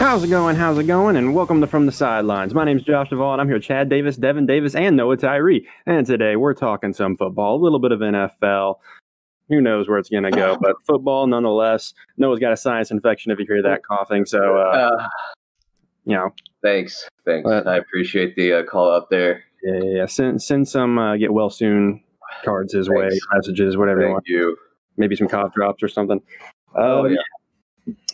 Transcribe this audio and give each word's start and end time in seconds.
How's 0.00 0.24
it 0.24 0.28
going? 0.28 0.56
How's 0.56 0.78
it 0.78 0.84
going? 0.86 1.16
And 1.16 1.34
welcome 1.34 1.60
to 1.60 1.66
From 1.66 1.84
the 1.84 1.92
Sidelines. 1.92 2.54
My 2.54 2.64
name's 2.64 2.82
Josh 2.82 3.10
Duvall, 3.10 3.32
and 3.34 3.40
I'm 3.40 3.46
here 3.46 3.56
with 3.56 3.64
Chad 3.64 3.90
Davis, 3.90 4.16
Devin 4.16 4.46
Davis, 4.46 4.74
and 4.74 4.96
Noah 4.96 5.18
Tyree. 5.18 5.68
And 5.84 6.06
today 6.06 6.36
we're 6.36 6.54
talking 6.54 6.94
some 6.94 7.18
football, 7.18 7.56
a 7.56 7.62
little 7.62 7.78
bit 7.78 7.92
of 7.92 8.00
NFL. 8.00 8.76
Who 9.50 9.60
knows 9.60 9.88
where 9.90 9.98
it's 9.98 10.08
going 10.08 10.22
to 10.22 10.30
go, 10.30 10.56
but 10.60 10.76
football 10.86 11.26
nonetheless. 11.26 11.92
Noah's 12.16 12.38
got 12.40 12.52
a 12.52 12.56
sinus 12.56 12.90
infection 12.90 13.30
if 13.30 13.38
you 13.38 13.44
hear 13.46 13.62
that 13.62 13.82
coughing. 13.84 14.24
So, 14.24 14.56
uh, 14.56 14.96
Uh, 14.98 15.08
you 16.06 16.16
know, 16.16 16.30
thanks, 16.62 17.06
thanks. 17.26 17.46
But- 17.46 17.66
I 17.66 17.76
appreciate 17.76 18.34
the 18.36 18.54
uh, 18.54 18.62
call 18.64 18.90
up 18.90 19.10
there. 19.10 19.44
yeah, 19.62 19.74
yeah, 19.82 19.96
yeah. 19.98 20.06
Send, 20.06 20.42
send 20.42 20.66
some 20.66 20.98
uh, 20.98 21.16
get 21.18 21.30
well 21.32 21.50
soon 21.50 22.02
cards 22.42 22.72
his 22.72 22.88
way, 22.88 23.10
messages, 23.34 23.76
whatever 23.76 24.00
you 24.00 24.08
want. 24.08 24.24
Thank 24.26 24.28
you. 24.34 24.56
Maybe 24.96 25.14
some 25.14 25.28
cough 25.28 25.52
drops 25.54 25.82
or 25.82 25.88
something. 25.88 26.22
Oh, 26.74 27.04
Um, 27.04 27.12
yeah. 27.12 27.18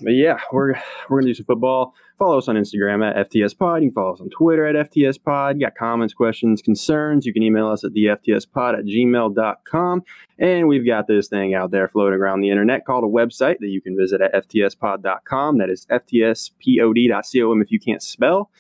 But 0.03 0.13
yeah, 0.13 0.39
we're 0.53 0.75
we're 1.09 1.21
gonna 1.21 1.31
do 1.31 1.35
some 1.35 1.47
football. 1.47 1.95
Follow 2.19 2.39
us 2.39 2.49
on 2.49 2.57
Instagram 2.57 3.05
at 3.07 3.31
FTS 3.31 3.57
Pod. 3.59 3.83
You 3.83 3.89
can 3.91 3.95
follow 3.95 4.15
us 4.15 4.21
on 4.21 4.31
Twitter 4.31 4.67
at 4.67 4.91
FTS 4.91 5.23
Pod. 5.23 5.61
Got 5.61 5.75
comments, 5.75 6.15
questions, 6.15 6.63
concerns. 6.63 7.27
You 7.27 7.33
can 7.33 7.43
email 7.43 7.69
us 7.69 7.85
at 7.85 7.93
the 7.93 8.07
FTS 8.07 8.51
Pod 8.51 8.75
at 8.75 8.87
gmail.com. 8.87 10.03
And 10.39 10.69
we've 10.69 10.87
got 10.87 11.07
this 11.09 11.29
thing 11.29 11.55
out 11.55 11.71
there 11.73 11.89
floating 11.89 12.19
around 12.19 12.41
the 12.41 12.51
internet 12.51 12.87
called 12.87 13.05
a 13.05 13.07
website 13.07 13.59
that 13.59 13.69
you 13.69 13.83
can 13.83 13.97
visit 13.97 14.23
at 14.23 14.33
FTSpod.com. 14.33 15.59
That 15.59 15.69
is 15.69 15.87
FTSPOD.com 15.87 17.63
if 17.63 17.71
you 17.71 17.81
can't 17.81 18.03
spell. 18.03 18.51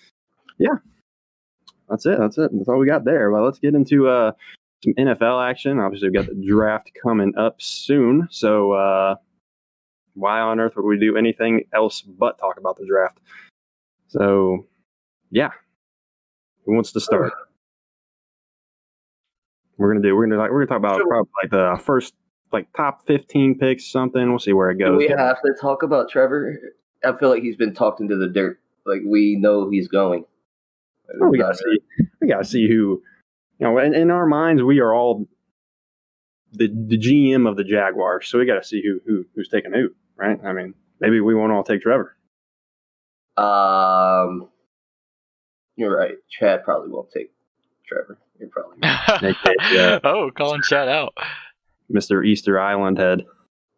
Yeah. 0.58 0.76
That's 1.88 2.04
it. 2.04 2.18
That's 2.18 2.36
it. 2.36 2.50
That's 2.52 2.68
all 2.68 2.78
we 2.78 2.86
got 2.86 3.04
there. 3.04 3.30
Well, 3.30 3.44
let's 3.44 3.58
get 3.58 3.74
into 3.74 4.08
uh 4.08 4.32
some 4.84 4.92
NFL 4.94 5.48
action. 5.48 5.78
Obviously, 5.78 6.08
we've 6.08 6.20
got 6.20 6.26
the 6.26 6.46
draft 6.46 6.90
coming 7.02 7.32
up 7.38 7.62
soon. 7.62 8.28
So 8.30 8.72
uh 8.72 9.14
why 10.26 10.40
on 10.40 10.58
earth 10.58 10.72
would 10.74 10.84
we 10.84 10.98
do 10.98 11.16
anything 11.16 11.62
else 11.72 12.02
but 12.02 12.36
talk 12.38 12.58
about 12.58 12.76
the 12.76 12.84
draft? 12.84 13.18
So, 14.08 14.66
yeah. 15.30 15.50
Who 16.64 16.74
wants 16.74 16.90
to 16.92 17.00
start? 17.00 17.32
We're 19.78 19.92
gonna 19.92 20.02
do. 20.02 20.16
We're 20.16 20.26
gonna 20.26 20.40
like. 20.40 20.50
We're 20.50 20.66
gonna 20.66 20.80
talk 20.80 20.96
about 20.96 21.06
probably 21.06 21.30
like 21.42 21.50
the 21.52 21.80
first 21.84 22.14
like 22.52 22.66
top 22.76 23.06
fifteen 23.06 23.56
picks, 23.56 23.88
something. 23.88 24.28
We'll 24.30 24.40
see 24.40 24.52
where 24.52 24.70
it 24.70 24.78
Do 24.78 24.86
goes. 24.86 24.98
we 24.98 25.08
have 25.08 25.40
to 25.42 25.54
talk 25.60 25.84
about 25.84 26.10
Trevor? 26.10 26.58
I 27.04 27.12
feel 27.16 27.28
like 27.28 27.42
he's 27.42 27.56
been 27.56 27.72
talked 27.74 28.00
into 28.00 28.16
the 28.16 28.26
dirt. 28.26 28.58
Like 28.84 29.02
we 29.06 29.36
know 29.38 29.70
he's 29.70 29.86
going. 29.86 30.24
Oh, 31.22 31.28
we 31.28 31.38
gotta 31.38 31.54
see. 31.54 31.78
We 32.20 32.26
gotta 32.26 32.44
see 32.44 32.66
who. 32.68 33.00
You 33.58 33.66
know, 33.66 33.78
in, 33.78 33.94
in 33.94 34.10
our 34.10 34.26
minds, 34.26 34.62
we 34.62 34.80
are 34.80 34.92
all 34.92 35.28
the 36.52 36.66
the 36.68 36.98
GM 36.98 37.48
of 37.48 37.56
the 37.56 37.64
Jaguars. 37.64 38.28
So 38.28 38.38
we 38.38 38.46
gotta 38.46 38.64
see 38.64 38.82
who 38.82 39.00
who 39.06 39.24
who's 39.34 39.48
taking 39.48 39.72
who, 39.72 39.90
right? 40.16 40.38
I 40.44 40.52
mean, 40.52 40.74
maybe 41.00 41.20
we 41.20 41.34
won't 41.34 41.52
all 41.52 41.64
take 41.64 41.82
Trevor. 41.82 42.16
Um, 43.36 44.48
you're 45.76 45.96
right. 45.96 46.14
Chad 46.30 46.64
probably 46.64 46.90
won't 46.90 47.10
take 47.10 47.32
Trevor. 47.86 48.18
You're 48.38 48.48
probably 48.48 48.78
right. 48.82 49.36
yeah. 49.72 49.98
oh, 50.04 50.30
calling 50.36 50.62
Chad 50.62 50.88
out. 50.88 51.14
Mister 51.88 52.22
Easter 52.22 52.58
Island 52.58 52.98
head. 52.98 53.24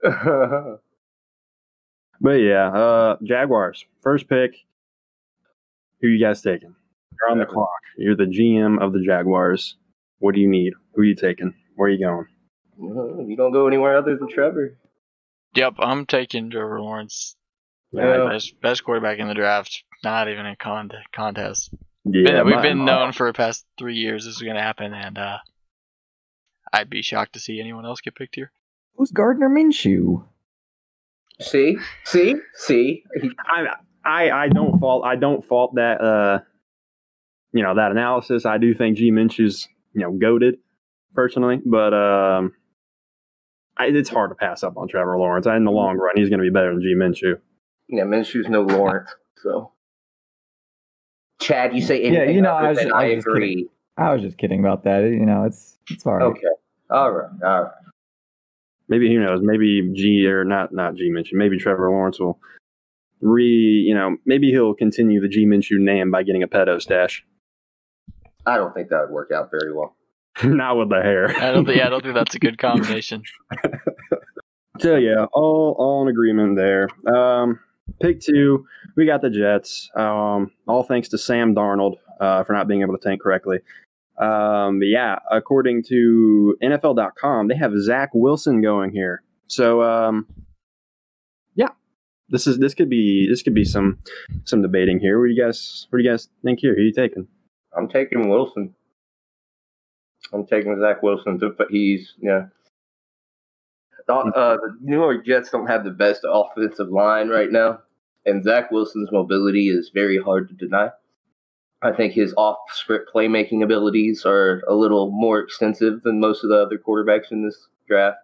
But 2.21 2.41
yeah, 2.41 2.69
uh, 2.69 3.17
Jaguars 3.23 3.85
first 4.03 4.29
pick. 4.29 4.55
Who 6.01 6.09
you 6.09 6.25
guys 6.25 6.43
taking? 6.43 6.75
You're 7.13 7.31
on 7.31 7.39
the 7.39 7.47
clock. 7.47 7.69
You're 7.97 8.17
the 8.17 8.25
GM 8.25 8.81
of 8.81 8.93
the 8.93 9.03
Jaguars. 9.05 9.77
What 10.19 10.35
do 10.35 10.41
you 10.41 10.49
need? 10.49 10.75
Who 10.95 11.03
are 11.03 11.05
you 11.05 11.15
taking? 11.15 11.55
Where 11.77 11.89
are 11.89 11.93
you 11.93 12.05
going? 12.05 12.27
you 13.29 13.37
don't 13.37 13.53
go 13.53 13.67
anywhere 13.67 13.97
other 13.97 14.17
than 14.17 14.29
Trevor. 14.29 14.77
Yep, 15.55 15.75
I'm 15.79 16.07
taking 16.07 16.51
Trevor 16.51 16.81
Lawrence. 16.81 17.37
Yeah. 17.93 18.29
Best, 18.31 18.61
best 18.61 18.85
quarterback 18.85 19.19
in 19.19 19.29
the 19.29 19.35
draft. 19.35 19.83
Not 20.05 20.29
even 20.29 20.47
a 20.47 20.57
con- 20.57 20.91
contest. 21.13 21.71
Yeah, 22.05 22.25
Been- 22.43 22.47
we've 22.47 22.55
my- 22.57 22.63
been 22.63 22.85
known 22.85 23.13
for 23.13 23.27
the 23.27 23.33
past 23.33 23.67
three 23.79 23.97
years 23.97 24.25
this 24.25 24.37
is 24.37 24.43
going 24.43 24.57
to 24.57 24.63
happen, 24.63 24.93
and 24.95 25.19
uh, 25.19 25.39
I'd 26.73 26.91
be 26.91 27.03
shocked 27.03 27.33
to 27.35 27.41
see 27.41 27.61
anyone 27.61 27.85
else 27.87 28.01
get 28.01 28.15
picked 28.15 28.35
here. 28.37 28.53
Who's 28.97 29.11
Gardner 29.11 29.49
Minshew? 29.49 30.25
See, 31.41 31.77
see, 32.05 32.35
see. 32.55 33.05
I, 33.47 33.67
I 34.05 34.31
I 34.31 34.49
don't 34.49 34.81
fault 34.81 35.05
I 35.05 35.15
don't 35.15 35.45
fault 35.45 35.77
that 35.77 36.01
uh 36.01 36.41
you 37.53 37.63
know 37.63 37.77
that 37.77 37.93
analysis. 37.93 38.45
I 38.45 38.59
do 38.59 38.75
think 38.75 38.97
G 38.97 39.13
Minshew's 39.13 39.69
you 39.95 40.01
know 40.01 40.11
goaded 40.11 40.57
personally, 41.15 41.61
but 41.65 41.95
um 41.95 42.55
I, 43.79 43.87
it's 43.87 44.09
hard 44.11 44.31
to 44.31 44.35
pass 44.35 44.63
up 44.63 44.77
on 44.77 44.89
Trevor 44.89 45.17
Lawrence. 45.19 45.47
I 45.47 45.57
in 45.57 45.65
the 45.65 45.71
long 45.71 45.97
run, 45.97 46.13
he's 46.17 46.29
going 46.29 46.41
to 46.41 46.45
be 46.45 46.51
better 46.51 46.73
than 46.73 46.83
G 46.83 46.95
Minshew. 46.97 47.39
Yeah, 47.89 48.03
Minshew's 48.05 48.49
no 48.49 48.63
Lawrence, 48.63 49.11
so. 49.43 49.73
Chad, 51.41 51.75
you 51.75 51.81
say 51.81 52.01
anything? 52.03 52.29
Yeah, 52.29 52.35
you 52.35 52.43
know, 52.43 52.53
I 52.53 52.71
was 52.71 52.79
just- 52.79 52.93
I 52.93 53.05
I 53.05 53.07
was 53.07 53.15
just 53.17 53.27
agree. 53.27 53.69
I 53.97 54.13
was 54.13 54.23
just 54.23 54.39
kidding 54.39 54.61
about 54.61 54.85
that. 54.85 55.03
You 55.05 55.25
know, 55.27 55.45
it's 55.45 55.79
it's 55.91 56.05
all 56.07 56.15
right. 56.15 56.23
Okay, 56.25 56.47
all 56.91 57.11
right, 57.13 57.31
all 57.45 57.63
right. 57.65 57.73
Maybe 58.89 59.13
who 59.13 59.21
knows? 59.21 59.41
Maybe 59.43 59.91
G 59.95 60.27
or 60.27 60.45
not 60.45 60.73
not 60.73 60.95
G 60.95 61.11
Minshew. 61.11 61.35
Maybe 61.35 61.59
Trevor 61.59 61.91
Lawrence 61.91 62.19
will 62.21 62.39
re 63.21 63.45
you 63.45 63.95
know 63.95 64.17
maybe 64.25 64.51
he'll 64.51 64.75
continue 64.75 65.21
the 65.21 65.29
G 65.29 65.47
Minshew 65.47 65.79
name 65.79 66.11
by 66.11 66.23
getting 66.23 66.43
a 66.43 66.49
pedo 66.49 66.81
stash. 66.81 67.25
I 68.47 68.57
don't 68.57 68.73
think 68.73 68.89
that 68.91 69.01
would 69.03 69.11
work 69.11 69.31
out 69.35 69.51
very 69.51 69.73
well. 69.75 69.95
not 70.45 70.77
with 70.77 70.89
the 70.89 71.01
hair. 71.03 71.31
I 71.31 71.53
don't 71.53 71.65
think, 71.65 71.79
yeah, 71.79 71.87
I 71.87 71.91
don't 71.91 72.03
think 72.03 72.15
that's 72.15 72.35
a 72.35 72.39
good 72.39 72.59
combination. 72.59 73.23
So 74.81 74.95
yeah, 74.95 75.27
all 75.33 75.75
all 75.77 76.03
in 76.03 76.09
agreement 76.09 76.57
there. 76.57 76.89
Um, 77.13 77.59
pick 78.01 78.21
two, 78.21 78.65
we 78.97 79.07
got 79.07 79.23
the 79.23 79.31
Jets. 79.31 79.91
Um, 79.97 80.53
all 80.69 80.85
thanks 80.85 81.09
to 81.09 81.19
Sam 81.19 81.55
Darnold 81.55 81.97
uh, 82.21 82.45
for 82.45 82.53
not 82.53 82.69
being 82.69 82.83
able 82.83 82.97
to 82.97 83.03
tank 83.03 83.21
correctly. 83.21 83.59
Um, 84.19 84.81
yeah, 84.83 85.19
according 85.31 85.83
to 85.89 86.57
NFL.com, 86.63 87.49
they 87.49 87.57
have 87.57 87.73
Zach 87.77 88.11
Wilson 88.15 88.61
going 88.61 88.93
here. 88.93 89.23
So 89.49 89.83
um, 89.83 90.27
yeah, 91.57 91.71
this 92.29 92.47
is 92.47 92.59
this 92.59 92.75
could 92.75 92.91
be 92.91 93.29
this 93.29 93.43
could 93.43 93.55
be 93.55 93.65
some 93.65 93.99
some 94.45 94.63
debating 94.63 95.01
here. 95.01 95.19
What 95.19 95.27
do 95.27 95.33
you 95.33 95.43
guys 95.43 95.89
what 95.91 95.99
do 95.99 96.05
you 96.05 96.11
guys 96.11 96.29
think 96.45 96.61
here? 96.61 96.75
Who 96.77 96.83
are 96.83 96.85
you 96.85 96.93
taking? 96.93 97.27
I'm 97.77 97.89
taking 97.89 98.29
Wilson. 98.29 98.77
I'm 100.33 100.47
taking 100.47 100.79
Zach 100.81 101.03
Wilson, 101.03 101.39
but 101.39 101.69
he's 101.71 102.15
yeah. 102.19 102.47
The, 104.07 104.15
uh, 104.15 104.57
the 104.57 104.77
New 104.81 104.97
York 104.97 105.27
Jets 105.27 105.51
don't 105.51 105.67
have 105.67 105.85
the 105.85 105.91
best 105.91 106.25
offensive 106.27 106.89
line 106.89 107.29
right 107.29 107.51
now, 107.51 107.81
and 108.25 108.43
Zach 108.43 108.71
Wilson's 108.71 109.13
mobility 109.13 109.69
is 109.69 109.91
very 109.93 110.19
hard 110.19 110.49
to 110.49 110.55
deny. 110.55 110.91
I 111.83 111.93
think 111.93 112.13
his 112.13 112.35
off-script 112.37 113.11
playmaking 113.15 113.63
abilities 113.63 114.25
are 114.25 114.63
a 114.67 114.75
little 114.75 115.11
more 115.11 115.39
extensive 115.39 116.03
than 116.03 116.19
most 116.19 116.43
of 116.43 116.51
the 116.51 116.57
other 116.57 116.79
quarterbacks 116.79 117.31
in 117.31 117.45
this 117.45 117.69
draft. 117.87 118.19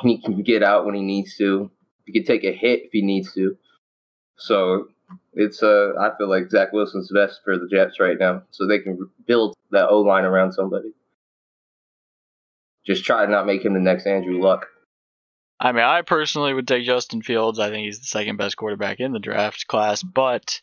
He 0.00 0.20
can 0.22 0.42
get 0.42 0.62
out 0.62 0.86
when 0.86 0.94
he 0.94 1.02
needs 1.02 1.36
to. 1.38 1.70
He 2.06 2.12
can 2.12 2.24
take 2.24 2.44
a 2.44 2.52
hit 2.52 2.82
if 2.84 2.92
he 2.92 3.02
needs 3.02 3.32
to. 3.34 3.56
So 4.36 4.88
it's 5.32 5.62
uh 5.62 5.92
I 5.98 6.10
feel 6.16 6.28
like 6.28 6.50
Zach 6.50 6.72
Wilson's 6.72 7.10
best 7.12 7.40
for 7.44 7.58
the 7.58 7.68
Jets 7.68 8.00
right 8.00 8.18
now, 8.18 8.42
so 8.50 8.66
they 8.66 8.78
can 8.80 9.10
build 9.26 9.56
that 9.70 9.88
O 9.88 10.00
line 10.00 10.24
around 10.24 10.52
somebody. 10.52 10.92
Just 12.86 13.04
try 13.04 13.24
to 13.24 13.30
not 13.30 13.46
make 13.46 13.64
him 13.64 13.74
the 13.74 13.80
next 13.80 14.06
Andrew 14.06 14.40
Luck. 14.40 14.66
I 15.60 15.72
mean, 15.72 15.84
I 15.84 16.02
personally 16.02 16.54
would 16.54 16.66
take 16.66 16.86
Justin 16.86 17.20
Fields. 17.20 17.58
I 17.58 17.68
think 17.68 17.84
he's 17.84 18.00
the 18.00 18.06
second 18.06 18.38
best 18.38 18.56
quarterback 18.56 18.98
in 18.98 19.12
the 19.12 19.18
draft 19.18 19.66
class, 19.66 20.02
but 20.02 20.60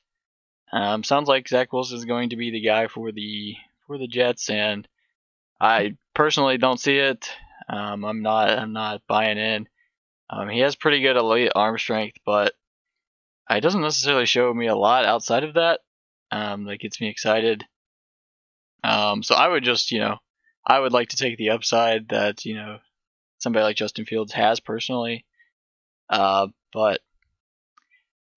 um, 0.73 1.03
sounds 1.03 1.27
like 1.27 1.47
Zach 1.47 1.71
Wilson 1.71 1.97
is 1.97 2.05
going 2.05 2.31
to 2.31 2.35
be 2.35 2.51
the 2.51 2.61
guy 2.61 2.87
for 2.87 3.11
the 3.11 3.55
for 3.85 3.97
the 3.97 4.07
Jets, 4.07 4.49
and 4.49 4.87
I 5.61 5.95
personally 6.13 6.57
don't 6.57 6.79
see 6.79 6.97
it. 6.97 7.29
Um, 7.69 8.03
I'm 8.03 8.21
not 8.21 8.49
I'm 8.49 8.73
not 8.73 9.01
buying 9.07 9.37
in. 9.37 9.67
Um, 10.29 10.49
he 10.49 10.59
has 10.59 10.75
pretty 10.75 11.01
good 11.01 11.15
elite 11.15 11.51
arm 11.55 11.77
strength, 11.77 12.17
but 12.25 12.53
it 13.49 13.61
doesn't 13.61 13.81
necessarily 13.81 14.25
show 14.25 14.53
me 14.53 14.67
a 14.67 14.75
lot 14.75 15.05
outside 15.05 15.43
of 15.43 15.55
that. 15.55 15.81
Um, 16.31 16.65
that 16.65 16.79
gets 16.79 16.99
me 16.99 17.09
excited. 17.09 17.63
Um, 18.83 19.23
so 19.23 19.35
I 19.35 19.47
would 19.47 19.63
just 19.63 19.91
you 19.91 19.99
know 19.99 20.17
I 20.65 20.79
would 20.79 20.93
like 20.93 21.09
to 21.09 21.17
take 21.17 21.37
the 21.37 21.51
upside 21.51 22.09
that 22.09 22.45
you 22.45 22.55
know 22.55 22.79
somebody 23.39 23.63
like 23.63 23.77
Justin 23.77 24.05
Fields 24.05 24.33
has 24.33 24.59
personally. 24.59 25.25
Uh, 26.09 26.47
but 26.73 27.01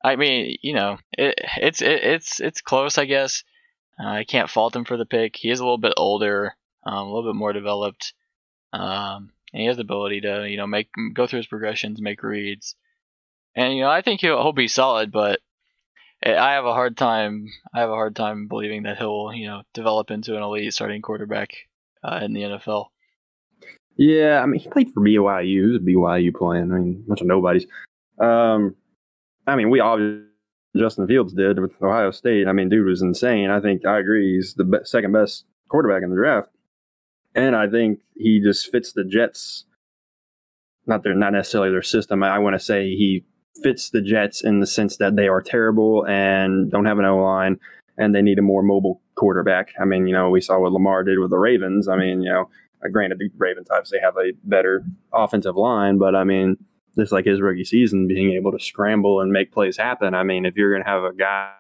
I 0.03 0.17
mean, 0.17 0.57
you 0.63 0.73
know, 0.75 0.99
it, 1.17 1.35
it's 1.59 1.83
it, 1.83 2.05
it's 2.05 2.41
it's 2.41 2.61
close, 2.61 2.99
I 2.99 3.05
guess. 3.05 3.45
Uh, 3.99 4.09
I 4.09 4.25
can't 4.25 4.51
fault 4.51 4.75
him 4.75 4.85
for 4.85 4.97
the 4.97 5.05
pick. 5.05 5.37
He 5.37 5.51
is 5.51 5.61
a 5.61 5.65
little 5.65 5.79
bit 5.79 5.95
older, 5.97 6.55
um, 6.85 6.95
a 6.95 7.13
little 7.13 7.33
bit 7.33 7.39
more 7.39 7.53
developed, 7.53 8.15
um, 8.73 9.31
and 9.53 9.61
he 9.61 9.67
has 9.67 9.77
the 9.77 9.83
ability 9.83 10.23
to 10.23 10.49
you 10.49 10.57
know 10.57 10.67
make 10.67 10.89
go 11.13 11.27
through 11.27 11.39
his 11.39 11.47
progressions, 11.47 12.01
make 12.01 12.23
reads, 12.23 12.77
and 13.55 13.75
you 13.75 13.83
know 13.83 13.91
I 13.91 14.03
think 14.03 14.21
he'll 14.21 14.41
he'll 14.43 14.53
be 14.53 14.69
solid. 14.69 15.13
But 15.13 15.41
I 16.25 16.53
have 16.53 16.67
a 16.67 16.75
hard 16.75 16.97
time 16.97 17.49
I 17.75 17.81
have 17.81 17.91
a 17.91 17.95
hard 17.95 18.17
time 18.17 18.49
believing 18.49 18.85
that 18.85 18.99
he'll 18.99 19.33
you 19.35 19.47
know 19.47 19.63
develop 19.75 20.11
into 20.11 20.37
an 20.37 20.43
elite 20.43 20.75
starting 20.75 21.03
quarterback 21.03 21.51
uh, 22.03 22.21
in 22.23 22.33
the 22.33 22.43
NFL. 22.43 22.87
Yeah, 23.97 24.41
I 24.43 24.47
mean, 24.47 24.61
he 24.61 24.69
played 24.69 24.91
for 24.93 25.03
BYU. 25.03 25.61
Who's 25.61 25.81
BYU 25.81 26.35
playing? 26.35 26.73
I 26.73 26.77
mean, 26.77 27.03
a 27.05 27.09
bunch 27.09 27.21
of 27.21 27.27
nobodies. 27.27 27.67
Um, 28.19 28.75
I 29.47 29.57
mean, 29.57 29.69
we 29.69 29.81
obviously 29.81 30.25
Justin 30.77 31.07
Fields 31.07 31.33
did 31.33 31.59
with 31.59 31.73
Ohio 31.83 32.11
State. 32.11 32.47
I 32.47 32.53
mean, 32.53 32.69
dude 32.69 32.87
was 32.87 33.03
insane. 33.03 33.51
I 33.51 33.61
think 33.61 33.85
I 33.85 33.99
agree. 33.99 34.37
He's 34.37 34.55
the 34.55 34.65
be- 34.65 34.79
second 34.85 35.13
best 35.13 35.45
quarterback 35.69 36.03
in 36.03 36.11
the 36.11 36.17
draft, 36.17 36.49
and 37.35 37.57
I 37.57 37.69
think 37.69 38.01
he 38.17 38.41
just 38.41 38.71
fits 38.71 38.93
the 38.93 39.05
Jets. 39.05 39.65
Not 40.87 41.03
their, 41.03 41.15
not 41.15 41.33
necessarily 41.33 41.71
their 41.71 41.83
system. 41.83 42.23
I, 42.23 42.37
I 42.37 42.39
want 42.39 42.55
to 42.55 42.65
say 42.65 42.85
he 42.95 43.25
fits 43.63 43.91
the 43.91 44.01
Jets 44.01 44.43
in 44.43 44.61
the 44.61 44.67
sense 44.67 44.97
that 44.99 45.17
they 45.17 45.29
are 45.29 45.43
terrible 45.43 46.07
and 46.07 46.71
don't 46.71 46.87
have 46.87 46.99
an 46.99 47.05
O 47.05 47.19
line, 47.19 47.59
and 47.99 48.15
they 48.15 48.23
need 48.23 48.39
a 48.39 48.43
more 48.43 48.63
mobile 48.63 49.01
quarterback. 49.15 49.73
I 49.81 49.85
mean, 49.85 50.07
you 50.07 50.15
know, 50.15 50.31
we 50.31 50.41
saw 50.41 50.59
what 50.59 50.73
Lamar 50.73 51.05
did 51.05 51.19
with 51.19 51.31
the 51.31 51.39
Ravens. 51.39 51.89
I 51.89 51.97
mean, 51.97 52.23
you 52.23 52.31
know, 52.31 52.49
uh, 52.85 52.89
granted 52.89 53.19
the 53.19 53.31
Ravens 53.37 53.69
obviously 53.71 53.99
have 54.03 54.17
a 54.17 54.33
better 54.45 54.85
offensive 55.13 55.57
line, 55.57 55.99
but 55.99 56.15
I 56.15 56.25
mean, 56.25 56.57
just 56.97 57.13
like 57.13 57.27
his 57.27 57.41
rookie 57.41 57.65
season, 57.65 58.09
being 58.09 58.33
able 58.33 58.53
to 58.53 58.59
scramble 58.59 59.21
and 59.21 59.31
make 59.31 59.53
plays 59.53 59.77
happen. 59.77 60.15
I 60.15 60.23
mean, 60.23 60.45
if 60.45 60.57
you're 60.57 60.73
going 60.73 60.83
to 60.83 60.91
have 60.91 61.05
a 61.05 61.13
guy, 61.13 61.53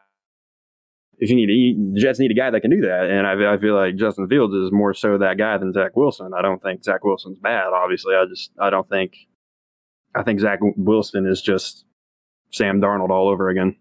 if 1.19 1.28
you 1.28 1.37
need 1.37 1.46
to 1.46 1.52
eat, 1.52 1.76
the 1.94 2.00
Jets 2.00 2.19
need 2.19 2.31
a 2.31 2.34
guy 2.34 2.50
that 2.50 2.60
can 2.62 2.70
do 2.70 2.81
that. 2.81 3.10
And 3.10 3.26
I, 3.26 3.54
I 3.54 3.58
feel 3.58 3.75
like 3.75 3.96
Justin 3.96 4.28
Fields 4.28 4.54
is 4.54 4.72
more 4.72 4.94
so 4.94 5.19
that 5.19 5.37
guy 5.37 5.58
than 5.58 5.72
Zach 5.72 5.94
Wilson. 5.94 6.32
I 6.37 6.40
don't 6.40 6.62
think 6.62 6.82
Zach 6.82 7.04
Wilson's 7.04 7.38
bad. 7.38 7.69
Obviously, 7.75 8.14
I 8.14 8.25
just 8.26 8.50
I 8.58 8.70
don't 8.70 8.88
think 8.88 9.14
I 10.15 10.23
think 10.23 10.41
Zach 10.41 10.59
Wilson 10.62 11.27
is 11.27 11.41
just 11.41 11.85
Sam 12.51 12.81
Darnold 12.81 13.11
all 13.11 13.29
over 13.29 13.49
again. 13.49 13.77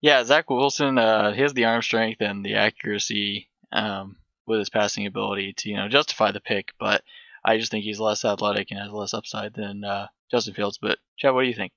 Yeah, 0.00 0.22
Zach 0.24 0.50
Wilson, 0.50 0.98
uh, 0.98 1.32
he 1.32 1.42
has 1.42 1.54
the 1.54 1.64
arm 1.64 1.82
strength 1.82 2.20
and 2.20 2.44
the 2.44 2.54
accuracy 2.54 3.48
um, 3.72 4.16
with 4.46 4.58
his 4.58 4.70
passing 4.70 5.06
ability 5.06 5.54
to 5.58 5.70
you 5.70 5.76
know 5.76 5.88
justify 5.88 6.30
the 6.30 6.40
pick, 6.40 6.72
but 6.78 7.02
I 7.44 7.58
just 7.58 7.70
think 7.70 7.84
he's 7.84 8.00
less 8.00 8.24
athletic 8.24 8.70
and 8.70 8.80
has 8.80 8.90
less 8.90 9.14
upside 9.14 9.54
than 9.54 9.84
uh, 9.84 10.08
Justin 10.30 10.54
Fields. 10.54 10.78
But 10.80 10.98
Chad, 11.16 11.34
what 11.34 11.42
do 11.42 11.48
you 11.48 11.54
think? 11.54 11.72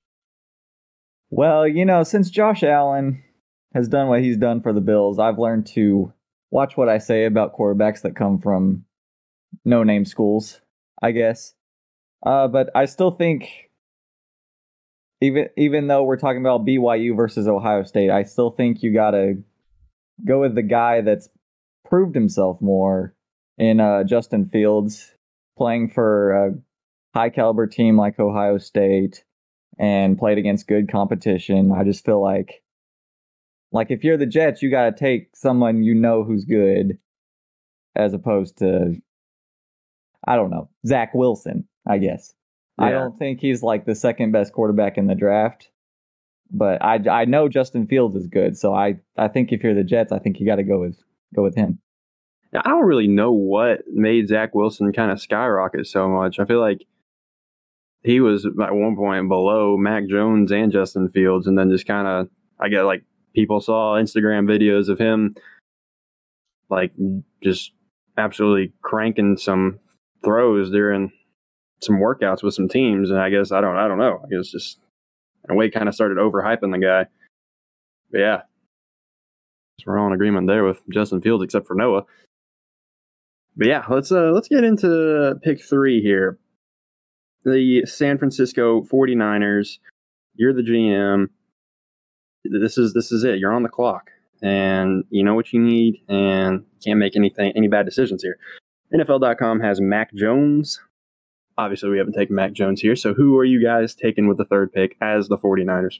Well, 1.30 1.66
you 1.66 1.84
know, 1.84 2.02
since 2.04 2.30
Josh 2.30 2.62
Allen 2.62 3.22
has 3.74 3.88
done 3.88 4.08
what 4.08 4.22
he's 4.22 4.36
done 4.36 4.62
for 4.62 4.72
the 4.72 4.80
Bills, 4.80 5.18
I've 5.18 5.38
learned 5.38 5.66
to 5.68 6.12
watch 6.50 6.76
what 6.76 6.88
I 6.88 6.98
say 6.98 7.26
about 7.26 7.54
quarterbacks 7.54 8.02
that 8.02 8.16
come 8.16 8.38
from 8.38 8.84
no 9.64 9.82
name 9.82 10.04
schools, 10.04 10.60
I 11.02 11.12
guess. 11.12 11.54
Uh, 12.24 12.48
but 12.48 12.70
I 12.74 12.86
still 12.86 13.10
think 13.10 13.48
even 15.20 15.48
even 15.56 15.86
though 15.86 16.04
we're 16.04 16.16
talking 16.16 16.40
about 16.40 16.66
BYU 16.66 17.16
versus 17.16 17.48
Ohio 17.48 17.82
State, 17.82 18.10
I 18.10 18.22
still 18.22 18.50
think 18.50 18.82
you 18.82 18.92
gotta 18.92 19.34
go 20.26 20.40
with 20.40 20.54
the 20.54 20.62
guy 20.62 21.00
that's 21.00 21.28
proved 21.84 22.14
himself 22.14 22.60
more 22.60 23.14
in 23.56 23.80
uh, 23.80 24.04
Justin 24.04 24.44
Fields, 24.44 25.14
playing 25.56 25.90
for 25.90 26.32
a 26.32 26.54
high 27.14 27.30
caliber 27.30 27.66
team 27.66 27.96
like 27.96 28.18
Ohio 28.18 28.58
State 28.58 29.24
and 29.78 30.18
played 30.18 30.38
against 30.38 30.66
good 30.68 30.90
competition. 30.90 31.72
I 31.72 31.84
just 31.84 32.04
feel 32.04 32.22
like 32.22 32.62
like 33.72 33.90
if 33.90 34.02
you're 34.02 34.16
the 34.16 34.26
Jets, 34.26 34.62
you 34.62 34.70
got 34.70 34.84
to 34.84 34.92
take 34.92 35.36
someone 35.36 35.82
you 35.82 35.94
know 35.94 36.24
who's 36.24 36.44
good 36.44 36.98
as 37.94 38.14
opposed 38.14 38.58
to 38.58 38.96
I 40.26 40.36
don't 40.36 40.50
know, 40.50 40.68
Zach 40.86 41.14
Wilson, 41.14 41.66
I 41.86 41.98
guess. 41.98 42.34
I 42.80 42.90
don't 42.90 43.18
think 43.18 43.40
he's 43.40 43.62
like 43.62 43.86
the 43.86 43.94
second 43.96 44.30
best 44.30 44.52
quarterback 44.52 44.96
in 44.98 45.08
the 45.08 45.16
draft. 45.16 45.68
But 46.50 46.82
I 46.82 47.00
I 47.10 47.24
know 47.24 47.48
Justin 47.48 47.86
Fields 47.86 48.14
is 48.14 48.26
good, 48.26 48.56
so 48.56 48.74
I 48.74 49.00
I 49.16 49.28
think 49.28 49.52
if 49.52 49.62
you're 49.62 49.74
the 49.74 49.84
Jets, 49.84 50.12
I 50.12 50.18
think 50.18 50.38
you 50.38 50.46
got 50.46 50.56
to 50.56 50.62
go 50.62 50.80
with 50.80 51.02
go 51.34 51.42
with 51.42 51.56
him. 51.56 51.80
Now, 52.52 52.62
I 52.64 52.70
don't 52.70 52.86
really 52.86 53.08
know 53.08 53.32
what 53.32 53.80
made 53.92 54.28
Zach 54.28 54.54
Wilson 54.54 54.92
kind 54.92 55.10
of 55.10 55.20
skyrocket 55.20 55.86
so 55.86 56.08
much. 56.08 56.38
I 56.38 56.46
feel 56.46 56.60
like 56.60 56.84
he 58.02 58.20
was 58.20 58.46
at 58.46 58.74
one 58.74 58.96
point 58.96 59.28
below 59.28 59.76
Mac 59.76 60.06
Jones 60.06 60.50
and 60.50 60.72
Justin 60.72 61.10
Fields, 61.10 61.46
and 61.46 61.58
then 61.58 61.68
just 61.68 61.86
kind 61.86 62.06
of, 62.06 62.28
I 62.58 62.68
get 62.68 62.82
like 62.82 63.02
people 63.34 63.60
saw 63.60 63.96
Instagram 63.96 64.46
videos 64.46 64.88
of 64.88 64.98
him 64.98 65.34
like 66.70 66.92
just 67.42 67.72
absolutely 68.16 68.72
cranking 68.82 69.36
some 69.36 69.78
throws 70.24 70.70
during 70.70 71.12
some 71.80 71.96
workouts 71.96 72.42
with 72.42 72.54
some 72.54 72.68
teams, 72.68 73.10
and 73.10 73.20
I 73.20 73.30
guess 73.30 73.52
I 73.52 73.60
don't, 73.60 73.76
I 73.76 73.88
don't 73.88 73.98
know. 73.98 74.20
I 74.24 74.28
guess 74.28 74.50
just 74.50 74.78
in 75.44 75.54
a 75.54 75.56
way 75.56 75.70
kind 75.70 75.88
of 75.88 75.94
started 75.94 76.18
overhyping 76.18 76.72
the 76.72 76.78
guy. 76.78 77.06
But 78.10 78.18
yeah, 78.18 78.40
so 79.80 79.84
we're 79.86 79.98
all 79.98 80.08
in 80.08 80.12
agreement 80.12 80.48
there 80.48 80.64
with 80.64 80.80
Justin 80.88 81.20
Fields, 81.20 81.44
except 81.44 81.66
for 81.66 81.74
Noah. 81.74 82.02
But 83.56 83.66
yeah, 83.68 83.84
let's 83.88 84.10
uh 84.10 84.30
let's 84.32 84.48
get 84.48 84.64
into 84.64 85.34
pick 85.42 85.62
three 85.62 86.00
here. 86.00 86.38
The 87.44 87.84
San 87.86 88.18
Francisco 88.18 88.82
49ers. 88.82 89.78
You're 90.34 90.52
the 90.52 90.62
GM. 90.62 91.28
This 92.44 92.78
is 92.78 92.92
this 92.92 93.12
is 93.12 93.24
it. 93.24 93.38
You're 93.38 93.52
on 93.52 93.62
the 93.62 93.68
clock. 93.68 94.10
And 94.42 95.04
you 95.10 95.24
know 95.24 95.34
what 95.34 95.52
you 95.52 95.60
need 95.60 95.96
and 96.08 96.64
can't 96.84 96.98
make 96.98 97.16
anything 97.16 97.52
any 97.56 97.68
bad 97.68 97.84
decisions 97.84 98.22
here. 98.22 98.38
NFL.com 98.92 99.60
has 99.60 99.80
Mac 99.80 100.12
Jones. 100.14 100.80
Obviously, 101.56 101.90
we 101.90 101.98
haven't 101.98 102.14
taken 102.14 102.34
Mac 102.36 102.52
Jones 102.52 102.80
here. 102.80 102.96
So 102.96 103.14
who 103.14 103.36
are 103.36 103.44
you 103.44 103.62
guys 103.62 103.94
taking 103.94 104.26
with 104.28 104.38
the 104.38 104.44
third 104.44 104.72
pick 104.72 104.96
as 105.00 105.28
the 105.28 105.36
49ers? 105.36 105.98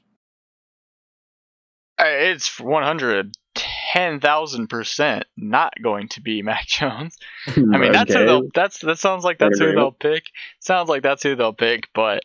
Uh, 1.99 2.05
It's 2.07 2.59
110,000% 2.59 5.23
not 5.35 5.73
going 5.81 6.07
to 6.09 6.21
be 6.21 6.41
Mac 6.41 6.65
Jones. 6.67 7.17
I 7.45 7.59
mean, 7.59 7.91
that's 7.91 8.13
who 8.13 8.25
they'll, 8.25 8.47
that's 8.53 8.79
that 8.79 8.99
sounds 8.99 9.25
like 9.25 9.37
that's 9.37 9.59
who 9.59 9.73
they'll 9.73 9.91
pick. 9.91 10.27
Sounds 10.59 10.87
like 10.87 11.03
that's 11.03 11.23
who 11.23 11.35
they'll 11.35 11.51
pick, 11.53 11.89
but 11.93 12.23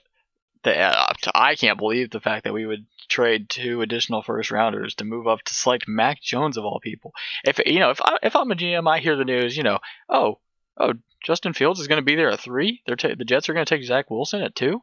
the, 0.62 0.78
uh, 0.78 1.12
I 1.34 1.56
can't 1.56 1.78
believe 1.78 2.10
the 2.10 2.20
fact 2.20 2.44
that 2.44 2.52
we 2.54 2.66
would 2.66 2.86
trade 3.08 3.50
two 3.50 3.82
additional 3.82 4.22
first 4.22 4.50
rounders 4.50 4.94
to 4.96 5.04
move 5.04 5.26
up 5.26 5.42
to 5.42 5.54
select 5.54 5.86
Mac 5.88 6.22
Jones 6.22 6.56
of 6.56 6.64
all 6.64 6.80
people. 6.80 7.12
If 7.44 7.60
you 7.66 7.80
know, 7.80 7.90
if 7.90 8.00
I 8.00 8.16
if 8.22 8.36
I'm 8.36 8.50
a 8.50 8.54
GM, 8.54 8.88
I 8.88 9.00
hear 9.00 9.16
the 9.16 9.24
news, 9.24 9.56
you 9.56 9.62
know, 9.62 9.78
oh, 10.08 10.38
oh, 10.78 10.94
Justin 11.22 11.52
Fields 11.52 11.80
is 11.80 11.88
going 11.88 12.00
to 12.00 12.04
be 12.04 12.16
there 12.16 12.30
at 12.30 12.40
three. 12.40 12.82
They're 12.86 12.96
ta- 12.96 13.14
the 13.16 13.24
Jets 13.24 13.48
are 13.48 13.54
going 13.54 13.64
to 13.64 13.74
take 13.74 13.84
Zach 13.84 14.10
Wilson 14.10 14.42
at 14.42 14.54
two. 14.54 14.82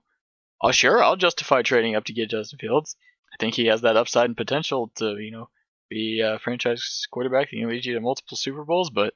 Oh, 0.61 0.71
sure, 0.71 1.03
I'll 1.03 1.15
justify 1.15 1.61
trading 1.61 1.95
up 1.95 2.05
to 2.05 2.13
get 2.13 2.29
Justin 2.29 2.59
Fields. 2.59 2.95
I 3.33 3.37
think 3.39 3.55
he 3.55 3.67
has 3.67 3.81
that 3.81 3.97
upside 3.97 4.25
and 4.25 4.37
potential 4.37 4.91
to, 4.95 5.17
you 5.17 5.31
know, 5.31 5.49
be 5.89 6.21
a 6.21 6.39
franchise 6.39 7.07
quarterback 7.11 7.49
that 7.49 7.57
can 7.57 7.69
lead 7.69 7.85
you 7.85 7.93
to 7.95 7.99
multiple 7.99 8.37
Super 8.37 8.63
Bowls. 8.63 8.89
But 8.89 9.13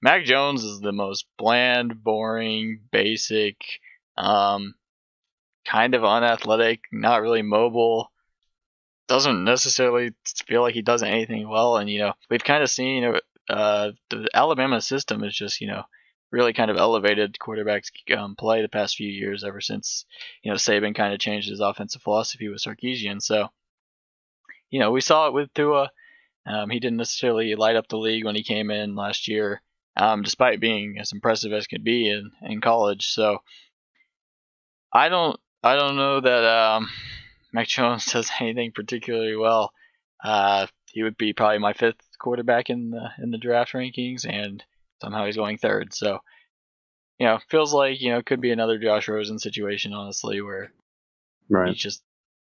Mac 0.00 0.24
Jones 0.24 0.64
is 0.64 0.80
the 0.80 0.92
most 0.92 1.26
bland, 1.38 2.02
boring, 2.02 2.80
basic, 2.90 3.56
um, 4.16 4.74
kind 5.64 5.94
of 5.94 6.04
unathletic, 6.04 6.80
not 6.90 7.22
really 7.22 7.42
mobile. 7.42 8.10
Doesn't 9.08 9.44
necessarily 9.44 10.12
feel 10.46 10.62
like 10.62 10.74
he 10.74 10.82
does 10.82 11.02
anything 11.02 11.48
well. 11.48 11.76
And, 11.76 11.90
you 11.90 12.00
know, 12.00 12.12
we've 12.30 12.44
kind 12.44 12.62
of 12.62 12.70
seen, 12.70 12.96
you 12.96 13.12
know, 13.12 13.20
uh, 13.48 13.90
the 14.10 14.28
Alabama 14.34 14.80
system 14.80 15.24
is 15.24 15.34
just, 15.34 15.60
you 15.60 15.66
know, 15.66 15.82
really 16.30 16.52
kind 16.52 16.70
of 16.70 16.76
elevated 16.76 17.36
quarterbacks 17.40 17.90
um, 18.16 18.34
play 18.36 18.62
the 18.62 18.68
past 18.68 18.96
few 18.96 19.08
years 19.08 19.44
ever 19.44 19.60
since, 19.60 20.06
you 20.42 20.50
know, 20.50 20.56
Saban 20.56 20.94
kind 20.94 21.12
of 21.12 21.20
changed 21.20 21.48
his 21.50 21.60
offensive 21.60 22.02
philosophy 22.02 22.48
with 22.48 22.62
Sarkisian. 22.62 23.20
So, 23.20 23.48
you 24.70 24.80
know, 24.80 24.90
we 24.90 25.02
saw 25.02 25.26
it 25.26 25.34
with 25.34 25.52
Tua. 25.54 25.90
Um, 26.46 26.70
he 26.70 26.80
didn't 26.80 26.96
necessarily 26.96 27.54
light 27.54 27.76
up 27.76 27.88
the 27.88 27.98
league 27.98 28.24
when 28.24 28.34
he 28.34 28.42
came 28.42 28.70
in 28.70 28.96
last 28.96 29.28
year, 29.28 29.62
um, 29.96 30.22
despite 30.22 30.60
being 30.60 30.96
as 30.98 31.12
impressive 31.12 31.52
as 31.52 31.66
could 31.66 31.84
be 31.84 32.08
in, 32.08 32.30
in 32.42 32.60
college. 32.60 33.06
So, 33.08 33.42
I 34.92 35.08
don't, 35.08 35.38
I 35.62 35.76
don't 35.76 35.96
know 35.96 36.20
that 36.20 36.44
um, 36.44 36.88
Mac 37.52 37.68
Jones 37.68 38.06
does 38.12 38.30
anything 38.40 38.72
particularly 38.74 39.36
well. 39.36 39.72
Uh, 40.24 40.66
he 40.92 41.02
would 41.02 41.16
be 41.16 41.32
probably 41.32 41.58
my 41.58 41.72
fifth 41.72 42.00
quarterback 42.22 42.70
in 42.70 42.90
the 42.90 43.10
in 43.22 43.30
the 43.30 43.38
draft 43.38 43.72
rankings, 43.72 44.26
and 44.28 44.64
somehow 45.02 45.26
he's 45.26 45.36
going 45.36 45.58
third. 45.58 45.94
So, 45.94 46.20
you 47.18 47.26
know, 47.26 47.38
feels 47.48 47.74
like 47.74 48.00
you 48.00 48.10
know 48.12 48.18
it 48.18 48.26
could 48.26 48.40
be 48.40 48.52
another 48.52 48.78
Josh 48.78 49.08
Rosen 49.08 49.38
situation, 49.38 49.92
honestly, 49.92 50.40
where 50.40 50.72
Right. 51.48 51.68
he's 51.68 51.78
just 51.78 52.02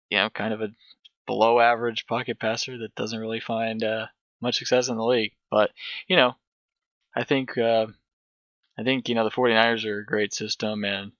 you 0.09 0.17
know 0.17 0.29
kind 0.29 0.53
of 0.53 0.61
a 0.61 0.69
below 1.27 1.59
average 1.59 2.07
pocket 2.07 2.39
passer 2.39 2.77
that 2.79 2.95
doesn't 2.95 3.19
really 3.19 3.41
find 3.41 3.83
uh, 3.83 4.07
much 4.41 4.57
success 4.57 4.89
in 4.89 4.97
the 4.97 5.05
league. 5.05 5.33
But 5.51 5.71
you 6.07 6.15
know, 6.15 6.35
I 7.15 7.23
think 7.25 7.57
uh, 7.57 7.87
I 8.77 8.83
think 8.83 9.09
you 9.09 9.15
know 9.15 9.23
the 9.23 9.31
49ers 9.31 9.85
are 9.85 9.99
a 9.99 10.05
great 10.05 10.33
system, 10.33 10.85
and 10.85 11.11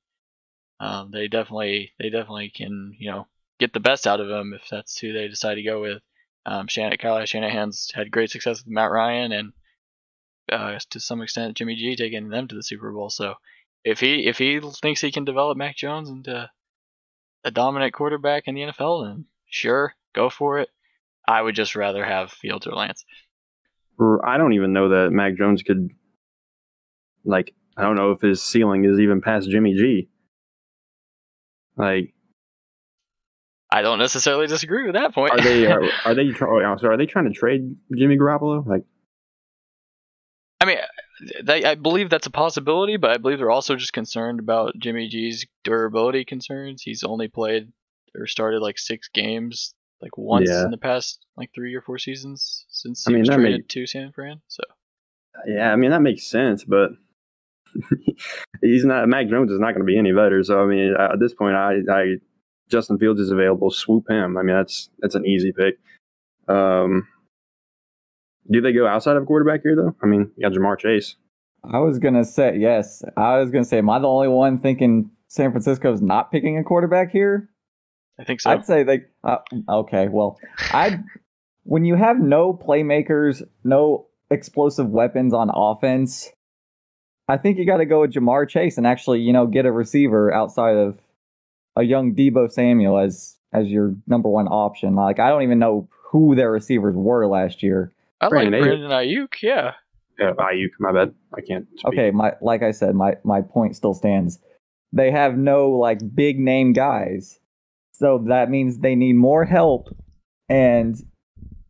um, 0.80 1.12
they 1.12 1.28
definitely 1.28 1.94
they 2.00 2.10
definitely 2.10 2.52
can 2.56 2.96
you 3.00 3.12
know 3.12 3.28
get 3.60 3.74
the 3.74 3.80
best 3.80 4.08
out 4.08 4.22
of 4.22 4.30
him 4.30 4.54
if 4.54 4.68
that's 4.70 4.98
who 5.00 5.14
they 5.14 5.28
decide 5.28 5.56
to 5.56 5.64
go 5.64 5.82
with. 5.82 6.02
Um, 6.48 6.68
Kyle 6.68 7.26
Shanahan's 7.26 7.92
had 7.94 8.10
great 8.10 8.32
success 8.32 8.64
with 8.64 8.74
Matt 8.74 8.90
Ryan, 8.90 9.34
and 9.34 9.54
uh, 10.50 10.80
to 10.92 11.00
some 11.02 11.22
extent 11.22 11.58
Jimmy 11.58 11.76
G 11.76 11.98
taking 11.98 12.30
them 12.30 12.48
to 12.48 12.56
the 12.56 12.64
Super 12.64 12.90
Bowl. 12.94 13.10
So 13.10 13.34
if 13.84 14.00
he 14.00 14.26
if 14.28 14.38
he 14.38 14.62
thinks 14.82 15.02
he 15.02 15.12
can 15.12 15.26
develop 15.26 15.58
Mac 15.58 15.76
Jones 15.76 16.10
into 16.10 16.50
a 17.44 17.52
dominant 17.52 17.94
quarterback 17.94 18.44
in 18.48 18.56
the 18.56 18.62
NFL, 18.62 19.06
then 19.06 19.26
sure, 19.46 19.94
go 20.16 20.30
for 20.30 20.60
it. 20.60 20.70
I 21.28 21.42
would 21.42 21.56
just 21.56 21.76
rather 21.76 22.06
have 22.06 22.32
Fields 22.32 22.66
or 22.66 22.72
Lance. 22.72 23.04
I 24.26 24.38
don't 24.38 24.54
even 24.54 24.72
know 24.72 24.90
that 24.90 25.12
Mac 25.12 25.36
Jones 25.36 25.64
could 25.64 25.90
like 27.26 27.54
I 27.76 27.82
don't 27.82 27.98
know 27.98 28.12
if 28.12 28.22
his 28.22 28.42
ceiling 28.42 28.86
is 28.86 29.02
even 29.02 29.22
past 29.22 29.50
Jimmy 29.50 29.74
G. 29.74 30.08
Like 31.76 32.14
I 33.70 33.82
don't 33.82 34.00
necessarily 34.00 34.48
disagree 34.48 34.86
with 34.86 34.94
that 34.96 35.14
point. 35.14 35.34
Are 35.34 35.42
they 35.42 35.66
are, 35.68 35.84
uh, 35.86 35.90
are 36.06 36.16
they 36.16 36.30
try- 36.30 36.48
oh, 36.50 36.78
so 36.78 36.88
are 36.88 36.98
they 36.98 37.06
trying 37.06 37.26
to 37.26 37.32
trade 37.38 37.76
Jimmy 37.96 38.18
Garoppolo? 38.18 38.66
Like 38.66 38.84
I 40.62 40.66
mean, 40.66 40.78
they, 41.44 41.64
I 41.66 41.76
believe 41.76 42.10
that's 42.10 42.26
a 42.28 42.32
possibility, 42.32 42.98
but 42.98 43.12
I 43.12 43.18
believe 43.18 43.38
they're 43.38 43.52
also 43.52 43.76
just 43.76 43.94
concerned 43.94 44.40
about 44.40 44.74
Jimmy 44.80 45.08
G's 45.08 45.46
durability 45.64 46.26
concerns. 46.26 46.82
He's 46.82 47.04
only 47.04 47.28
played 47.28 47.72
or 48.18 48.26
started 48.26 48.62
like 48.62 48.80
six 48.80 49.08
games, 49.14 49.74
like 50.02 50.18
once 50.18 50.50
Yeah. 50.50 50.66
in 50.66 50.72
the 50.72 50.78
past 50.78 51.24
like 51.36 51.52
three 51.54 51.76
or 51.76 51.82
four 51.82 52.00
seasons 52.00 52.66
since 52.70 53.06
I 53.08 53.12
he 53.12 53.14
mean, 53.16 53.22
was 53.22 53.30
traded 53.30 53.52
make- 53.60 53.68
to 53.70 53.86
San 53.86 54.12
Fran. 54.14 54.42
So 54.48 54.64
yeah, 55.46 55.72
I 55.72 55.76
mean 55.76 55.92
that 55.92 56.02
makes 56.02 56.26
sense, 56.28 56.64
but 56.64 56.90
he's 58.62 58.86
not. 58.86 59.08
Mac 59.08 59.28
Jones 59.28 59.52
is 59.52 59.60
not 59.60 59.74
going 59.74 59.82
to 59.82 59.92
be 59.92 59.98
any 60.00 60.12
better. 60.14 60.44
So 60.44 60.60
I 60.62 60.66
mean, 60.66 60.96
at 60.98 61.20
this 61.20 61.34
point, 61.36 61.56
I, 61.56 61.76
I 61.92 62.16
Justin 62.70 62.98
Fields 62.98 63.20
is 63.20 63.32
available. 63.32 63.72
Swoop 63.72 64.10
him. 64.10 64.38
I 64.38 64.44
mean, 64.44 64.56
that's 64.56 64.90
that's 65.00 65.16
an 65.16 65.26
easy 65.26 65.52
pick. 65.52 65.80
Um, 66.48 67.08
do 68.50 68.62
they 68.62 68.74
go 68.74 68.88
outside 68.88 69.18
of 69.18 69.26
quarterback 69.26 69.62
here 69.64 69.76
though? 69.76 69.96
I 70.02 70.06
mean, 70.06 70.32
you 70.36 70.48
got 70.48 70.58
Ja'Marr 70.58 70.80
Chase. 70.80 71.16
I 71.64 71.80
was 71.80 72.00
gonna 72.00 72.26
say 72.26 72.58
yes. 72.58 73.04
I 73.16 73.38
was 73.40 73.52
gonna 73.52 73.66
say, 73.66 73.80
am 73.80 73.90
I 73.90 74.00
the 74.00 74.08
only 74.08 74.28
one 74.28 74.58
thinking 74.58 75.12
San 75.28 75.52
Francisco's 75.52 76.02
not 76.02 76.32
picking 76.32 76.58
a 76.58 76.64
quarterback 76.64 77.12
here? 77.12 77.50
I 78.20 78.24
think 78.24 78.42
so. 78.42 78.52
I'd 78.52 78.66
say 78.66 78.84
like 78.84 79.10
Uh, 79.24 79.38
okay, 79.70 80.08
well, 80.08 80.40
I 80.72 81.00
when 81.64 81.84
you 81.84 81.96
have 81.96 82.20
no 82.20 82.54
playmakers, 82.54 83.44
no 83.64 84.08
explosive 84.32 84.90
weapons 84.90 85.34
on 85.34 85.50
offense, 85.54 86.32
I 87.28 87.38
think 87.38 87.58
you 87.58 87.66
got 87.66 87.78
to 87.78 87.86
go 87.86 88.02
with 88.02 88.14
Ja'Marr 88.14 88.48
Chase 88.48 88.78
and 88.78 88.88
actually, 88.88 89.20
you 89.20 89.34
know, 89.34 89.46
get 89.48 89.66
a 89.66 89.72
receiver 89.72 90.34
outside 90.34 90.78
of 90.78 90.98
a 91.78 91.84
young 91.84 92.14
Deebo 92.14 92.52
Samuel 92.52 92.98
as 92.98 93.38
as 93.54 93.68
your 93.68 93.96
number 94.08 94.30
one 94.30 94.48
option. 94.48 94.96
Like 94.96 95.20
I 95.20 95.30
don't 95.30 95.44
even 95.44 95.60
know 95.60 95.88
who 96.12 96.36
their 96.36 96.52
receivers 96.52 96.96
were 96.96 97.28
last 97.28 97.64
year. 97.64 97.94
I 98.20 98.26
like 98.26 98.32
Brandon 98.32 98.62
Aiyuk. 98.62 98.64
Brandon 98.64 98.90
Aiyuk. 98.92 99.34
Yeah, 99.42 99.72
Yeah, 100.20 100.32
Aiyuk. 100.38 100.72
My 100.80 100.92
bad. 100.92 101.14
I 101.36 101.42
can't. 101.42 101.68
Speak. 101.78 101.94
Okay, 101.94 102.12
my 102.12 102.34
like 102.42 102.64
I 102.64 102.72
said, 102.72 102.96
my 102.96 103.14
my 103.24 103.42
point 103.42 103.76
still 103.76 103.94
stands. 103.94 104.40
They 104.92 105.12
have 105.12 105.38
no 105.38 105.70
like 105.70 106.00
big 106.16 106.40
name 106.40 106.74
guys. 106.74 107.40
So 107.92 108.24
that 108.28 108.50
means 108.50 108.80
they 108.80 108.96
need 108.96 109.14
more 109.14 109.44
help 109.44 109.90
and 110.50 110.96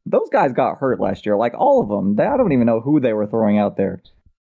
those 0.05 0.29
guys 0.29 0.53
got 0.53 0.77
hurt 0.77 0.99
last 0.99 1.25
year, 1.25 1.37
like 1.37 1.53
all 1.57 1.81
of 1.81 1.89
them. 1.89 2.15
They, 2.15 2.23
I 2.25 2.37
don't 2.37 2.51
even 2.53 2.65
know 2.65 2.79
who 2.79 2.99
they 2.99 3.13
were 3.13 3.27
throwing 3.27 3.57
out 3.57 3.77
there. 3.77 4.01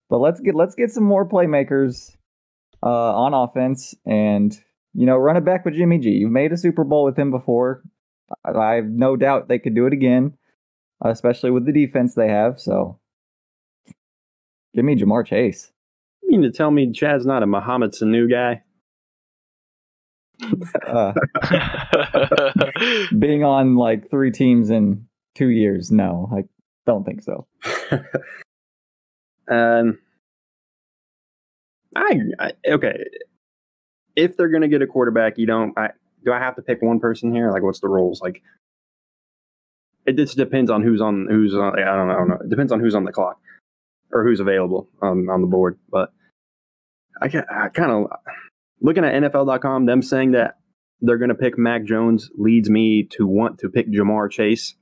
But 0.10 0.20
let's 0.20 0.40
get 0.40 0.56
let's 0.56 0.76
get 0.76 0.92
some 0.92 1.04
more 1.04 1.28
playmakers 1.28 2.16
uh, 2.84 3.14
on 3.16 3.34
offense 3.34 3.96
and 4.06 4.58
you 4.98 5.06
know 5.06 5.16
run 5.16 5.38
it 5.38 5.46
back 5.46 5.63
with 5.63 5.75
Jimmy 5.75 6.00
G. 6.00 6.10
You've 6.10 6.32
made 6.32 6.51
a 6.51 6.58
Super 6.58 6.84
Bowl 6.84 7.06
with 7.06 7.18
him 7.18 7.30
before. 7.30 7.84
I, 8.44 8.51
I 8.51 8.75
have 8.75 8.86
no 8.88 9.16
doubt 9.16 9.48
they 9.48 9.60
could 9.60 9.75
do 9.75 9.86
it 9.86 9.94
again, 9.94 10.34
especially 11.06 11.51
with 11.51 11.68
the 11.68 11.72
defense 11.72 12.16
they 12.16 12.30
have. 12.30 12.60
So 12.60 13.00
give 14.75 14.84
me 14.84 14.96
Ja'Marr 14.96 15.25
Chase. 15.25 15.72
You 16.24 16.32
mean 16.32 16.42
to 16.42 16.51
tell 16.51 16.72
me 16.72 16.92
Chad's 16.92 17.27
not 17.27 17.44
a 17.44 17.46
Mohamed 17.46 17.92
Sanu 17.92 18.30
guy? 18.30 18.63
Uh, 20.88 21.13
being 23.20 23.44
on 23.44 23.75
like 23.75 24.10
three 24.10 24.32
teams 24.32 24.72
in 24.72 25.06
two 25.36 25.50
years, 25.50 25.92
no, 25.92 26.27
I 26.36 26.44
don't 26.88 27.06
think 27.06 27.22
so. 27.22 27.46
um, 29.48 30.00
I, 31.96 32.20
I 32.39 32.51
okay. 32.68 33.04
If 34.18 34.36
they're 34.36 34.50
gonna 34.50 34.68
get 34.68 34.82
a 34.82 34.88
quarterback, 34.88 35.38
you 35.38 35.46
don't. 35.46 35.78
I, 35.78 35.92
do 36.26 36.34
I 36.34 36.40
have 36.40 36.56
to 36.58 36.62
pick 36.62 36.82
one 36.82 37.00
person 37.00 37.34
here? 37.34 37.52
Like, 37.52 37.64
what's 37.64 37.80
the 37.80 37.88
rules? 37.88 38.20
Like, 38.20 38.42
it 40.06 40.18
just 40.18 40.36
depends 40.36 40.70
on 40.70 40.84
who's 40.84 41.00
on 41.00 41.28
who's 41.30 41.54
on. 41.54 41.80
I 41.80 41.96
don't 41.96 42.08
know. 42.08 42.14
I 42.14 42.18
don't 42.18 42.30
know. 42.30 42.40
It 42.44 42.50
depends 42.50 42.72
on 42.72 42.80
who's 42.80 42.96
on 42.96 43.06
the 43.06 43.12
clock 43.12 43.40
or 44.12 44.24
who's 44.24 44.40
available 44.40 44.90
um, 45.02 45.30
on 45.30 45.42
the 45.42 45.48
board. 45.48 45.78
But 45.90 46.12
I, 47.22 47.26
I 47.26 47.70
kind 47.70 47.92
of 47.92 48.08
looking 48.82 49.04
at 49.04 49.14
NFL.com, 49.14 49.86
them 49.86 50.02
saying 50.02 50.32
that 50.32 50.56
they're 51.02 51.18
going 51.18 51.30
to 51.30 51.36
pick 51.36 51.58
Mac 51.58 51.84
Jones 51.84 52.30
leads 52.38 52.70
me 52.70 53.04
to 53.12 53.28
want 53.28 53.60
to 53.60 53.70
pick 53.70 53.92
Ja'Marr 53.92 54.32
Chase. 54.32 54.76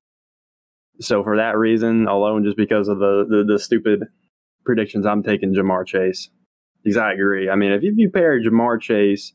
So 1.02 1.24
for 1.24 1.38
that 1.38 1.58
reason 1.58 2.08
alone, 2.08 2.44
just 2.46 2.58
because 2.58 2.88
of 2.88 3.00
the 3.00 3.26
the, 3.28 3.54
the 3.54 3.60
stupid 3.60 4.06
predictions, 4.64 5.06
I'm 5.06 5.24
taking 5.24 5.54
Ja'Marr 5.54 5.86
Chase. 5.86 6.30
Because 6.86 6.98
I 6.98 7.14
agree. 7.14 7.50
I 7.50 7.56
mean, 7.56 7.72
if 7.72 7.82
you, 7.82 7.92
if 7.92 7.98
you 7.98 8.12
pair 8.12 8.40
Ja'Marr 8.40 8.80
Chase 8.80 9.34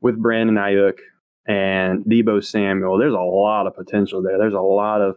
with 0.00 0.16
Brandon 0.16 0.54
Aiyuk 0.54 0.98
and 1.46 2.04
Deebo 2.04 2.42
Samuel, 2.44 2.96
there's 2.96 3.12
a 3.12 3.18
lot 3.18 3.66
of 3.66 3.74
potential 3.74 4.22
there. 4.22 4.38
There's 4.38 4.54
a 4.54 4.60
lot 4.60 5.02
of 5.02 5.16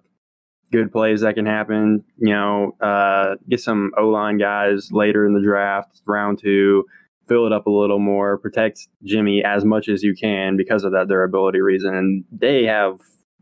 good 0.72 0.91
plays 0.91 1.22
that 1.22 1.36
can 1.36 1.45
happen. 1.45 2.03
You 2.17 2.33
know, 2.33 2.75
uh, 2.81 3.36
get 3.48 3.60
some 3.60 3.91
O 4.00 4.10
line 4.10 4.39
guys 4.39 4.91
later 4.91 5.27
in 5.27 5.36
the 5.36 5.41
draft, 5.41 6.01
round 6.07 6.39
two, 6.39 6.86
fill 7.27 7.45
it 7.45 7.53
up 7.53 7.67
a 7.67 7.72
little 7.72 8.00
more, 8.00 8.39
protect 8.39 8.88
Jimmy 9.03 9.43
as 9.45 9.63
much 9.63 9.88
as 9.88 10.01
you 10.01 10.15
can 10.15 10.57
because 10.57 10.83
of 10.83 10.91
that 10.93 11.07
durability 11.07 11.62
reason. 11.62 11.95
And 11.95 12.24
they 12.31 12.63
have, 12.63 12.98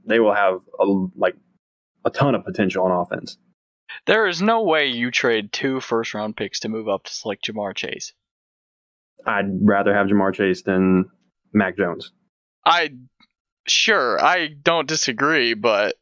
they 0.05 0.19
will 0.19 0.35
have 0.35 0.59
a, 0.81 0.85
like 1.15 1.37
a 2.03 2.09
ton 2.09 2.35
of 2.35 2.43
potential 2.43 2.83
on 2.83 2.91
offense. 2.91 3.37
There 4.07 4.27
is 4.27 4.41
no 4.41 4.63
way 4.63 4.87
you 4.87 5.11
trade 5.11 5.51
two 5.51 5.79
first 5.79 6.13
round 6.13 6.35
picks 6.35 6.61
to 6.61 6.69
move 6.69 6.87
up 6.87 7.03
to 7.03 7.13
select 7.13 7.45
Ja'Marr 7.45 7.75
Chase. 7.75 8.13
I'd 9.25 9.49
rather 9.61 9.93
have 9.93 10.07
Ja'Marr 10.07 10.33
Chase 10.33 10.63
than 10.63 11.05
Mac 11.53 11.77
Jones. 11.77 12.11
I 12.65 12.91
sure 13.67 14.23
I 14.23 14.47
don't 14.47 14.87
disagree, 14.87 15.53
but 15.53 15.95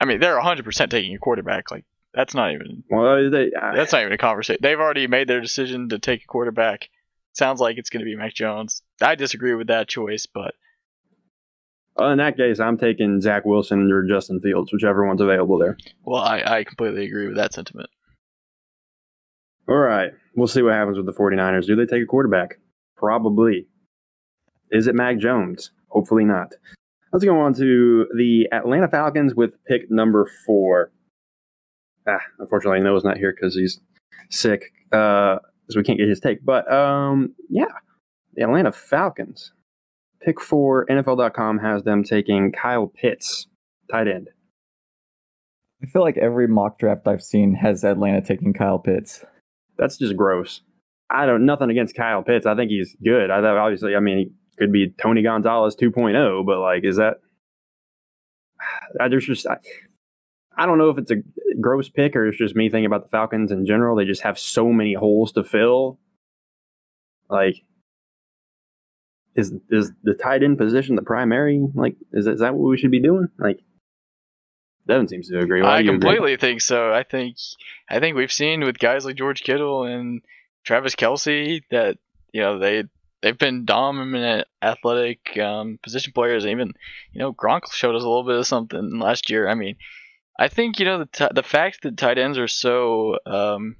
I 0.00 0.04
mean 0.04 0.20
they're 0.20 0.40
100% 0.40 0.90
taking 0.90 1.14
a 1.14 1.18
quarterback. 1.18 1.70
Like 1.70 1.84
that's 2.14 2.34
not 2.34 2.52
even 2.52 2.84
Well, 2.90 3.30
they, 3.30 3.50
that's 3.50 3.92
not 3.92 4.02
even 4.02 4.12
a 4.12 4.18
conversation. 4.18 4.60
They've 4.62 4.78
already 4.78 5.06
made 5.06 5.28
their 5.28 5.40
decision 5.40 5.88
to 5.90 5.98
take 5.98 6.22
a 6.22 6.26
quarterback. 6.26 6.88
Sounds 7.32 7.60
like 7.60 7.78
it's 7.78 7.90
going 7.90 8.00
to 8.00 8.10
be 8.10 8.16
Mac 8.16 8.34
Jones. 8.34 8.82
I 9.00 9.14
disagree 9.14 9.54
with 9.54 9.68
that 9.68 9.88
choice, 9.88 10.26
but 10.26 10.54
Well, 11.98 12.10
in 12.10 12.18
that 12.18 12.36
case, 12.36 12.60
I'm 12.60 12.78
taking 12.78 13.20
Zach 13.20 13.44
Wilson 13.44 13.90
or 13.90 14.04
Justin 14.06 14.40
Fields, 14.40 14.72
whichever 14.72 15.04
one's 15.06 15.20
available 15.20 15.58
there. 15.58 15.76
well, 16.04 16.22
I, 16.22 16.42
I 16.58 16.64
completely 16.64 17.04
agree 17.04 17.26
with 17.26 17.36
that 17.36 17.52
sentiment. 17.52 17.90
All 19.68 19.76
right. 19.76 20.12
We'll 20.36 20.46
see 20.46 20.62
what 20.62 20.74
happens 20.74 20.96
with 20.96 21.06
the 21.06 21.12
49ers. 21.12 21.66
Do 21.66 21.74
they 21.76 21.84
take 21.86 22.02
a 22.02 22.06
quarterback? 22.06 22.58
Probably. 22.96 23.66
Is 24.70 24.86
it 24.86 24.94
Mac 24.94 25.18
Jones? 25.18 25.72
Hopefully 25.88 26.24
not. 26.24 26.52
Let's 27.12 27.24
go 27.24 27.38
on 27.40 27.54
to 27.54 28.06
the 28.16 28.48
Atlanta 28.52 28.88
Falcons 28.88 29.34
with 29.34 29.52
pick 29.66 29.90
number 29.90 30.30
four. 30.46 30.92
Ah, 32.06 32.20
unfortunately, 32.38 32.80
Noah's 32.80 33.04
not 33.04 33.16
here 33.18 33.34
because 33.34 33.54
he's 33.54 33.80
sick, 34.30 34.72
uh, 34.92 35.38
so 35.68 35.78
we 35.78 35.84
can't 35.84 35.98
get 35.98 36.08
his 36.08 36.20
take. 36.20 36.44
But 36.44 36.70
um, 36.72 37.34
yeah, 37.48 37.66
the 38.34 38.42
Atlanta 38.42 38.72
Falcons. 38.72 39.52
Pick 40.28 40.42
four, 40.42 40.84
NFL.com 40.90 41.60
has 41.60 41.84
them 41.84 42.04
taking 42.04 42.52
Kyle 42.52 42.86
Pitts, 42.86 43.46
tight 43.90 44.08
end. 44.08 44.28
I 45.82 45.86
feel 45.86 46.02
like 46.02 46.18
every 46.18 46.46
mock 46.46 46.78
draft 46.78 47.08
I've 47.08 47.22
seen 47.22 47.54
has 47.54 47.82
Atlanta 47.82 48.20
taking 48.20 48.52
Kyle 48.52 48.78
Pitts. 48.78 49.24
That's 49.78 49.96
just 49.96 50.18
gross. 50.18 50.60
I 51.08 51.24
don't 51.24 51.46
nothing 51.46 51.70
against 51.70 51.96
Kyle 51.96 52.22
Pitts. 52.22 52.44
I 52.44 52.54
think 52.54 52.70
he's 52.70 52.94
good. 53.02 53.30
I 53.30 53.38
obviously, 53.38 53.96
I 53.96 54.00
mean, 54.00 54.18
he 54.18 54.56
could 54.58 54.70
be 54.70 54.92
Tony 55.00 55.22
Gonzalez 55.22 55.74
2.0, 55.74 56.44
but 56.44 56.60
like, 56.60 56.84
is 56.84 56.96
that? 56.96 57.20
I 59.00 59.08
there's 59.08 59.24
just 59.24 59.46
I, 59.46 59.56
I 60.58 60.66
don't 60.66 60.76
know 60.76 60.90
if 60.90 60.98
it's 60.98 61.10
a 61.10 61.22
gross 61.58 61.88
pick 61.88 62.14
or 62.14 62.28
it's 62.28 62.36
just 62.36 62.54
me 62.54 62.68
thinking 62.68 62.84
about 62.84 63.04
the 63.04 63.08
Falcons 63.08 63.50
in 63.50 63.64
general. 63.64 63.96
They 63.96 64.04
just 64.04 64.24
have 64.24 64.38
so 64.38 64.74
many 64.74 64.92
holes 64.92 65.32
to 65.32 65.42
fill. 65.42 65.98
Like, 67.30 67.62
is 69.38 69.54
is 69.70 69.92
the 70.02 70.14
tight 70.14 70.42
end 70.42 70.58
position 70.58 70.96
the 70.96 71.02
primary? 71.02 71.64
Like, 71.74 71.96
is 72.12 72.26
is 72.26 72.40
that 72.40 72.54
what 72.54 72.68
we 72.68 72.76
should 72.76 72.90
be 72.90 73.00
doing? 73.00 73.28
Like, 73.38 73.60
Devin 74.86 75.08
seems 75.08 75.28
to 75.28 75.38
agree. 75.38 75.62
Why 75.62 75.68
I 75.68 75.78
you 75.78 75.92
agree? 75.92 76.00
completely 76.00 76.36
think 76.36 76.60
so. 76.60 76.92
I 76.92 77.04
think 77.04 77.36
I 77.88 78.00
think 78.00 78.16
we've 78.16 78.32
seen 78.32 78.64
with 78.64 78.78
guys 78.78 79.04
like 79.04 79.16
George 79.16 79.42
Kittle 79.42 79.84
and 79.84 80.22
Travis 80.64 80.96
Kelce 80.96 81.62
that 81.70 81.98
you 82.32 82.40
know 82.40 82.58
they 82.58 82.84
they've 83.22 83.38
been 83.38 83.64
dominant 83.64 84.46
athletic 84.60 85.38
um, 85.38 85.78
position 85.82 86.12
players. 86.12 86.44
Even 86.44 86.72
you 87.12 87.20
know 87.20 87.32
Gronk 87.32 87.72
showed 87.72 87.94
us 87.94 88.02
a 88.02 88.08
little 88.08 88.24
bit 88.24 88.38
of 88.38 88.46
something 88.46 88.98
last 88.98 89.30
year. 89.30 89.48
I 89.48 89.54
mean, 89.54 89.76
I 90.36 90.48
think 90.48 90.80
you 90.80 90.84
know 90.84 90.98
the 90.98 91.06
t- 91.06 91.34
the 91.34 91.44
fact 91.44 91.82
that 91.82 91.96
tight 91.96 92.18
ends 92.18 92.38
are 92.38 92.48
so 92.48 93.18
um, 93.24 93.76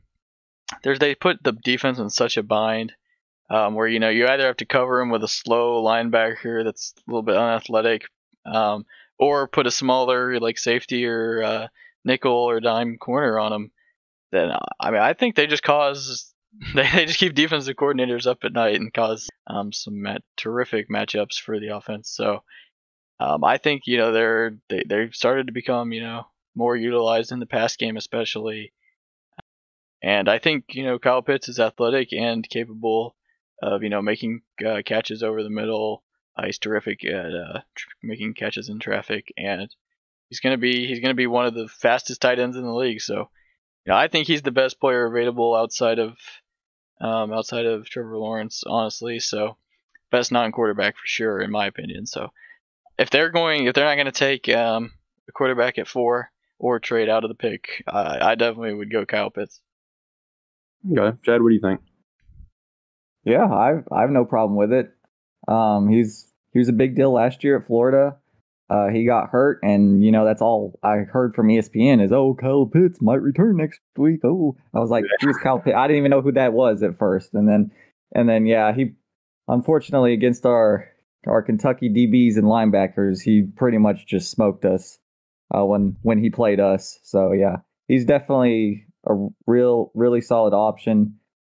there's 0.85 1.01
they 1.01 1.17
put 1.17 1.43
the 1.43 1.53
defense 1.53 1.99
in 1.99 2.11
such 2.11 2.37
a 2.37 2.45
bind. 2.45 2.93
Um, 3.51 3.75
where 3.75 3.87
you 3.89 3.99
know 3.99 4.11
you 4.11 4.27
either 4.27 4.47
have 4.47 4.59
to 4.59 4.67
cover 4.67 5.01
him 5.01 5.11
with 5.11 5.25
a 5.25 5.29
slow 5.29 5.83
linebacker 5.83 6.65
that's 6.65 6.95
a 6.99 7.11
little 7.11 7.23
bit 7.23 7.37
unathletic, 7.37 8.03
um, 8.47 8.85
or 9.19 9.49
put 9.49 9.67
a 9.67 9.71
smaller 9.71 10.39
like 10.41 10.59
safety 10.59 11.07
or 11.07 11.43
uh, 11.43 11.69
nickel 12.05 12.33
or 12.33 12.61
dime 12.61 12.99
corner 12.99 13.39
on 13.39 13.53
him, 13.53 13.71
then 14.33 14.51
uh, 14.51 14.59
I 14.81 14.91
mean 14.91 15.01
I 15.01 15.15
think 15.15 15.35
they 15.35 15.47
just 15.47 15.63
cause 15.63 16.33
they, 16.75 16.89
they 16.95 17.07
just 17.07 17.19
keep 17.19 17.35
defensive 17.35 17.77
coordinators 17.77 18.27
up 18.27 18.39
at 18.45 18.53
night 18.53 18.77
and 18.77 18.93
cause 18.93 19.29
um, 19.47 19.73
some 19.73 20.03
mat- 20.03 20.23
terrific 20.37 20.89
matchups 20.91 21.41
for 21.41 21.59
the 21.61 21.69
offense. 21.77 22.11
So 22.11 22.43
Um, 23.21 23.45
I 23.45 23.59
think 23.59 23.83
you 23.87 23.97
know 23.99 24.13
they're 24.13 24.59
they 24.69 24.83
they've 24.87 25.15
started 25.15 25.47
to 25.49 25.53
become 25.53 25.93
you 25.93 26.01
know 26.03 26.27
more 26.55 26.77
utilized 26.77 27.33
in 27.33 27.41
the 27.41 27.47
pass 27.47 27.77
game 27.77 27.97
especially, 27.97 28.73
and 30.03 30.29
I 30.29 30.39
think 30.39 30.65
you 30.75 30.85
know 30.85 30.99
Kyle 30.99 31.23
Pitts 31.23 31.49
is 31.49 31.61
athletic 31.61 32.13
and 32.13 32.49
capable 32.49 33.17
of 33.63 33.83
you 33.83 33.89
know 33.89 34.03
making 34.03 34.43
uh, 34.65 34.83
catches 34.85 35.23
over 35.23 35.43
the 35.43 35.51
middle. 35.51 36.03
Uh, 36.37 36.47
he's 36.47 36.59
terrific 36.59 37.05
at 37.05 37.35
uh, 37.35 37.61
tr- 37.75 37.89
making 38.03 38.35
catches 38.35 38.69
in 38.69 38.79
traffic, 38.79 39.33
and 39.37 39.69
he's 40.29 40.41
gonna 40.41 40.59
be 40.59 40.87
he's 40.87 41.01
gonna 41.01 41.15
be 41.15 41.27
one 41.27 41.47
of 41.47 41.55
the 41.55 41.69
fastest 41.69 42.21
tight 42.21 42.39
ends 42.39 42.57
in 42.57 42.63
the 42.63 42.75
league. 42.75 43.01
So, 43.01 43.31
you 43.85 43.93
know, 43.93 43.97
I 43.97 44.09
think 44.09 44.27
he's 44.27 44.43
the 44.43 44.51
best 44.51 44.81
player 44.81 45.07
available 45.07 45.55
outside 45.55 45.99
of 45.99 46.17
um, 47.01 47.33
outside 47.33 47.67
of 47.67 47.89
Trevor 47.89 48.19
Lawrence, 48.19 48.65
honestly. 48.67 49.19
So, 49.19 49.57
best 50.11 50.33
non-quarterback 50.33 50.95
for 50.95 51.07
sure, 51.07 51.41
in 51.41 51.51
my 51.51 51.67
opinion. 51.67 52.07
So, 52.07 52.31
if 52.99 53.11
they're 53.11 53.31
going, 53.31 53.67
if 53.67 53.75
they're 53.75 53.97
not 53.97 54.03
to 54.05 54.13
take 54.13 54.49
um, 54.49 54.93
a 55.29 55.33
quarterback 55.33 55.79
at 55.79 55.89
four 55.89 56.31
or 56.59 56.81
trade 56.81 57.09
out 57.09 57.25
of 57.25 57.29
the 57.29 57.35
pick, 57.35 57.85
I 57.87 58.35
definitely 58.35 58.75
would 58.75 58.91
go 58.91 59.07
Kyle 59.07 59.31
Pitts. 59.31 59.61
Okay, 60.91 61.17
Chad, 61.25 61.43
what 61.43 61.49
do 61.49 61.55
you 61.55 61.61
think? 61.61 61.81
Yeah, 63.29 63.47
I've 63.47 63.85
I 63.93 64.01
have 64.01 64.11
no 64.11 64.25
problem 64.25 64.57
with 64.57 64.73
it. 64.73 64.91
Um, 65.47 65.89
he's 65.89 66.33
he 66.53 66.59
was 66.59 66.69
a 66.69 66.73
big 66.73 66.97
deal 66.97 67.13
last 67.13 67.45
year 67.45 67.59
at 67.59 67.67
Florida. 67.67 68.17
Uh, 68.71 68.89
he 68.89 69.07
got 69.07 69.31
hurt, 69.31 69.61
and 69.63 70.05
you 70.05 70.13
know 70.13 70.25
that's 70.25 70.43
all 70.43 70.79
I 70.83 70.99
heard 70.99 71.35
from 71.35 71.49
ESPN 71.49 72.03
is, 72.05 72.13
"Oh, 72.13 72.35
Kyle 72.35 72.67
Pitts 72.67 73.01
might 73.01 73.23
return 73.23 73.57
next 73.57 73.81
week." 73.97 74.21
Oh, 74.25 74.57
I 74.75 74.79
was 74.79 74.91
like, 74.91 75.05
"Who's 75.23 75.39
Kyle 75.39 75.59
Pitts?" 75.59 75.77
I 75.77 75.87
didn't 75.87 75.99
even 75.99 76.11
know 76.11 76.21
who 76.21 76.33
that 76.33 76.53
was 76.53 76.83
at 76.83 76.99
first, 76.99 77.33
and 77.33 77.49
then 77.49 77.71
and 78.15 78.29
then 78.29 78.47
yeah, 78.47 78.75
he 78.75 78.93
unfortunately 79.47 80.13
against 80.13 80.45
our 80.45 80.87
our 81.27 81.43
Kentucky 81.43 81.89
DBs 81.89 82.37
and 82.37 82.45
linebackers, 82.45 83.23
he 83.23 83.43
pretty 83.43 83.79
much 83.79 84.07
just 84.07 84.31
smoked 84.31 84.65
us 84.67 84.99
uh, 85.55 85.65
when 85.65 85.97
when 86.03 86.19
he 86.19 86.29
played 86.29 86.61
us. 86.61 86.99
So 87.03 87.33
yeah, 87.33 87.57
he's 87.87 88.05
definitely 88.05 88.87
a 89.07 89.15
real 89.47 89.91
really 89.95 90.21
solid 90.21 90.53
option, 90.53 91.15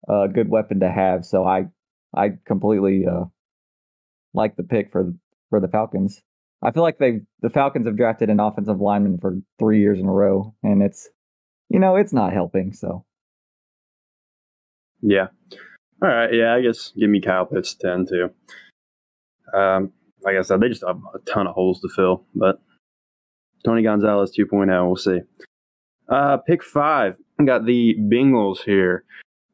a 0.07 0.27
good 0.27 0.49
weapon 0.49 0.79
to 0.81 0.91
have. 0.91 1.25
So 1.25 1.45
I 1.45 1.67
I 2.15 2.37
completely 2.45 3.05
uh, 3.05 3.25
like 4.33 4.55
the 4.55 4.63
pick 4.63 4.91
for 4.91 5.13
for 5.49 5.59
the 5.59 5.67
Falcons. 5.67 6.21
I 6.61 6.71
feel 6.71 6.83
like 6.83 6.97
they 6.97 7.21
the 7.41 7.49
Falcons 7.49 7.87
have 7.87 7.97
drafted 7.97 8.29
an 8.29 8.39
offensive 8.39 8.79
lineman 8.79 9.17
for 9.19 9.37
three 9.57 9.79
years 9.79 9.99
in 9.99 10.05
a 10.05 10.11
row, 10.11 10.53
and 10.63 10.81
it's 10.81 11.09
you 11.69 11.79
know 11.79 11.95
it's 11.95 12.13
not 12.13 12.33
helping. 12.33 12.73
So 12.73 13.05
yeah, 15.01 15.27
all 16.01 16.09
right, 16.09 16.33
yeah, 16.33 16.53
I 16.53 16.61
guess 16.61 16.91
give 16.97 17.09
me 17.09 17.21
Kyle 17.21 17.45
Pitts 17.45 17.75
ten 17.75 18.05
too. 18.05 18.31
Um, 19.53 19.93
like 20.21 20.35
I 20.35 20.41
said, 20.41 20.59
they 20.59 20.67
just 20.67 20.83
have 20.85 20.99
a 21.13 21.19
ton 21.19 21.47
of 21.47 21.55
holes 21.55 21.79
to 21.81 21.89
fill, 21.89 22.25
but 22.35 22.59
Tony 23.63 23.83
Gonzalez 23.83 24.31
2.0, 24.37 24.85
we'll 24.85 24.95
see. 24.95 25.21
Uh, 26.07 26.37
pick 26.37 26.63
five, 26.63 27.17
got 27.43 27.65
the 27.65 27.95
Bengals 27.99 28.59
here. 28.63 29.03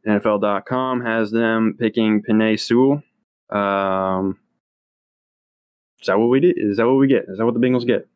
NFL.com 0.07 1.01
has 1.01 1.31
them 1.31 1.75
picking 1.79 2.21
Penei 2.21 2.59
Sewell. 2.59 3.03
Um, 3.49 4.37
is 6.01 6.07
that 6.07 6.19
what 6.19 6.29
we 6.29 6.39
did? 6.39 6.55
Is 6.57 6.77
that 6.77 6.85
what 6.85 6.97
we 6.97 7.07
get? 7.07 7.25
Is 7.27 7.37
that 7.37 7.45
what 7.45 7.53
the 7.53 7.59
Bengals 7.59 7.85
get? 7.87 8.07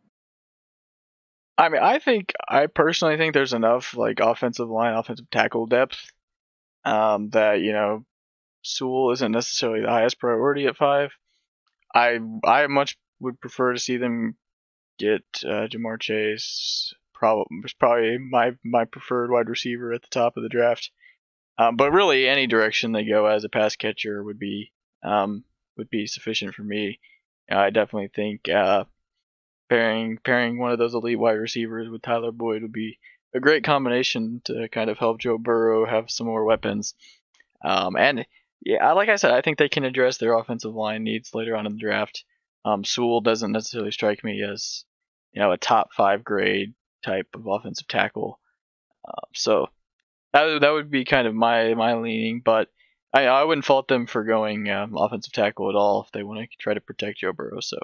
I 1.58 1.70
mean, 1.70 1.82
I 1.82 2.00
think 2.00 2.34
I 2.48 2.68
personally 2.68 3.18
think 3.18 3.34
there's 3.34 3.54
enough 3.54 3.96
like 3.96 4.20
offensive 4.20 4.70
line, 4.70 4.94
offensive 4.94 5.30
tackle 5.30 5.66
depth 5.66 6.00
um, 6.86 7.30
that 7.32 7.62
you 7.62 7.74
know 7.74 8.06
Sewell 8.64 9.12
isn't 9.12 9.32
necessarily 9.32 9.82
the 9.82 9.90
highest 9.90 10.20
priority 10.20 10.68
at 10.68 10.78
five. 10.78 11.12
I 11.94 12.20
I 12.44 12.68
much 12.68 12.98
would 13.20 13.42
prefer 13.42 13.74
to 13.74 13.80
see 13.80 13.98
them 13.98 14.36
get 15.00 15.24
uh, 15.44 15.68
Ja'Marr 15.68 16.00
Chase. 16.00 16.94
Probably 17.14 17.46
probably 17.80 18.18
my 18.18 18.52
my 18.64 18.86
preferred 18.86 19.32
wide 19.32 19.50
receiver 19.50 19.92
at 19.92 20.02
the 20.02 20.08
top 20.12 20.38
of 20.38 20.44
the 20.44 20.50
draft. 20.50 20.92
Um, 21.60 21.76
but 21.76 21.92
really, 21.92 22.28
any 22.28 22.48
direction 22.48 22.94
they 22.94 23.04
go 23.04 23.26
as 23.26 23.44
a 23.44 23.50
pass 23.50 23.76
catcher 23.76 24.24
would 24.24 24.40
be 24.40 24.72
um, 25.04 25.44
would 25.78 25.90
be 25.90 26.08
sufficient 26.08 26.56
for 26.56 26.64
me. 26.64 27.00
I 27.52 27.70
definitely 27.70 28.12
think 28.16 28.48
uh, 28.48 28.86
pairing 29.70 30.20
pairing 30.24 30.58
one 30.58 30.72
of 30.72 30.80
those 30.80 30.94
elite 30.94 31.20
wide 31.20 31.34
receivers 31.34 31.90
with 31.90 32.02
Tyler 32.02 32.32
Boyd 32.32 32.62
would 32.62 32.72
be 32.72 32.98
a 33.36 33.42
great 33.42 33.66
combination 33.66 34.42
to 34.46 34.70
kind 34.70 34.90
of 34.90 34.98
help 34.98 35.20
Joe 35.20 35.38
Burrow 35.38 35.86
have 35.86 36.10
some 36.10 36.28
more 36.28 36.46
weapons. 36.46 36.96
Um, 37.64 37.98
and 37.98 38.26
yeah, 38.62 38.94
like 38.94 39.10
I 39.10 39.18
said, 39.18 39.32
I 39.32 39.42
think 39.42 39.58
they 39.58 39.70
can 39.70 39.84
address 39.84 40.18
their 40.18 40.38
offensive 40.38 40.74
line 40.74 41.04
needs 41.04 41.36
later 41.36 41.58
on 41.58 41.66
in 41.66 41.74
the 41.74 41.80
draft. 41.80 42.24
Um, 42.64 42.86
Sewell 42.86 43.22
doesn't 43.22 43.52
necessarily 43.52 43.92
strike 43.92 44.24
me 44.24 44.44
as 44.44 44.86
you 45.34 45.42
know 45.42 45.52
a 45.52 45.58
top 45.58 45.90
five 45.94 46.24
grade 46.24 46.74
type 47.04 47.28
of 47.34 47.48
offensive 47.48 47.88
tackle. 47.88 48.40
Uh, 49.06 49.28
so 49.34 49.68
that 50.34 50.60
that 50.62 50.72
would 50.72 50.92
be 50.92 51.06
kind 51.06 51.28
of 51.28 51.36
my 51.36 51.74
my 51.74 51.96
leaning, 51.96 52.42
but 52.44 52.70
I 53.14 53.26
I 53.26 53.44
wouldn't 53.44 53.66
fault 53.66 53.88
them 53.88 54.06
for 54.06 54.24
going 54.24 54.70
um, 54.70 54.96
offensive 54.98 55.34
tackle 55.34 55.70
at 55.70 55.76
all 55.76 56.04
if 56.04 56.12
they 56.12 56.24
want 56.24 56.42
to 56.42 56.48
try 56.60 56.74
to 56.74 56.82
protect 56.82 57.20
Joe 57.20 57.34
Burrow. 57.34 57.60
So 57.62 57.78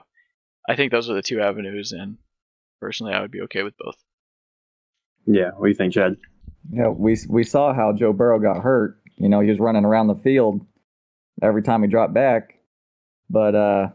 I 0.67 0.75
think 0.75 0.91
those 0.91 1.09
are 1.09 1.15
the 1.15 1.21
two 1.21 1.41
avenues, 1.41 1.91
and 1.91 2.17
personally, 2.79 3.13
I 3.13 3.21
would 3.21 3.31
be 3.31 3.41
okay 3.41 3.63
with 3.63 3.77
both. 3.77 3.97
Yeah, 5.25 5.51
what 5.55 5.65
do 5.65 5.69
you 5.69 5.75
think, 5.75 5.93
Chad? 5.93 6.17
Yeah, 6.71 6.89
we 6.89 7.17
we 7.29 7.43
saw 7.43 7.73
how 7.73 7.93
Joe 7.93 8.13
Burrow 8.13 8.39
got 8.39 8.61
hurt. 8.61 8.99
You 9.17 9.29
know, 9.29 9.39
he 9.39 9.49
was 9.49 9.59
running 9.59 9.85
around 9.85 10.07
the 10.07 10.15
field 10.15 10.65
every 11.41 11.63
time 11.63 11.81
he 11.81 11.89
dropped 11.89 12.13
back, 12.13 12.59
but 13.29 13.55
uh, 13.55 13.89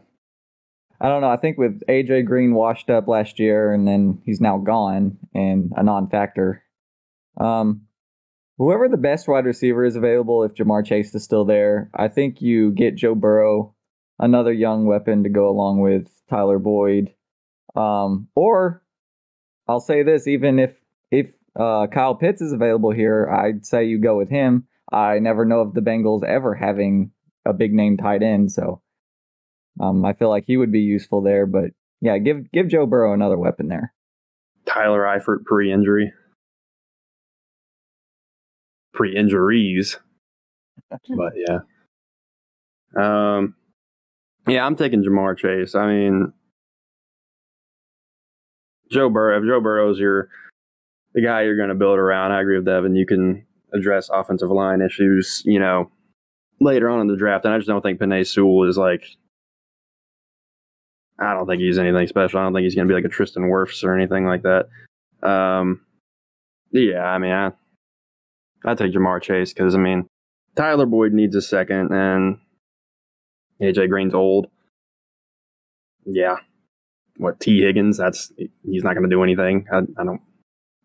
I 0.99 1.07
don't 1.07 1.21
know. 1.21 1.29
I 1.29 1.37
think 1.37 1.57
with 1.57 1.81
AJ 1.87 2.25
Green 2.25 2.53
washed 2.53 2.89
up 2.89 3.07
last 3.07 3.39
year, 3.39 3.73
and 3.73 3.87
then 3.87 4.21
he's 4.25 4.41
now 4.41 4.57
gone 4.57 5.17
and 5.33 5.71
a 5.75 5.83
non-factor. 5.83 6.63
Um, 7.39 7.87
whoever 8.61 8.87
the 8.87 8.95
best 8.95 9.27
wide 9.27 9.45
receiver 9.45 9.83
is 9.83 9.95
available, 9.95 10.43
if 10.43 10.53
Ja'Marr 10.53 10.85
Chase 10.85 11.15
is 11.15 11.23
still 11.23 11.45
there, 11.45 11.89
I 11.95 12.07
think 12.07 12.43
you 12.43 12.71
get 12.71 12.95
Joe 12.95 13.15
Burrow, 13.15 13.73
another 14.19 14.53
young 14.53 14.85
weapon 14.85 15.23
to 15.23 15.29
go 15.29 15.49
along 15.49 15.81
with 15.81 16.07
Tyler 16.29 16.59
Boyd. 16.59 17.11
Um, 17.75 18.27
or 18.35 18.83
I'll 19.67 19.79
say 19.79 20.03
this: 20.03 20.27
even 20.27 20.59
if 20.59 20.75
if 21.09 21.31
uh, 21.59 21.87
Kyle 21.87 22.13
Pitts 22.13 22.39
is 22.39 22.53
available 22.53 22.91
here, 22.91 23.27
I'd 23.27 23.65
say 23.65 23.85
you 23.85 23.99
go 23.99 24.15
with 24.15 24.29
him. 24.29 24.67
I 24.91 25.17
never 25.17 25.43
know 25.43 25.61
of 25.61 25.73
the 25.73 25.81
Bengals 25.81 26.23
ever 26.23 26.53
having 26.53 27.11
a 27.47 27.53
big 27.53 27.73
name 27.73 27.97
tight 27.97 28.21
end, 28.21 28.51
so 28.51 28.83
um, 29.79 30.05
I 30.05 30.13
feel 30.13 30.29
like 30.29 30.43
he 30.45 30.57
would 30.57 30.71
be 30.71 30.81
useful 30.81 31.23
there. 31.23 31.47
But 31.47 31.71
yeah, 31.99 32.19
give 32.19 32.51
give 32.51 32.67
Joe 32.67 32.85
Burrow 32.85 33.13
another 33.13 33.39
weapon 33.39 33.69
there. 33.69 33.91
Tyler 34.67 35.01
Eifert 35.01 35.45
pre-injury 35.45 36.13
pre-injuries. 38.93 39.97
but 40.89 41.33
yeah. 41.35 41.59
Um 42.97 43.55
yeah, 44.47 44.65
I'm 44.65 44.75
taking 44.75 45.03
Ja'Marr 45.03 45.37
Chase. 45.37 45.75
I 45.75 45.87
mean 45.87 46.33
Joe 48.91 49.09
Burrow 49.09 49.39
if 49.39 49.45
Joe 49.45 49.61
Burrow's 49.61 49.99
your 49.99 50.29
the 51.13 51.21
guy 51.21 51.43
you're 51.43 51.57
gonna 51.57 51.75
build 51.75 51.99
around, 51.99 52.31
I 52.31 52.41
agree 52.41 52.57
with 52.57 52.65
Devin. 52.65 52.95
You 52.95 53.05
can 53.05 53.45
address 53.73 54.09
offensive 54.09 54.49
line 54.49 54.81
issues, 54.81 55.43
you 55.45 55.59
know, 55.59 55.89
later 56.59 56.89
on 56.89 57.01
in 57.01 57.07
the 57.07 57.17
draft. 57.17 57.45
And 57.45 57.53
I 57.53 57.57
just 57.57 57.67
don't 57.67 57.81
think 57.81 57.99
Penei 57.99 58.27
Sewell 58.27 58.67
is 58.67 58.77
like 58.77 59.03
I 61.19 61.33
don't 61.33 61.47
think 61.47 61.61
he's 61.61 61.77
anything 61.77 62.07
special. 62.07 62.39
I 62.39 62.43
don't 62.43 62.53
think 62.53 62.63
he's 62.63 62.75
gonna 62.75 62.87
be 62.87 62.93
like 62.93 63.05
a 63.05 63.09
Tristan 63.09 63.43
Wirfs 63.43 63.83
or 63.83 63.95
anything 63.95 64.25
like 64.25 64.43
that. 64.43 64.67
Um 65.27 65.81
yeah, 66.71 67.03
I 67.03 67.17
mean 67.17 67.31
I 67.31 67.51
I'd 68.65 68.77
take 68.77 68.93
Ja'Marr 68.93 69.21
Chase 69.21 69.53
because 69.53 69.75
I 69.75 69.79
mean 69.79 70.07
Tyler 70.55 70.85
Boyd 70.85 71.13
needs 71.13 71.35
a 71.35 71.41
second, 71.41 71.91
and 71.91 72.39
AJ 73.61 73.89
Green's 73.89 74.13
old. 74.13 74.47
Yeah, 76.05 76.37
what 77.17 77.39
Tee 77.39 77.61
Higgins? 77.61 77.97
That's 77.97 78.31
he's 78.63 78.83
not 78.83 78.93
going 78.95 79.09
to 79.09 79.15
do 79.15 79.23
anything. 79.23 79.67
I, 79.71 79.77
I, 79.77 80.03
don't. 80.03 80.21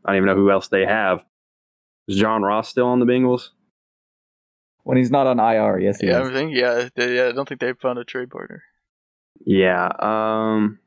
I 0.04 0.10
don't 0.10 0.16
even 0.16 0.26
know 0.26 0.34
who 0.34 0.50
else 0.50 0.68
they 0.68 0.84
have. 0.86 1.24
Is 2.06 2.16
John 2.16 2.42
Ross 2.42 2.68
still 2.68 2.86
on 2.86 3.00
the 3.00 3.06
Bengals? 3.06 3.48
When 4.84 4.96
he's 4.96 5.10
not 5.10 5.26
on 5.26 5.40
IR, 5.40 5.80
yes. 5.80 5.98
yeah, 6.00 6.22
is. 6.22 6.28
I 6.28 6.32
think 6.32 6.52
yeah, 6.54 6.88
they, 6.94 7.16
yeah. 7.16 7.28
I 7.28 7.32
don't 7.32 7.48
think 7.48 7.60
they've 7.60 7.78
found 7.78 7.98
a 7.98 8.04
trade 8.04 8.30
partner. 8.30 8.62
Yeah. 9.44 9.88
Um. 9.98 10.78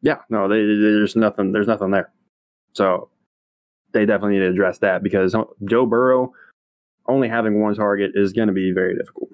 Yeah. 0.00 0.18
No. 0.30 0.48
They, 0.48 0.56
there's 0.56 1.14
nothing. 1.14 1.52
There's 1.52 1.66
nothing 1.66 1.90
there. 1.90 2.10
So 2.72 3.10
they 3.92 4.06
definitely 4.06 4.34
need 4.34 4.44
to 4.44 4.50
address 4.50 4.78
that 4.78 5.02
because 5.02 5.34
Joe 5.68 5.86
Burrow 5.86 6.32
only 7.08 7.28
having 7.28 7.60
one 7.60 7.74
target 7.74 8.12
is 8.14 8.32
going 8.32 8.48
to 8.48 8.54
be 8.54 8.72
very 8.72 8.96
difficult. 8.96 9.30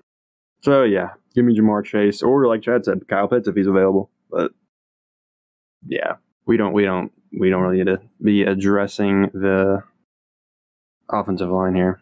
So 0.63 0.85
yeah, 0.85 1.11
give 1.35 1.45
me 1.45 1.59
Ja'Marr 1.59 1.85
Chase 1.85 2.23
or 2.23 2.47
like 2.47 2.63
Chad 2.63 2.85
said, 2.85 3.07
Kyle 3.09 3.29
Pitts 3.29 3.49
if 3.49 3.55
he's 3.55 3.67
available. 3.67 4.11
But 4.31 4.53
yeah, 5.87 6.15
we 6.47 6.57
don't 6.57 6.73
we 6.73 6.85
don't 6.85 7.13
we 7.39 7.51
don't 7.51 7.63
really 7.63 7.79
need 7.79 7.87
to 7.87 8.01
be 8.23 8.43
addressing 8.45 9.31
the 9.35 9.83
offensive 11.11 11.51
line 11.51 11.75
here. 11.75 12.01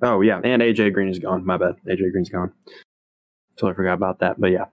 Oh 0.00 0.20
yeah, 0.20 0.40
and 0.42 0.62
AJ 0.62 0.94
Green 0.94 1.08
is 1.08 1.18
gone. 1.18 1.44
My 1.44 1.56
bad, 1.56 1.76
AJ 1.86 2.12
Green's 2.12 2.30
gone. 2.30 2.52
Totally 3.56 3.74
forgot 3.74 3.94
about 3.94 4.20
that. 4.20 4.40
But 4.40 4.50
yeah, 4.50 4.66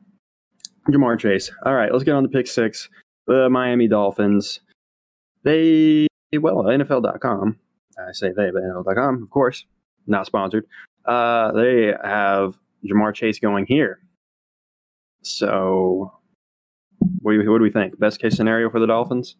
Ja'Marr 0.87 1.19
Chase. 1.19 1.51
All 1.65 1.73
right, 1.73 1.91
let's 1.91 2.03
get 2.03 2.15
on 2.15 2.23
to 2.23 2.29
pick 2.29 2.47
six. 2.47 2.89
The 3.27 3.49
Miami 3.49 3.87
Dolphins. 3.87 4.61
They 5.43 6.07
well, 6.37 6.63
NFL.com. 6.63 7.59
I 7.99 8.11
say 8.13 8.29
they, 8.29 8.51
but 8.51 8.63
NFL.com, 8.63 9.23
of 9.23 9.29
course, 9.29 9.65
not 10.07 10.25
sponsored. 10.25 10.65
Uh, 11.05 11.51
they 11.51 11.93
have 12.03 12.57
Ja'Marr 12.85 13.13
Chase 13.13 13.39
going 13.39 13.65
here. 13.65 13.99
So, 15.23 16.13
what 17.19 17.33
do, 17.33 17.41
you, 17.41 17.51
what 17.51 17.57
do 17.57 17.63
we 17.63 17.71
think? 17.71 17.99
Best 17.99 18.21
case 18.21 18.35
scenario 18.35 18.69
for 18.69 18.79
the 18.79 18.87
Dolphins? 18.87 19.35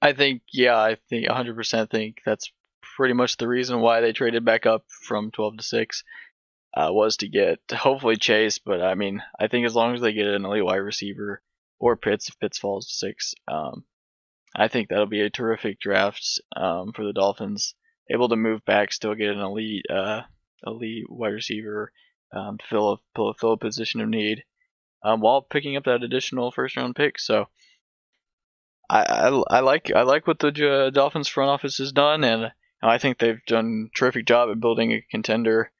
I 0.00 0.12
think, 0.12 0.42
yeah, 0.52 0.78
I 0.78 0.96
think 1.08 1.26
100% 1.26 1.90
think 1.90 2.22
that's 2.24 2.50
pretty 2.96 3.14
much 3.14 3.36
the 3.36 3.48
reason 3.48 3.80
why 3.80 4.00
they 4.00 4.12
traded 4.12 4.44
back 4.44 4.64
up 4.64 4.84
from 5.06 5.30
12 5.30 5.58
to 5.58 5.62
6 5.62 6.04
uh, 6.76 6.88
was 6.90 7.18
to 7.18 7.28
get 7.28 7.58
hopefully 7.70 8.16
Chase. 8.16 8.58
But 8.58 8.80
I 8.80 8.94
mean, 8.94 9.22
I 9.38 9.48
think 9.48 9.66
as 9.66 9.74
long 9.74 9.94
as 9.94 10.00
they 10.00 10.12
get 10.12 10.26
an 10.26 10.44
elite 10.44 10.64
wide 10.64 10.76
receiver 10.76 11.42
or 11.78 11.96
Pitts, 11.96 12.28
if 12.28 12.38
Pitts 12.38 12.58
falls 12.58 12.86
to 12.86 12.94
6, 12.94 13.34
um, 13.48 13.84
I 14.54 14.68
think 14.68 14.88
that'll 14.88 15.06
be 15.06 15.20
a 15.20 15.30
terrific 15.30 15.80
draft 15.80 16.40
um, 16.56 16.92
for 16.92 17.04
the 17.04 17.12
Dolphins. 17.12 17.74
Able 18.10 18.28
to 18.28 18.36
move 18.36 18.64
back, 18.64 18.92
still 18.92 19.14
get 19.14 19.30
an 19.30 19.38
elite, 19.38 19.86
uh, 19.88 20.22
elite 20.66 21.04
wide 21.08 21.28
receiver, 21.28 21.92
um, 22.32 22.58
fill 22.68 22.92
a 22.92 22.96
fill, 23.14 23.32
fill 23.34 23.52
a 23.52 23.56
position 23.56 24.00
of 24.00 24.08
need, 24.08 24.44
um, 25.04 25.20
while 25.20 25.42
picking 25.42 25.76
up 25.76 25.84
that 25.84 26.02
additional 26.02 26.50
first 26.50 26.76
round 26.76 26.96
pick. 26.96 27.18
So 27.18 27.46
I, 28.88 29.02
I, 29.02 29.42
I 29.58 29.60
like 29.60 29.92
I 29.94 30.02
like 30.02 30.26
what 30.26 30.40
the 30.40 30.90
Dolphins 30.92 31.28
front 31.28 31.50
office 31.50 31.78
has 31.78 31.92
done, 31.92 32.24
and 32.24 32.50
I 32.82 32.98
think 32.98 33.18
they've 33.18 33.44
done 33.46 33.90
a 33.90 33.98
terrific 33.98 34.26
job 34.26 34.50
at 34.50 34.60
building 34.60 34.92
a 34.92 35.04
contender. 35.10 35.70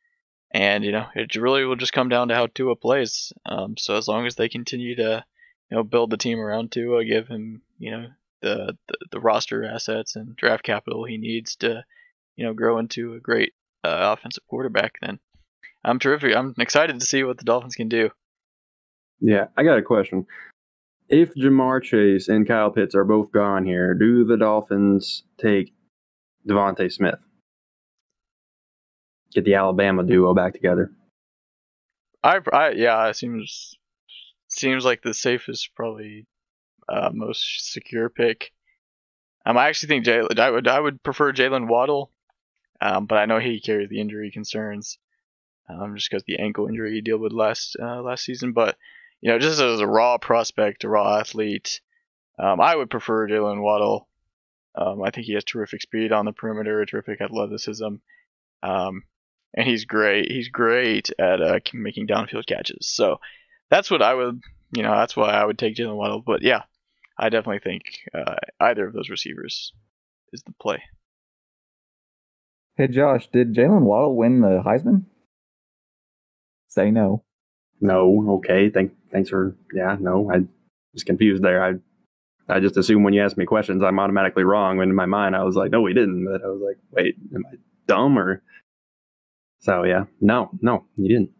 And 0.52 0.84
you 0.84 0.92
know, 0.92 1.06
it 1.14 1.34
really 1.34 1.64
will 1.64 1.76
just 1.76 1.92
come 1.92 2.08
down 2.08 2.28
to 2.28 2.34
how 2.34 2.46
Tua 2.46 2.76
plays. 2.76 3.32
Um, 3.46 3.76
so 3.76 3.96
as 3.96 4.06
long 4.06 4.26
as 4.26 4.36
they 4.36 4.48
continue 4.48 4.96
to, 4.96 5.24
you 5.70 5.76
know, 5.76 5.82
build 5.82 6.10
the 6.10 6.16
team 6.16 6.38
around 6.38 6.70
Tua, 6.70 7.04
give 7.04 7.28
him, 7.28 7.62
you 7.78 7.90
know, 7.90 8.06
the, 8.42 8.76
the, 8.88 8.94
the 9.12 9.20
roster 9.20 9.64
assets 9.64 10.16
and 10.16 10.36
draft 10.36 10.62
capital 10.62 11.04
he 11.04 11.18
needs 11.18 11.56
to, 11.56 11.84
you 12.36 12.44
know, 12.44 12.54
grow 12.54 12.78
into 12.78 13.14
a 13.14 13.20
great 13.20 13.52
uh, 13.84 14.14
offensive 14.16 14.44
quarterback, 14.48 14.94
then 15.00 15.18
I'm 15.84 15.98
terrific. 15.98 16.34
I'm 16.34 16.54
excited 16.58 17.00
to 17.00 17.06
see 17.06 17.22
what 17.24 17.38
the 17.38 17.44
Dolphins 17.44 17.74
can 17.74 17.88
do. 17.88 18.10
Yeah, 19.20 19.46
I 19.56 19.64
got 19.64 19.78
a 19.78 19.82
question. 19.82 20.26
If 21.08 21.34
Ja'Marr 21.34 21.82
Chase 21.82 22.28
and 22.28 22.46
Kyle 22.46 22.70
Pitts 22.70 22.94
are 22.94 23.04
both 23.04 23.32
gone 23.32 23.64
here, 23.64 23.94
do 23.94 24.24
the 24.24 24.36
Dolphins 24.36 25.24
take 25.38 25.72
DeVonta 26.48 26.90
Smith? 26.90 27.18
Get 29.34 29.44
the 29.44 29.54
Alabama 29.54 30.04
duo 30.04 30.34
back 30.34 30.52
together. 30.52 30.92
I, 32.22 32.40
I 32.52 32.70
yeah, 32.70 33.08
it 33.08 33.16
seems 33.16 33.76
seems 34.48 34.84
like 34.84 35.02
the 35.02 35.14
safest, 35.14 35.70
probably 35.74 36.26
uh, 36.88 37.10
most 37.12 37.72
secure 37.72 38.08
pick. 38.08 38.52
Um, 39.46 39.56
I 39.56 39.68
actually 39.68 39.88
think 39.88 40.04
Jay, 40.04 40.22
I 40.38 40.50
would 40.50 40.68
I 40.68 40.78
would 40.78 41.02
prefer 41.02 41.32
Jaylen 41.32 41.68
Waddle, 41.68 42.12
um, 42.80 43.06
but 43.06 43.16
I 43.16 43.26
know 43.26 43.38
he 43.38 43.60
carries 43.60 43.88
the 43.88 44.00
injury 44.00 44.30
concerns, 44.30 44.98
um, 45.68 45.96
just 45.96 46.10
because 46.10 46.24
the 46.24 46.38
ankle 46.38 46.68
injury 46.68 46.92
he 46.92 47.00
dealt 47.00 47.20
with 47.20 47.32
last 47.32 47.76
uh, 47.80 48.02
last 48.02 48.24
season. 48.24 48.52
But 48.52 48.76
you 49.20 49.30
know, 49.30 49.38
just 49.38 49.60
as 49.60 49.80
a 49.80 49.86
raw 49.86 50.18
prospect, 50.18 50.84
a 50.84 50.88
raw 50.88 51.18
athlete, 51.18 51.80
um, 52.38 52.60
I 52.60 52.76
would 52.76 52.90
prefer 52.90 53.28
Jaylen 53.28 53.62
Waddle. 53.62 54.08
Um, 54.74 55.02
I 55.02 55.10
think 55.10 55.26
he 55.26 55.34
has 55.34 55.44
terrific 55.44 55.82
speed 55.82 56.12
on 56.12 56.26
the 56.26 56.32
perimeter, 56.32 56.84
terrific 56.84 57.20
athleticism, 57.20 57.96
um, 58.62 59.02
and 59.54 59.66
he's 59.66 59.84
great. 59.84 60.30
He's 60.30 60.48
great 60.48 61.10
at 61.18 61.42
uh, 61.42 61.58
making 61.74 62.06
downfield 62.06 62.46
catches. 62.46 62.88
So 62.88 63.18
that's 63.68 63.90
what 63.90 64.02
I 64.02 64.14
would, 64.14 64.40
you 64.72 64.82
know, 64.82 64.94
that's 64.94 65.16
why 65.16 65.30
I 65.30 65.44
would 65.44 65.58
take 65.58 65.76
Jaylen 65.76 65.96
Waddle. 65.96 66.22
But 66.24 66.42
yeah, 66.42 66.62
I 67.20 67.28
definitely 67.28 67.60
think 67.60 67.82
uh, 68.14 68.36
either 68.60 68.86
of 68.86 68.94
those 68.94 69.10
receivers 69.10 69.74
is 70.32 70.42
the 70.42 70.54
play. 70.60 70.82
Hey 72.76 72.88
Josh, 72.88 73.28
did 73.30 73.54
Jaylen 73.54 73.82
Waddle 73.82 74.16
win 74.16 74.40
the 74.40 74.62
Heisman? 74.64 75.04
Say 76.68 76.90
no. 76.90 77.24
No. 77.80 78.36
Okay. 78.36 78.70
Thank. 78.70 78.92
Thanks 79.12 79.28
for. 79.28 79.54
Yeah. 79.74 79.96
No. 80.00 80.30
I 80.32 80.38
was 80.94 81.04
confused 81.04 81.42
there. 81.42 81.62
I. 81.62 81.74
I 82.48 82.58
just 82.58 82.76
assume 82.76 83.04
when 83.04 83.12
you 83.12 83.22
ask 83.22 83.36
me 83.36 83.44
questions, 83.44 83.80
I'm 83.80 84.00
automatically 84.00 84.42
wrong. 84.42 84.78
When 84.78 84.88
in 84.88 84.94
my 84.94 85.06
mind, 85.06 85.36
I 85.36 85.44
was 85.44 85.54
like, 85.54 85.70
no, 85.70 85.86
he 85.86 85.94
didn't. 85.94 86.24
But 86.24 86.42
I 86.42 86.48
was 86.48 86.60
like, 86.60 86.78
wait, 86.90 87.14
am 87.32 87.44
I 87.46 87.56
dumb 87.86 88.18
or? 88.18 88.42
So 89.60 89.84
yeah, 89.84 90.04
no, 90.20 90.50
no, 90.60 90.84
he 90.96 91.06
didn't. 91.06 91.30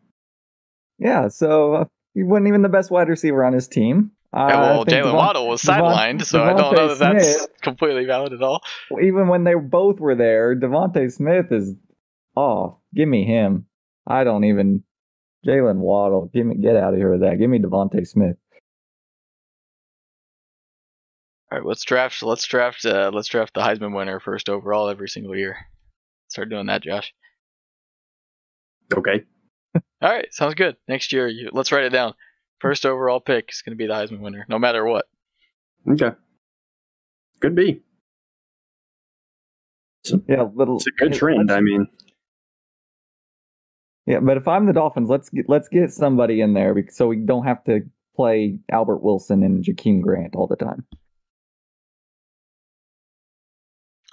Yeah. 0.99 1.29
So 1.29 1.75
uh, 1.75 1.85
he 2.15 2.23
wasn't 2.23 2.49
even 2.49 2.63
the 2.63 2.69
best 2.69 2.91
wide 2.91 3.09
receiver 3.09 3.45
on 3.45 3.55
his 3.55 3.67
team. 3.67 4.13
Yeah, 4.33 4.61
well, 4.61 4.85
Jaylen 4.85 5.15
Waddle 5.15 5.49
was 5.49 5.61
sidelined, 5.61 6.25
so 6.25 6.45
I 6.45 6.53
don't 6.53 6.77
know 6.77 6.89
that 6.89 6.99
that's 6.99 7.37
Smith, 7.37 7.49
completely 7.63 8.05
valid 8.05 8.33
at 8.33 8.43
all. 8.43 8.63
Even 9.03 9.27
when 9.27 9.43
they 9.43 9.55
both 9.55 9.99
were 9.99 10.15
there, 10.15 10.55
DeVonta 10.55 11.11
Smith 11.11 11.47
is, 11.51 11.75
oh, 12.37 12.79
give 12.95 13.09
me 13.09 13.25
him. 13.25 13.67
I 14.07 14.25
don't 14.25 14.45
even. 14.45 14.85
Jaylen 15.47 15.79
Waddle, 15.79 16.31
give 16.33 16.47
me 16.47 16.57
get 16.57 16.77
out 16.77 16.93
of 16.93 16.99
here 16.99 17.11
with 17.11 17.23
that. 17.23 17.39
Give 17.39 17.49
me 17.51 17.59
DeVonta 17.59 18.07
Smith. 18.07 18.37
All 21.51 21.59
right, 21.59 21.67
let's 21.67 21.83
draft. 21.83 22.23
Let's 22.23 22.45
draft. 22.45 22.85
Uh, 22.85 23.11
let's 23.13 23.29
draft 23.29 23.55
the 23.55 23.63
Heisman 23.63 23.97
winner 23.97 24.21
first 24.21 24.49
overall 24.49 24.89
every 24.89 25.09
single 25.09 25.35
year. 25.35 25.57
Start 26.29 26.51
doing 26.51 26.67
that, 26.67 26.83
Josh. 26.83 27.13
Okay. 28.95 29.25
All 29.75 29.83
right, 30.03 30.33
sounds 30.33 30.55
good. 30.55 30.77
Next 30.87 31.13
year, 31.13 31.27
you, 31.27 31.51
let's 31.53 31.73
write 31.73 31.85
it 31.85 31.91
down. 31.91 32.15
First 32.61 32.85
overall 32.85 33.21
pick 33.21 33.51
is 33.51 33.63
going 33.63 33.73
to 33.73 33.77
be 33.77 33.87
the 33.87 33.95
Heisman 33.95 34.21
winner, 34.21 34.45
no 34.49 34.59
matter 34.59 34.85
what. 34.85 35.07
Okay. 35.91 36.13
Could 37.41 37.55
be. 37.55 37.81
yeah, 40.29 40.43
little. 40.55 40.77
It's 40.77 40.87
a 40.87 40.91
good 40.91 41.15
trend. 41.15 41.51
I 41.51 41.61
mean. 41.61 41.89
Yeah, 44.07 44.21
but 44.21 44.37
if 44.37 44.47
I'm 44.47 44.67
the 44.67 44.73
Dolphins, 44.73 45.09
let's 45.09 45.31
get 45.31 45.49
let's 45.49 45.69
get 45.69 45.91
somebody 45.91 46.41
in 46.41 46.53
there 46.53 46.75
so 46.91 47.07
we 47.07 47.17
don't 47.17 47.47
have 47.47 47.65
to 47.65 47.81
play 48.15 48.59
Albert 48.71 49.03
Wilson 49.03 49.43
and 49.43 49.65
Jakeem 49.65 50.03
Grant 50.03 50.35
all 50.35 50.47
the 50.47 50.57
time. 50.57 50.85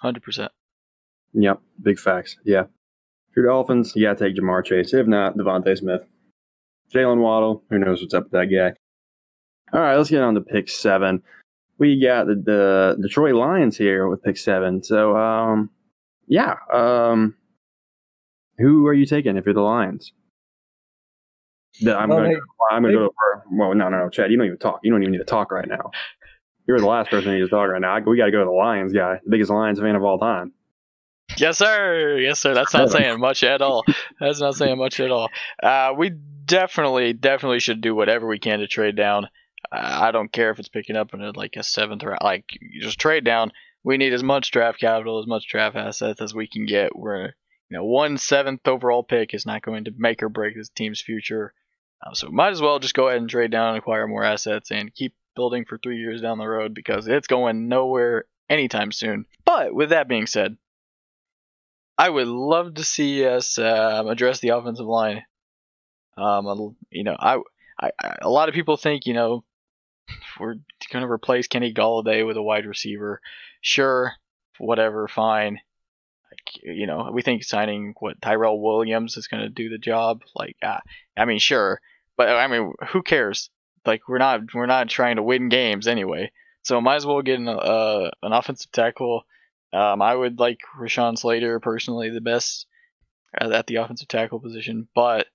Hundred 0.01 0.23
percent. 0.23 0.51
Yep, 1.33 1.61
big 1.81 1.99
facts. 1.99 2.37
Yeah, 2.45 2.61
if 2.61 3.35
you're 3.35 3.47
Dolphins, 3.47 3.93
you 3.95 4.05
gotta 4.05 4.19
take 4.19 4.37
Ja'Marr 4.37 4.63
Chase. 4.63 4.93
If 4.93 5.07
not, 5.07 5.35
DeVonta 5.35 5.77
Smith. 5.77 6.03
Jaylen 6.93 7.19
Waddle, 7.19 7.63
who 7.69 7.79
knows 7.79 8.01
what's 8.01 8.13
up 8.13 8.23
with 8.23 8.31
that 8.33 8.45
guy. 8.45 8.73
All 9.73 9.81
right, 9.81 9.97
let's 9.97 10.09
get 10.09 10.21
on 10.21 10.35
to 10.35 10.41
pick 10.41 10.69
seven. 10.69 11.21
We 11.77 12.01
got 12.01 12.27
the, 12.27 12.35
the 12.35 12.97
Detroit 13.01 13.35
Lions 13.35 13.77
here 13.77 14.07
with 14.07 14.23
pick 14.23 14.37
seven. 14.37 14.81
So, 14.81 15.15
um, 15.17 15.69
yeah, 16.27 16.55
um, 16.73 17.35
who 18.57 18.87
are 18.87 18.93
you 18.93 19.05
taking 19.05 19.37
if 19.37 19.45
you're 19.45 19.53
the 19.53 19.61
Lions? 19.61 20.13
I'm 21.85 22.09
well, 22.09 22.19
going 22.19 22.31
to 22.31 22.41
I'm 22.71 22.83
to 22.83 22.91
go 22.91 23.09
for, 23.09 23.43
well, 23.51 23.75
no, 23.75 23.89
no, 23.89 23.99
no, 23.99 24.09
Chad, 24.09 24.31
you 24.31 24.37
don't 24.37 24.47
even 24.47 24.57
talk. 24.57 24.79
You 24.83 24.91
don't 24.91 25.03
even 25.03 25.11
need 25.11 25.19
to 25.19 25.25
talk 25.25 25.51
right 25.51 25.67
now. 25.67 25.91
You're 26.67 26.79
the 26.79 26.87
last 26.87 27.09
person 27.09 27.31
who 27.31 27.37
needs 27.37 27.49
to 27.49 27.55
talk 27.55 27.69
right 27.69 27.79
now. 27.79 27.99
We 27.99 28.17
got 28.17 28.25
to 28.25 28.31
go 28.31 28.39
to 28.39 28.45
the 28.45 28.51
Lions 28.51 28.93
guy, 28.93 29.19
the 29.23 29.29
biggest 29.29 29.51
Lions 29.51 29.79
fan 29.79 29.95
of 29.95 30.03
all 30.03 30.17
time. 30.17 30.53
Yes, 31.39 31.57
sir. 31.57 32.17
Yes, 32.19 32.39
sir. 32.39 32.53
That's 32.53 32.73
not 32.73 32.89
saying 32.89 33.19
much 33.19 33.43
at 33.43 33.61
all. 33.61 33.83
That's 34.19 34.39
not 34.39 34.55
saying 34.55 34.77
much 34.77 34.99
at 34.99 35.11
all. 35.11 35.29
Uh, 35.61 35.93
we 35.97 36.09
definitely, 36.09 37.13
definitely 37.13 37.59
should 37.59 37.81
do 37.81 37.95
whatever 37.95 38.27
we 38.27 38.39
can 38.39 38.59
to 38.59 38.67
trade 38.67 38.95
down. 38.95 39.25
Uh, 39.71 39.99
I 40.01 40.11
don't 40.11 40.31
care 40.31 40.51
if 40.51 40.59
it's 40.59 40.69
picking 40.69 40.95
up 40.95 41.13
in 41.13 41.21
a, 41.21 41.31
like 41.31 41.55
a 41.55 41.63
seventh 41.63 42.03
round. 42.03 42.19
Like, 42.23 42.45
just 42.81 42.99
trade 42.99 43.23
down. 43.23 43.51
We 43.83 43.97
need 43.97 44.13
as 44.13 44.23
much 44.23 44.51
draft 44.51 44.79
capital, 44.79 45.19
as 45.19 45.27
much 45.27 45.47
draft 45.47 45.75
assets 45.75 46.21
as 46.21 46.33
we 46.33 46.47
can 46.47 46.65
get. 46.65 46.95
We're, 46.95 47.33
you 47.69 47.77
know, 47.77 47.85
one 47.85 48.17
seventh 48.17 48.67
overall 48.67 49.03
pick 49.03 49.33
is 49.33 49.45
not 49.45 49.61
going 49.61 49.85
to 49.85 49.93
make 49.97 50.23
or 50.23 50.29
break 50.29 50.55
this 50.55 50.69
team's 50.69 51.01
future. 51.01 51.53
Uh, 52.05 52.13
so 52.13 52.29
might 52.29 52.51
as 52.51 52.61
well 52.61 52.79
just 52.79 52.93
go 52.93 53.07
ahead 53.07 53.21
and 53.21 53.29
trade 53.29 53.51
down 53.51 53.69
and 53.69 53.77
acquire 53.77 54.07
more 54.07 54.23
assets 54.23 54.71
and 54.71 54.93
keep 54.93 55.13
building 55.35 55.65
for 55.65 55.77
three 55.77 55.97
years 55.97 56.21
down 56.21 56.37
the 56.37 56.47
road 56.47 56.73
because 56.73 57.07
it's 57.07 57.27
going 57.27 57.67
nowhere 57.67 58.25
anytime 58.49 58.91
soon. 58.91 59.25
But 59.45 59.73
with 59.73 59.89
that 59.89 60.07
being 60.07 60.27
said, 60.27 60.57
I 61.97 62.09
would 62.09 62.27
love 62.27 62.75
to 62.75 62.83
see 62.83 63.25
us 63.25 63.57
uh, 63.57 64.03
address 64.07 64.39
the 64.39 64.49
offensive 64.49 64.85
line. 64.85 65.23
Um, 66.15 66.75
you 66.91 67.03
know, 67.03 67.15
I, 67.19 67.37
I, 67.79 67.91
I, 67.99 68.15
a 68.21 68.29
lot 68.29 68.49
of 68.49 68.55
people 68.55 68.77
think 68.77 69.05
you 69.05 69.13
know 69.13 69.43
we're 70.39 70.55
going 70.91 71.05
to 71.05 71.11
replace 71.11 71.47
Kenny 71.47 71.73
Golladay 71.73 72.25
with 72.25 72.37
a 72.37 72.41
wide 72.41 72.65
receiver. 72.65 73.21
Sure, 73.61 74.13
whatever, 74.57 75.07
fine. 75.07 75.59
Like, 76.31 76.63
you 76.63 76.87
know, 76.87 77.09
we 77.13 77.21
think 77.21 77.43
signing 77.43 77.93
what 77.99 78.21
Tyrell 78.21 78.59
Williams 78.59 79.17
is 79.17 79.27
going 79.27 79.43
to 79.43 79.49
do 79.49 79.69
the 79.69 79.77
job. 79.77 80.21
Like, 80.35 80.55
uh, 80.61 80.79
I 81.15 81.25
mean, 81.25 81.39
sure, 81.39 81.81
but 82.15 82.29
I 82.29 82.47
mean, 82.47 82.73
who 82.89 83.01
cares? 83.01 83.49
Like, 83.85 84.07
we're 84.07 84.17
not 84.17 84.53
we're 84.53 84.65
not 84.65 84.89
trying 84.89 85.15
to 85.15 85.23
win 85.23 85.49
games 85.49 85.87
anyway. 85.87 86.31
So 86.63 86.81
might 86.81 86.97
as 86.97 87.05
well 87.05 87.21
get 87.21 87.39
an, 87.39 87.47
uh, 87.47 88.11
an 88.21 88.33
offensive 88.33 88.71
tackle 88.71 89.23
um, 89.73 90.01
I 90.01 90.15
would 90.15 90.39
like 90.39 90.59
Rashawn 90.79 91.17
Slater 91.17 91.59
personally 91.59 92.09
the 92.09 92.21
best 92.21 92.67
at 93.39 93.67
the 93.67 93.75
offensive 93.75 94.07
tackle 94.07 94.39
position, 94.39 94.87
but 94.95 95.27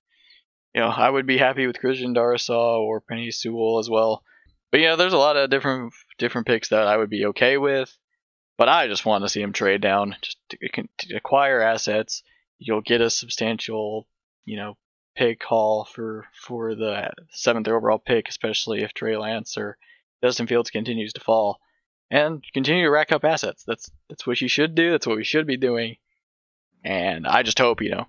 you 0.73 0.81
know, 0.81 0.87
I 0.87 1.09
would 1.09 1.27
be 1.27 1.37
happy 1.37 1.67
with 1.67 1.79
Christian 1.79 2.15
Darrisaw 2.15 2.79
or 2.79 3.01
Penei 3.01 3.33
Sewell 3.33 3.79
as 3.79 3.89
well. 3.89 4.23
But 4.71 4.79
know, 4.81 4.95
there's 4.95 5.13
a 5.13 5.17
lot 5.17 5.37
of 5.37 5.49
different 5.51 5.93
different 6.17 6.47
picks 6.47 6.69
that 6.69 6.87
I 6.87 6.97
would 6.97 7.09
be 7.09 7.25
okay 7.27 7.57
with. 7.57 7.95
But 8.57 8.69
I 8.69 8.87
just 8.87 9.05
want 9.05 9.23
to 9.23 9.29
see 9.29 9.41
him 9.41 9.53
trade 9.53 9.81
down, 9.81 10.15
just 10.21 10.37
to, 10.49 10.57
to 10.99 11.15
acquire 11.15 11.61
assets. 11.61 12.23
You'll 12.59 12.81
get 12.81 13.01
a 13.01 13.09
substantial, 13.09 14.07
you 14.45 14.57
know, 14.57 14.77
pick 15.15 15.43
haul 15.43 15.85
for 15.85 16.25
for 16.33 16.75
the 16.75 17.11
seventh 17.31 17.67
overall 17.67 17.99
pick, 17.99 18.29
especially 18.29 18.81
if 18.81 18.93
Trey 18.93 19.17
Lance 19.17 19.57
or 19.57 19.77
Justin 20.23 20.47
Fields 20.47 20.71
continues 20.71 21.13
to 21.13 21.21
fall, 21.21 21.59
and 22.13 22.45
continue 22.53 22.83
to 22.83 22.91
rack 22.91 23.11
up 23.11 23.25
assets. 23.25 23.63
That's 23.65 23.89
that's 24.07 24.27
what 24.27 24.39
you 24.39 24.47
should 24.47 24.75
do. 24.75 24.91
That's 24.91 25.07
what 25.07 25.17
we 25.17 25.23
should 25.23 25.47
be 25.47 25.57
doing. 25.57 25.97
And 26.85 27.25
I 27.25 27.41
just 27.41 27.57
hope 27.57 27.81
you 27.81 27.89
know, 27.89 28.05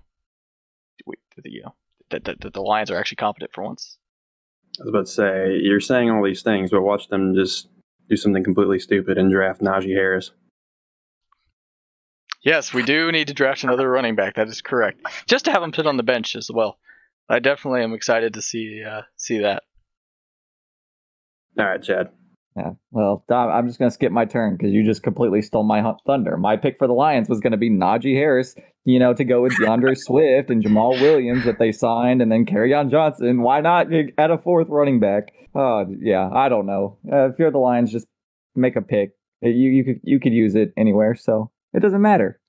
we, 1.07 1.15
you 1.43 1.63
know 1.63 1.73
that, 2.11 2.23
that, 2.25 2.41
that 2.41 2.53
the 2.53 2.61
Lions 2.61 2.91
are 2.91 2.99
actually 2.99 3.15
competent 3.15 3.51
for 3.51 3.63
once. 3.63 3.97
I 4.79 4.83
was 4.83 4.89
about 4.89 5.05
to 5.07 5.11
say 5.11 5.59
you're 5.59 5.79
saying 5.79 6.11
all 6.11 6.23
these 6.23 6.43
things, 6.43 6.69
but 6.69 6.83
watch 6.83 7.07
them 7.07 7.33
just 7.33 7.67
do 8.07 8.15
something 8.15 8.43
completely 8.43 8.77
stupid 8.77 9.17
and 9.17 9.31
draft 9.31 9.61
Najee 9.61 9.95
Harris. 9.95 10.31
Yes, 12.43 12.75
we 12.75 12.83
do 12.83 13.11
need 13.11 13.29
to 13.29 13.33
draft 13.33 13.63
another 13.63 13.89
running 13.89 14.15
back. 14.15 14.35
That 14.35 14.49
is 14.49 14.61
correct. 14.61 15.01
Just 15.25 15.45
to 15.45 15.51
have 15.51 15.63
him 15.63 15.73
sit 15.73 15.87
on 15.87 15.97
the 15.97 16.03
bench 16.03 16.35
as 16.35 16.51
well. 16.53 16.77
I 17.27 17.39
definitely 17.39 17.81
am 17.81 17.95
excited 17.95 18.35
to 18.35 18.41
see 18.43 18.83
uh, 18.83 19.01
see 19.15 19.39
that. 19.39 19.63
All 21.57 21.65
right, 21.65 21.81
Chad. 21.81 22.09
Yeah. 22.55 22.71
Well, 22.91 23.25
Dom, 23.27 23.49
I'm 23.49 23.67
just 23.67 23.79
going 23.79 23.91
to 23.91 23.93
skip 23.93 24.13
my 24.13 24.23
turn 24.23 24.55
because 24.55 24.71
you 24.71 24.85
just 24.85 25.03
completely 25.03 25.41
stole 25.41 25.63
my 25.63 25.83
thunder. 26.07 26.37
My 26.37 26.55
pick 26.55 26.77
for 26.77 26.87
the 26.87 26.93
Lions 26.93 27.27
was 27.27 27.41
going 27.41 27.51
to 27.51 27.57
be 27.57 27.69
Najee 27.69 28.15
Harris, 28.15 28.55
you 28.85 28.97
know, 28.97 29.13
to 29.13 29.25
go 29.25 29.41
with 29.41 29.57
D'Andre 29.59 29.93
Swift 29.95 30.49
and 30.49 30.63
Jamaal 30.63 30.99
Williams 31.01 31.43
that 31.43 31.59
they 31.59 31.73
signed, 31.73 32.21
and 32.21 32.31
then 32.31 32.45
Kerryon 32.45 32.89
Johnson. 32.89 33.41
Why 33.41 33.59
not 33.59 33.87
add 34.17 34.31
a 34.31 34.37
fourth 34.37 34.67
running 34.69 35.01
back? 35.01 35.33
Oh, 35.53 35.85
yeah. 35.99 36.29
I 36.33 36.47
don't 36.47 36.65
know. 36.65 36.97
Uh, 37.11 37.29
if 37.29 37.39
you're 37.39 37.51
the 37.51 37.57
Lions, 37.57 37.91
just 37.91 38.07
make 38.55 38.77
a 38.77 38.81
pick. 38.81 39.11
You 39.41 39.51
you 39.51 39.83
could 39.83 39.99
you 40.03 40.19
could 40.19 40.33
use 40.33 40.55
it 40.55 40.73
anywhere, 40.77 41.13
so 41.15 41.51
it 41.73 41.81
doesn't 41.81 42.01
matter. 42.01 42.39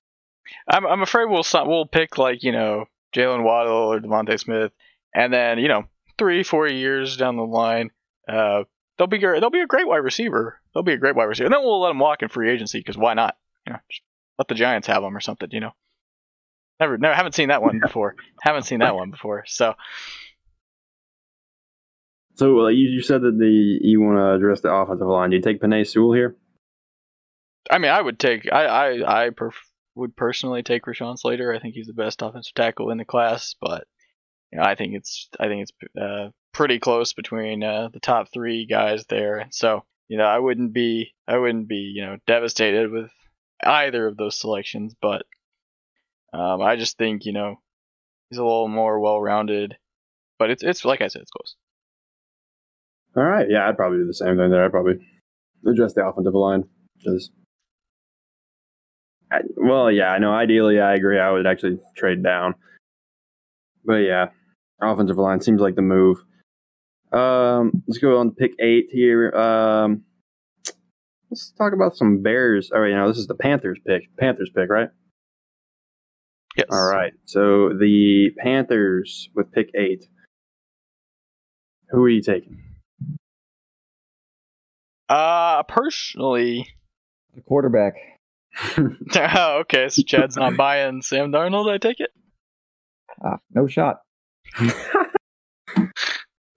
I'm 0.67 0.85
I'm 0.85 1.01
afraid 1.01 1.25
we'll 1.25 1.43
we'll 1.65 1.85
pick 1.85 2.17
like 2.17 2.43
you 2.43 2.51
know 2.51 2.85
Jaylen 3.15 3.43
Waddle 3.43 3.93
or 3.93 3.99
DeVonta 3.99 4.39
Smith, 4.39 4.71
and 5.13 5.33
then 5.33 5.59
you 5.59 5.67
know 5.67 5.83
three 6.17 6.43
four 6.43 6.67
years 6.67 7.17
down 7.17 7.35
the 7.35 7.43
line. 7.43 7.91
Uh, 8.27 8.63
they'll 8.97 9.07
be 9.07 9.19
they'll 9.19 9.49
be 9.49 9.61
a 9.61 9.67
great 9.67 9.87
wide 9.87 9.97
receiver. 9.97 10.59
They'll 10.73 10.83
be 10.83 10.93
a 10.93 10.97
great 10.97 11.15
wide 11.15 11.25
receiver. 11.25 11.45
And 11.45 11.53
then 11.53 11.63
we'll 11.63 11.81
let 11.81 11.89
them 11.89 11.99
walk 11.99 12.21
in 12.21 12.29
free 12.29 12.51
agency 12.51 12.79
because 12.79 12.97
why 12.97 13.13
not? 13.13 13.37
You 13.65 13.73
know, 13.73 13.79
let 14.37 14.47
the 14.47 14.55
Giants 14.55 14.87
have 14.87 15.03
them 15.03 15.15
or 15.15 15.19
something. 15.19 15.49
You 15.51 15.59
know, 15.59 15.71
never, 16.79 16.97
never 16.97 17.15
haven't 17.15 17.35
seen 17.35 17.49
that 17.49 17.61
one 17.61 17.79
before. 17.79 18.15
haven't 18.41 18.63
seen 18.63 18.79
that 18.79 18.95
one 18.95 19.11
before. 19.11 19.43
So, 19.47 19.73
so 22.35 22.65
uh, 22.65 22.67
you, 22.69 22.89
you 22.89 23.01
said 23.01 23.21
that 23.21 23.37
the 23.37 23.79
you 23.81 24.01
want 24.01 24.17
to 24.17 24.33
address 24.33 24.61
the 24.61 24.71
offensive 24.73 25.07
line. 25.07 25.29
Do 25.29 25.35
you 25.35 25.41
take 25.41 25.61
Penei 25.61 25.87
Sewell 25.87 26.13
here? 26.13 26.35
I 27.69 27.79
mean, 27.79 27.91
I 27.91 28.01
would 28.01 28.19
take 28.19 28.51
I 28.51 28.65
I 28.65 29.25
I 29.25 29.29
perf- 29.31 29.53
would 29.95 30.15
personally 30.15 30.63
take 30.63 30.85
Rashawn 30.85 31.17
Slater. 31.17 31.53
I 31.53 31.59
think 31.59 31.75
he's 31.75 31.87
the 31.87 31.93
best 31.93 32.21
offensive 32.21 32.53
tackle 32.53 32.91
in 32.91 32.97
the 32.97 33.05
class, 33.05 33.55
but 33.59 33.85
you 34.51 34.59
know, 34.59 34.63
I 34.65 34.75
think 34.75 34.93
it's 34.95 35.29
I 35.39 35.47
think 35.47 35.63
it's 35.63 35.71
uh, 35.99 36.29
pretty 36.53 36.79
close 36.79 37.13
between 37.13 37.63
uh, 37.63 37.89
the 37.93 37.99
top 37.99 38.27
three 38.33 38.65
guys 38.65 39.05
there. 39.07 39.47
So 39.51 39.83
you 40.07 40.17
know, 40.17 40.25
I 40.25 40.39
wouldn't 40.39 40.73
be 40.73 41.13
I 41.27 41.37
wouldn't 41.37 41.67
be 41.67 41.91
you 41.95 42.05
know 42.05 42.17
devastated 42.25 42.91
with 42.91 43.11
either 43.63 44.07
of 44.07 44.17
those 44.17 44.39
selections, 44.39 44.95
but 45.01 45.23
um, 46.33 46.61
I 46.61 46.75
just 46.75 46.97
think 46.97 47.25
you 47.25 47.33
know 47.33 47.55
he's 48.29 48.39
a 48.39 48.43
little 48.43 48.67
more 48.67 48.99
well-rounded. 48.99 49.77
But 50.39 50.51
it's 50.51 50.63
it's 50.63 50.85
like 50.85 51.01
I 51.01 51.07
said, 51.07 51.23
it's 51.23 51.31
close. 51.31 51.55
All 53.15 53.23
right, 53.23 53.47
yeah, 53.49 53.67
I'd 53.67 53.77
probably 53.77 53.97
do 53.99 54.05
the 54.07 54.13
same 54.13 54.37
thing 54.37 54.51
there. 54.51 54.63
I'd 54.63 54.71
probably 54.71 54.99
address 55.65 55.93
the 55.93 56.05
offensive 56.05 56.35
line 56.35 56.65
because. 56.97 57.31
well, 59.55 59.91
yeah, 59.91 60.09
I 60.09 60.19
know. 60.19 60.31
Ideally, 60.31 60.79
I 60.79 60.93
agree. 60.93 61.19
I 61.19 61.31
would 61.31 61.47
actually 61.47 61.79
trade 61.97 62.23
down, 62.23 62.53
but 63.87 63.99
yeah, 63.99 64.27
offensive 64.81 65.17
line 65.17 65.41
seems 65.41 65.61
like 65.61 65.75
the 65.75 65.81
move. 65.81 66.17
Um, 67.11 67.83
let's 67.87 67.97
go 67.97 68.19
on 68.19 68.31
pick 68.31 68.53
eight 68.59 68.87
here. 68.91 69.31
Um, 69.31 70.03
let's 71.31 71.51
talk 71.57 71.73
about 71.73 71.95
some 71.95 72.21
Bears. 72.21 72.69
All 72.71 72.81
right, 72.81 72.89
you 72.89 72.95
know 72.95 73.07
this 73.07 73.17
is 73.17 73.27
the 73.27 73.35
Panthers 73.35 73.79
pick. 73.87 74.03
Panthers 74.19 74.51
pick, 74.53 74.69
right? 74.69 74.89
Yes. 76.57 76.67
All 76.71 76.85
right. 76.85 77.13
So 77.25 77.69
the 77.69 78.31
Panthers 78.37 79.29
with 79.33 79.51
pick 79.51 79.69
eight. 79.75 80.05
Who 81.89 82.03
are 82.03 82.09
you 82.09 82.21
taking? 82.21 82.61
Uh, 85.07 85.63
personally, 85.63 86.67
the 87.33 87.41
quarterback. 87.41 87.93
oh, 88.77 89.59
okay. 89.61 89.87
So 89.87 90.01
Chad's 90.01 90.35
not 90.35 90.57
buying 90.57 91.01
Sam 91.01 91.31
Darnold. 91.31 91.71
I 91.71 91.77
take 91.77 91.99
it. 91.99 92.09
Ah, 93.23 93.39
no 93.53 93.67
shot. 93.67 94.01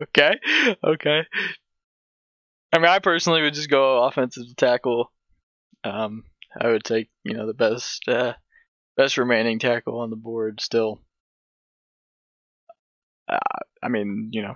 okay, 0.02 0.38
okay. 0.84 1.22
I 2.72 2.78
mean, 2.78 2.88
I 2.88 2.98
personally 3.00 3.42
would 3.42 3.54
just 3.54 3.70
go 3.70 4.04
offensive 4.04 4.44
tackle. 4.56 5.12
Um, 5.82 6.24
I 6.58 6.68
would 6.68 6.84
take 6.84 7.10
you 7.24 7.34
know 7.34 7.46
the 7.46 7.54
best 7.54 8.08
uh, 8.08 8.34
best 8.96 9.18
remaining 9.18 9.58
tackle 9.58 10.00
on 10.00 10.10
the 10.10 10.16
board 10.16 10.60
still. 10.60 11.00
Uh, 13.28 13.38
I 13.82 13.88
mean, 13.88 14.30
you 14.32 14.42
know, 14.42 14.54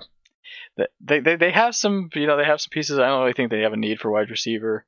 they, 1.00 1.20
they 1.20 1.36
they 1.36 1.50
have 1.52 1.74
some 1.74 2.10
you 2.14 2.26
know 2.26 2.36
they 2.36 2.44
have 2.44 2.60
some 2.60 2.70
pieces. 2.70 2.98
I 2.98 3.06
don't 3.06 3.20
really 3.20 3.32
think 3.32 3.50
they 3.50 3.62
have 3.62 3.72
a 3.72 3.76
need 3.76 4.00
for 4.00 4.10
wide 4.10 4.30
receiver. 4.30 4.86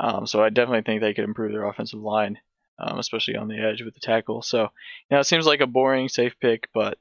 Um, 0.00 0.26
so 0.26 0.42
I 0.42 0.50
definitely 0.50 0.82
think 0.82 1.00
they 1.00 1.14
could 1.14 1.24
improve 1.24 1.52
their 1.52 1.66
offensive 1.66 2.00
line, 2.00 2.38
um, 2.78 2.98
especially 2.98 3.36
on 3.36 3.48
the 3.48 3.58
edge 3.58 3.82
with 3.82 3.94
the 3.94 4.00
tackle. 4.00 4.42
So 4.42 4.62
you 4.62 4.68
know, 5.10 5.20
it 5.20 5.24
seems 5.24 5.46
like 5.46 5.60
a 5.60 5.66
boring 5.66 6.08
safe 6.08 6.34
pick, 6.40 6.68
but 6.72 6.98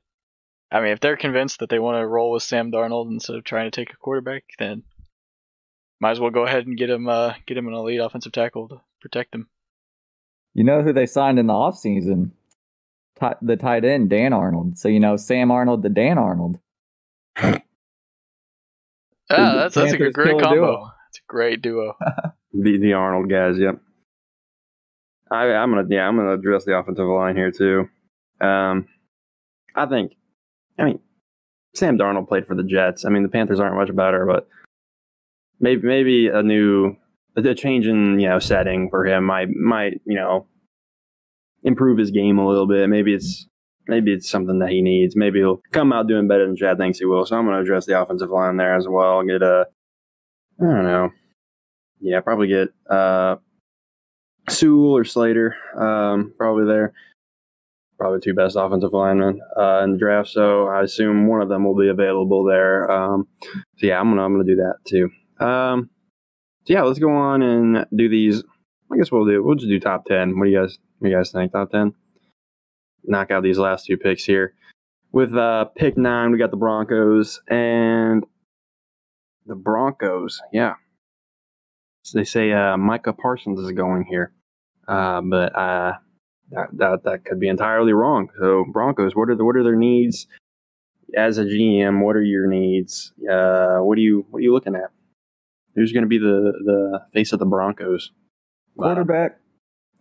I 0.71 0.81
mean, 0.81 0.91
if 0.91 0.99
they're 0.99 1.17
convinced 1.17 1.59
that 1.59 1.69
they 1.69 1.79
want 1.79 2.01
to 2.01 2.07
roll 2.07 2.31
with 2.31 2.43
Sam 2.43 2.71
Darnold 2.71 3.09
instead 3.09 3.37
of 3.37 3.43
trying 3.43 3.69
to 3.69 3.75
take 3.75 3.93
a 3.93 3.97
quarterback, 3.97 4.43
then 4.59 4.83
might 5.99 6.11
as 6.11 6.19
well 6.19 6.29
go 6.29 6.45
ahead 6.45 6.67
and 6.67 6.77
get 6.77 6.89
him 6.89 7.07
uh, 7.07 7.33
get 7.45 7.57
him 7.57 7.67
an 7.67 7.73
elite 7.73 8.01
offensive 8.01 8.31
tackle 8.31 8.67
to 8.69 8.81
protect 9.01 9.33
him. 9.33 9.47
You 10.53 10.63
know 10.63 10.81
who 10.81 10.93
they 10.93 11.05
signed 11.05 11.39
in 11.39 11.47
the 11.47 11.53
offseason? 11.53 12.31
T- 13.19 13.27
the 13.41 13.55
tight 13.55 13.85
end 13.85 14.09
Dan 14.09 14.33
Arnold. 14.33 14.77
So 14.77 14.89
you 14.89 14.99
know 14.99 15.15
Sam 15.15 15.51
Arnold 15.51 15.83
to 15.83 15.89
Dan 15.89 16.17
Arnold. 16.17 16.59
Ah, 19.29 19.55
that's 19.55 19.75
that's 19.75 19.93
a 19.93 19.97
great 19.97 20.39
combo. 20.41 20.55
Duo. 20.55 20.91
It's 21.09 21.19
a 21.19 21.27
great 21.27 21.61
duo. 21.61 21.97
the 22.53 22.77
the 22.77 22.93
Arnold 22.93 23.29
guys, 23.29 23.57
yep. 23.57 23.79
I, 25.31 25.53
I'm 25.53 25.71
gonna 25.71 25.87
yeah 25.89 26.07
I'm 26.07 26.15
gonna 26.15 26.33
address 26.33 26.65
the 26.65 26.77
offensive 26.77 27.07
line 27.07 27.35
here 27.35 27.51
too. 27.51 27.89
Um, 28.39 28.87
I 29.75 29.85
think 29.85 30.13
I 30.79 30.85
mean, 30.85 30.99
Sam 31.75 31.97
Darnold 31.97 32.27
played 32.27 32.47
for 32.47 32.55
the 32.55 32.63
Jets. 32.63 33.05
I 33.05 33.09
mean, 33.09 33.23
the 33.23 33.29
Panthers 33.29 33.59
aren't 33.59 33.75
much 33.75 33.95
better, 33.95 34.25
but 34.25 34.47
maybe 35.59 35.87
maybe 35.87 36.27
a 36.27 36.43
new 36.43 36.95
a 37.35 37.53
change 37.53 37.87
in 37.87 38.19
you 38.19 38.27
know 38.27 38.39
setting 38.39 38.89
for 38.89 39.05
him 39.05 39.25
might 39.25 39.49
might 39.49 40.01
you 40.05 40.15
know 40.15 40.47
improve 41.63 41.97
his 41.97 42.11
game 42.11 42.39
a 42.39 42.47
little 42.47 42.67
bit. 42.67 42.89
Maybe 42.89 43.13
it's 43.13 43.47
maybe 43.87 44.13
it's 44.13 44.29
something 44.29 44.59
that 44.59 44.69
he 44.69 44.81
needs. 44.81 45.15
Maybe 45.15 45.39
he'll 45.39 45.61
come 45.71 45.93
out 45.93 46.07
doing 46.07 46.27
better 46.27 46.45
than 46.45 46.55
Chad 46.55 46.77
thinks 46.77 46.99
he 46.99 47.05
will. 47.05 47.25
So 47.25 47.37
I'm 47.37 47.45
to 47.47 47.57
address 47.57 47.85
the 47.85 47.99
offensive 47.99 48.29
line 48.29 48.57
there 48.57 48.75
as 48.75 48.87
well. 48.87 49.23
Get 49.23 49.41
a 49.41 49.67
I 50.59 50.63
don't 50.63 50.83
know. 50.83 51.11
Yeah, 51.99 52.21
probably 52.21 52.47
get 52.47 52.69
uh 52.89 53.37
Sewell 54.49 54.97
or 54.97 55.03
Slater. 55.03 55.55
Um, 55.75 56.33
probably 56.37 56.65
there 56.65 56.93
probably 57.97 58.19
two 58.19 58.33
best 58.33 58.55
offensive 58.55 58.93
linemen 58.93 59.41
uh, 59.57 59.81
in 59.83 59.93
the 59.93 59.97
draft. 59.97 60.29
So 60.29 60.67
I 60.67 60.83
assume 60.83 61.27
one 61.27 61.41
of 61.41 61.49
them 61.49 61.65
will 61.65 61.75
be 61.75 61.89
available 61.89 62.43
there. 62.43 62.89
Um, 62.89 63.27
so 63.41 63.87
yeah, 63.87 63.99
I'm 63.99 64.09
gonna 64.09 64.23
I'm 64.23 64.33
gonna 64.33 64.43
do 64.43 64.57
that 64.57 64.75
too. 64.85 65.09
Um, 65.43 65.89
so 66.65 66.73
yeah, 66.73 66.83
let's 66.83 66.99
go 66.99 67.11
on 67.11 67.41
and 67.41 67.85
do 67.95 68.09
these. 68.09 68.43
I 68.91 68.97
guess 68.97 69.11
we'll 69.11 69.25
do 69.25 69.43
we'll 69.43 69.55
just 69.55 69.69
do 69.69 69.79
top 69.79 70.05
ten. 70.05 70.37
What 70.37 70.45
do 70.45 70.51
you 70.51 70.61
guys 70.61 70.77
what 70.99 71.07
do 71.07 71.11
you 71.11 71.17
guys 71.17 71.31
think? 71.31 71.51
Top 71.51 71.71
ten. 71.71 71.93
Knock 73.03 73.31
out 73.31 73.43
these 73.43 73.57
last 73.57 73.85
two 73.85 73.97
picks 73.97 74.25
here. 74.25 74.53
With 75.11 75.33
uh, 75.33 75.65
pick 75.75 75.97
nine, 75.97 76.31
we 76.31 76.37
got 76.37 76.51
the 76.51 76.57
Broncos 76.57 77.41
and 77.47 78.25
the 79.45 79.55
Broncos. 79.55 80.41
Yeah, 80.51 80.75
so 82.07 82.17
they 82.17 82.25
say 82.25 82.51
uh, 82.51 82.77
Micah 82.77 83.13
Parsons 83.13 83.59
is 83.59 83.71
going 83.71 84.05
here, 84.05 84.33
uh, 84.87 85.21
but 85.21 85.55
uh, 85.55 85.93
that, 86.51 86.67
that 86.73 87.03
that 87.03 87.25
could 87.25 87.39
be 87.39 87.47
entirely 87.47 87.93
wrong. 87.93 88.29
So 88.39 88.65
Broncos, 88.71 89.15
what 89.15 89.29
are 89.29 89.35
the 89.35 89.43
what 89.43 89.55
are 89.55 89.63
their 89.63 89.75
needs 89.75 90.27
as 91.15 91.37
a 91.37 91.45
GM? 91.45 92.03
What 92.03 92.15
are 92.15 92.23
your 92.23 92.47
needs? 92.47 93.13
Uh, 93.29 93.79
what 93.79 93.97
are 93.97 94.01
you 94.01 94.25
what 94.29 94.39
are 94.39 94.43
you 94.43 94.53
looking 94.53 94.75
at? 94.75 94.91
Who's 95.75 95.91
going 95.91 96.03
to 96.03 96.09
be 96.09 96.17
the 96.17 96.53
the 96.63 97.01
face 97.13 97.33
of 97.33 97.39
the 97.39 97.45
Broncos? 97.45 98.11
Quarterback. 98.77 99.39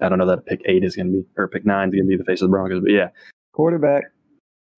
Uh, 0.01 0.07
I 0.07 0.09
don't 0.09 0.19
know 0.19 0.27
that 0.27 0.47
pick 0.47 0.61
eight 0.67 0.85
is 0.85 0.95
going 0.95 1.07
to 1.07 1.13
be 1.13 1.25
or 1.37 1.49
pick 1.49 1.67
nine 1.67 1.89
is 1.89 1.95
going 1.95 2.07
to 2.07 2.09
be 2.09 2.17
the 2.17 2.25
face 2.25 2.43
of 2.43 2.49
the 2.49 2.53
Broncos, 2.53 2.81
but 2.81 2.93
yeah, 2.93 3.09
quarterback. 3.53 4.05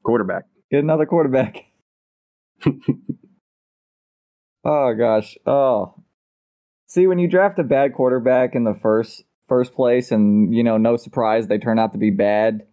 Quarterback. 0.05 0.44
Get 0.71 0.83
another 0.85 1.07
quarterback. 1.07 1.64
oh 4.64 4.94
gosh. 4.94 5.37
Oh. 5.47 5.94
See, 6.87 7.07
when 7.07 7.18
you 7.18 7.29
draft 7.29 7.59
a 7.59 7.64
bad 7.64 7.92
quarterback 7.92 8.55
in 8.55 8.64
the 8.64 8.79
first 8.81 9.25
first 9.49 9.75
place, 9.75 10.11
and 10.13 10.55
you 10.55 10.63
know, 10.63 10.77
no 10.77 10.97
surprise, 10.97 11.47
they 11.47 11.59
turn 11.59 11.79
out 11.79 11.93
to 11.93 11.99
be 11.99 12.11
bad, 12.11 12.67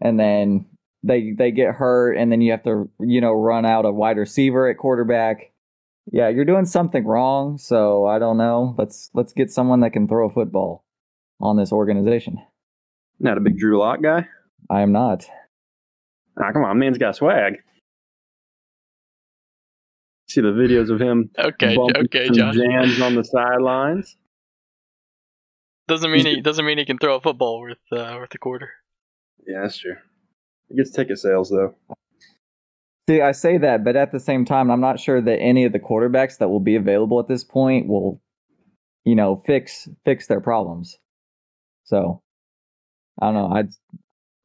and 0.00 0.18
then 0.18 0.66
they 1.02 1.32
they 1.36 1.50
get 1.50 1.74
hurt, 1.74 2.16
and 2.16 2.30
then 2.30 2.40
you 2.40 2.50
have 2.52 2.62
to 2.64 2.88
you 3.00 3.20
know 3.20 3.32
run 3.32 3.64
out 3.64 3.84
a 3.84 3.92
wide 3.92 4.16
receiver 4.16 4.68
at 4.68 4.78
quarterback. 4.78 5.52
Yeah, 6.12 6.28
you're 6.28 6.44
doing 6.44 6.66
something 6.66 7.04
wrong. 7.04 7.58
So 7.58 8.06
I 8.06 8.18
don't 8.18 8.36
know. 8.36 8.74
Let's 8.78 9.10
let's 9.14 9.32
get 9.32 9.50
someone 9.50 9.80
that 9.80 9.92
can 9.92 10.08
throw 10.08 10.28
a 10.28 10.32
football 10.32 10.84
on 11.40 11.56
this 11.56 11.72
organization. 11.72 12.38
Not 13.18 13.38
a 13.38 13.40
big 13.40 13.58
Drew 13.58 13.78
Lock 13.78 14.02
guy. 14.02 14.26
I 14.70 14.80
am 14.82 14.92
not. 14.92 15.26
Ah, 16.38 16.52
come 16.52 16.64
on, 16.64 16.78
man's 16.78 16.98
got 16.98 17.16
swag. 17.16 17.56
See 20.28 20.40
the 20.40 20.48
videos 20.48 20.90
of 20.90 21.00
him. 21.00 21.30
Okay, 21.38 21.76
okay, 21.76 22.26
some 22.26 22.36
Josh. 22.36 22.54
Jams 22.54 23.00
on 23.00 23.14
the 23.16 23.24
sidelines. 23.24 24.16
Doesn't 25.90 26.12
mean 26.12 26.24
he 26.24 26.40
doesn't 26.40 26.64
mean 26.64 26.78
he 26.78 26.84
can 26.84 26.98
throw 26.98 27.16
a 27.16 27.20
football 27.20 27.60
worth 27.60 27.78
uh, 27.90 28.14
worth 28.16 28.32
a 28.32 28.38
quarter. 28.38 28.70
Yeah, 29.44 29.62
that's 29.62 29.76
true. 29.76 29.96
He 30.68 30.76
gets 30.76 30.92
ticket 30.92 31.18
sales 31.18 31.50
though. 31.50 31.74
See, 33.08 33.20
I 33.20 33.32
say 33.32 33.58
that, 33.58 33.82
but 33.82 33.96
at 33.96 34.12
the 34.12 34.20
same 34.20 34.44
time, 34.44 34.70
I'm 34.70 34.80
not 34.80 35.00
sure 35.00 35.20
that 35.20 35.40
any 35.40 35.64
of 35.64 35.72
the 35.72 35.80
quarterbacks 35.80 36.38
that 36.38 36.48
will 36.48 36.60
be 36.60 36.76
available 36.76 37.18
at 37.18 37.26
this 37.26 37.42
point 37.42 37.88
will, 37.88 38.22
you 39.04 39.16
know, 39.16 39.42
fix 39.44 39.88
fix 40.04 40.28
their 40.28 40.40
problems. 40.40 40.96
So, 41.82 42.22
I 43.20 43.26
don't 43.26 43.34
know. 43.34 43.48
I 43.52 43.64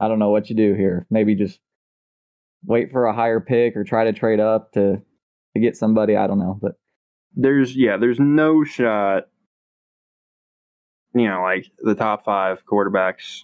I 0.03 0.07
don't 0.07 0.17
know 0.17 0.31
what 0.31 0.49
you 0.49 0.55
do 0.55 0.73
here. 0.73 1.05
Maybe 1.11 1.35
just 1.35 1.59
wait 2.65 2.91
for 2.91 3.05
a 3.05 3.13
higher 3.13 3.39
pick 3.39 3.77
or 3.77 3.83
try 3.83 4.05
to 4.05 4.13
trade 4.13 4.39
up 4.39 4.71
to 4.71 4.99
to 5.53 5.59
get 5.61 5.77
somebody. 5.77 6.15
I 6.15 6.25
don't 6.25 6.39
know, 6.39 6.57
but 6.59 6.71
There's 7.35 7.75
yeah, 7.75 7.97
there's 7.97 8.19
no 8.19 8.63
shot. 8.63 9.25
You 11.15 11.29
know, 11.29 11.41
like 11.41 11.65
the 11.79 11.95
top 11.95 12.25
five 12.25 12.63
quarterbacks, 12.65 13.43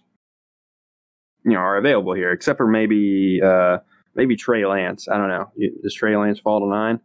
you 1.46 1.54
know, 1.54 1.60
are 1.60 1.78
available 1.78 2.14
here, 2.14 2.32
except 2.32 2.58
for 2.58 2.68
maybe 2.68 3.42
uh 3.44 3.78
maybe 4.14 4.36
Trey 4.36 4.66
Lance. 4.66 5.08
I 5.08 5.18
don't 5.18 5.30
know. 5.30 5.52
Does 5.82 5.96
Trey 5.96 6.16
Lance 6.16 6.40
fall 6.40 6.60
to 6.60 6.68
nine? 6.68 7.00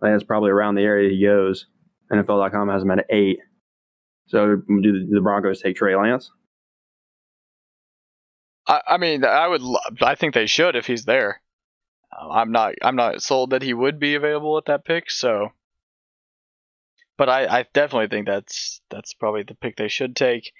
That's 0.00 0.24
probably 0.24 0.50
around 0.50 0.74
the 0.74 0.82
area 0.82 1.10
he 1.10 1.24
goes. 1.24 1.66
NFL.com 2.12 2.68
has 2.68 2.82
him 2.82 2.90
at 2.90 3.06
eight. 3.08 3.38
So 4.26 4.56
do 4.56 5.06
the, 5.08 5.20
Broncos 5.20 5.60
take 5.60 5.76
Trey 5.76 5.94
Lance? 5.94 6.30
I, 8.66 8.80
I 8.88 8.96
mean, 8.96 9.24
I 9.24 9.48
would. 9.48 9.62
I 10.00 10.14
think 10.14 10.34
they 10.34 10.46
should 10.46 10.76
if 10.76 10.86
he's 10.86 11.04
there. 11.04 11.40
Uh, 12.12 12.28
I'm 12.30 12.52
not. 12.52 12.74
I'm 12.82 12.96
not 12.96 13.22
sold 13.22 13.50
that 13.50 13.62
he 13.62 13.74
would 13.74 13.98
be 13.98 14.14
available 14.14 14.58
at 14.58 14.66
that 14.66 14.84
pick. 14.84 15.10
So, 15.10 15.50
but 17.18 17.28
I, 17.28 17.60
I 17.60 17.66
definitely 17.74 18.08
think 18.08 18.26
that's 18.26 18.80
that's 18.90 19.14
probably 19.14 19.42
the 19.42 19.54
pick 19.54 19.76
they 19.76 19.88
should 19.88 20.16
take. 20.16 20.52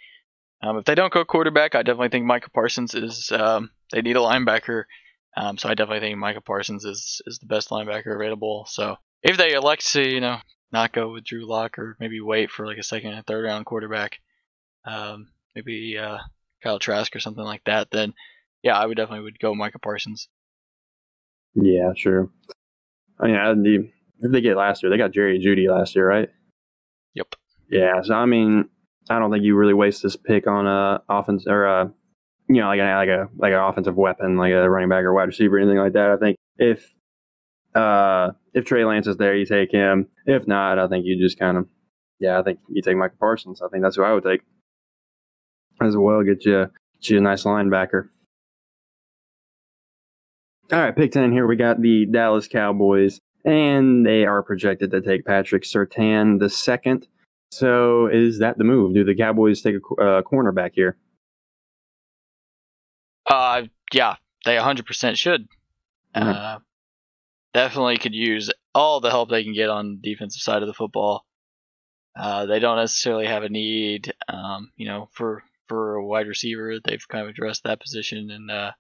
Um, 0.63 0.79
if 0.79 0.85
they 0.85 0.95
don't 0.95 1.13
go 1.13 1.25
quarterback, 1.25 1.75
I 1.75 1.83
definitely 1.83 2.11
think 2.11 2.25
Micah 2.25 2.51
Parsons 2.51 2.95
is. 2.95 3.33
Um, 3.33 3.71
they 3.93 4.03
need 4.03 4.17
a 4.17 4.21
linebacker. 4.21 4.85
Um, 5.37 5.59
so 5.59 5.69
I 5.69 5.75
definitely 5.75 6.01
think 6.07 6.19
Micah 6.19 6.41
Parsons 6.41 6.85
is 6.85 7.21
is 7.27 7.39
the 7.39 7.47
best 7.47 7.71
linebacker 7.71 8.15
available. 8.15 8.67
So 8.69 8.97
if 9.23 9.37
they 9.37 9.55
elect 9.55 9.91
to, 9.93 10.09
you 10.09 10.21
know, 10.21 10.39
not 10.73 10.93
go 10.93 11.13
with 11.13 11.25
Drew 11.25 11.47
Lock 11.49 11.79
or 11.79 11.97
maybe 11.99 12.21
wait 12.21 12.51
for 12.51 12.67
like 12.67 12.79
a 12.79 12.83
second 12.83 13.13
and 13.15 13.27
third 13.27 13.45
round 13.45 13.67
quarterback, 13.67 14.19
um, 14.85 15.29
maybe 15.55 15.99
uh, 15.99 16.19
Kyle 16.63 16.79
Trask 16.79 17.15
or 17.17 17.21
something 17.21 17.45
like 17.45 17.65
that, 17.65 17.91
then 17.91 18.15
yeah, 18.63 18.79
I 18.79 18.87
would 18.87 18.97
definitely 18.97 19.25
would 19.25 19.39
go 19.41 19.55
Micah 19.55 19.79
Parsons. 19.79 20.29
Yeah, 21.55 21.93
sure. 21.97 22.31
I 23.21 23.27
mean, 23.27 23.37
I- 23.37 23.89
if 24.25 24.31
they 24.31 24.41
get 24.41 24.57
last 24.57 24.83
year, 24.83 24.91
they 24.91 24.97
got 24.97 25.11
Jerry 25.11 25.41
Jeudy 25.41 25.69
last 25.69 25.97
year, 25.97 26.07
right? 26.07 26.29
Yep. 27.15 27.35
Yeah, 27.71 28.03
so 28.03 28.15
I 28.15 28.27
mean, 28.27 28.69
I 29.11 29.19
don't 29.19 29.31
think 29.31 29.45
you 29.45 29.57
really 29.57 29.75
waste 29.75 30.03
this 30.03 30.17
pick 30.17 30.47
on 30.47 30.67
a 30.67 31.03
offense 31.09 31.47
or 31.47 31.65
a, 31.65 31.93
you 32.49 32.61
know, 32.61 32.67
like 32.67 32.81
a 32.81 32.95
like 32.95 33.09
a 33.09 33.29
like 33.37 33.53
an 33.53 33.61
offensive 33.61 33.97
weapon, 33.97 34.37
like 34.37 34.53
a 34.53 34.69
running 34.69 34.89
back 34.89 35.05
or 35.05 35.13
wide 35.13 35.25
receiver, 35.25 35.57
or 35.57 35.61
anything 35.61 35.79
like 35.79 35.95
that. 35.95 36.11
I 36.11 36.17
think 36.17 36.37
if 36.59 36.93
uh 37.75 38.31
if 38.55 38.65
Trey 38.65 38.85
Lance 38.85 39.07
is 39.07 39.17
there, 39.17 39.35
you 39.35 39.47
take 39.47 39.73
him. 39.73 40.09
If 40.27 40.47
not, 40.47 40.79
I 40.79 40.89
think 40.89 41.07
you 41.07 41.19
just 41.19 41.39
kind 41.39 41.57
of, 41.57 41.67
yeah, 42.21 42.39
I 42.39 42.43
think 42.43 42.61
you 42.69 42.83
take 42.83 42.97
Michael 42.97 43.17
Parsons. 43.19 43.63
I 43.63 43.69
think 43.69 43.83
that's 43.83 43.97
who 43.97 44.03
I 44.03 44.13
would 44.13 44.25
take 44.25 44.43
as 45.81 45.97
well. 45.97 46.23
Get 46.23 46.45
you 46.45 46.69
get 47.01 47.11
you 47.11 47.19
a 47.19 47.21
nice 47.21 47.45
linebacker. 47.45 48.09
All 50.73 50.79
right, 50.79 50.97
pick 50.97 51.13
10 51.13 51.33
here. 51.33 51.47
We 51.47 51.57
got 51.57 51.83
the 51.83 52.07
Dallas 52.07 52.49
Cowboys, 52.49 53.21
and 53.45 54.07
they 54.07 54.25
are 54.25 54.43
projected 54.43 54.91
to 54.91 55.01
take 55.01 55.25
Patrick 55.25 55.65
Surtain 55.65 56.39
the 56.39 56.49
second. 56.49 57.09
So 57.51 58.07
is 58.07 58.39
that 58.39 58.59
the 58.59 58.65
move? 58.65 58.95
Do 58.95 59.05
the 59.05 59.15
Cowboys 59.15 59.61
take 59.61 59.77
a 59.77 60.03
uh, 60.03 60.23
cornerback 60.23 60.71
here? 60.75 60.97
Uh, 63.29 63.63
yeah, 63.93 64.17
they 64.45 64.57
100% 64.57 65.17
should. 65.17 65.49
Mhm. 66.17 66.35
Uh, 66.35 66.59
definitely 67.55 67.99
could 67.99 68.15
use 68.15 68.51
all 68.75 69.01
the 69.01 69.11
help 69.11 69.29
they 69.29 69.45
can 69.45 69.55
get 69.55 69.69
on 69.69 70.01
the 70.03 70.11
defensive 70.11 70.41
side 70.41 70.63
of 70.63 70.69
the 70.69 70.75
football. 70.75 71.25
Uh, 72.17 72.47
they 72.47 72.59
don't 72.59 72.77
necessarily 72.77 73.27
have 73.27 73.43
a 73.43 73.49
need, 73.49 74.13
um, 74.29 74.71
you 74.77 74.87
know, 74.87 75.09
for 75.13 75.43
for 75.69 75.95
a 75.95 76.05
wide 76.05 76.27
receiver. 76.27 76.79
They've 76.85 77.07
kind 77.09 77.25
of 77.25 77.31
addressed 77.31 77.65
that 77.65 77.81
position, 77.81 78.31
and 78.31 78.51
uh, 78.51 78.73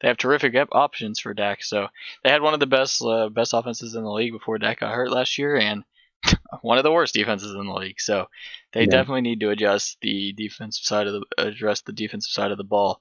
they 0.00 0.08
have 0.08 0.16
terrific 0.18 0.54
options 0.72 1.20
for 1.20 1.34
Dak. 1.34 1.62
So 1.62 1.88
they 2.22 2.30
had 2.30 2.42
one 2.42 2.54
of 2.54 2.60
the 2.60 2.66
best 2.66 3.02
uh, 3.02 3.28
best 3.28 3.54
offenses 3.54 3.94
in 3.94 4.02
the 4.04 4.10
league 4.10 4.32
before 4.32 4.58
Dak 4.58 4.80
got 4.80 4.94
hurt 4.94 5.10
last 5.10 5.38
year, 5.38 5.56
and 5.56 5.84
one 6.62 6.78
of 6.78 6.84
the 6.84 6.92
worst 6.92 7.14
defenses 7.14 7.52
in 7.54 7.66
the 7.66 7.74
league. 7.74 8.00
So 8.00 8.28
they 8.72 8.86
Yeah. 8.86 8.86
definitely 8.86 9.22
need 9.22 9.40
to 9.40 9.50
adjust 9.50 9.98
the 10.00 10.32
defensive 10.32 10.84
side 10.84 11.06
of 11.06 11.14
the 11.14 11.24
address 11.38 11.82
the 11.82 11.92
defensive 11.92 12.32
side 12.32 12.50
of 12.52 12.58
the 12.58 12.64
ball. 12.64 13.00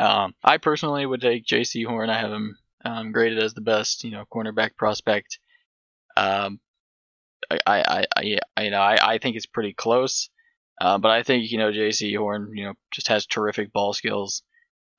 Um, 0.00 0.34
I 0.44 0.58
personally 0.58 1.06
would 1.06 1.20
take 1.20 1.46
Jaycee 1.46 1.86
Horn. 1.86 2.10
I 2.10 2.18
have 2.20 2.32
him 2.32 2.58
um, 2.84 3.12
graded 3.12 3.38
as 3.42 3.54
the 3.54 3.60
best, 3.60 4.04
you 4.04 4.10
know, 4.12 4.24
cornerback 4.32 4.76
prospect. 4.76 5.38
Um, 6.16 6.60
I, 7.50 7.58
I, 7.66 8.06
I, 8.16 8.62
you 8.62 8.70
know, 8.70 8.80
I, 8.80 9.14
I 9.14 9.18
think 9.18 9.36
it's 9.36 9.46
pretty 9.46 9.72
close. 9.72 10.30
Uh, 10.80 10.98
but 10.98 11.10
I 11.10 11.22
think 11.24 11.50
you 11.50 11.58
know 11.58 11.72
Jaycee 11.72 12.16
Horn, 12.16 12.52
you 12.54 12.64
know, 12.64 12.74
just 12.92 13.08
has 13.08 13.26
terrific 13.26 13.72
ball 13.72 13.92
skills. 13.92 14.42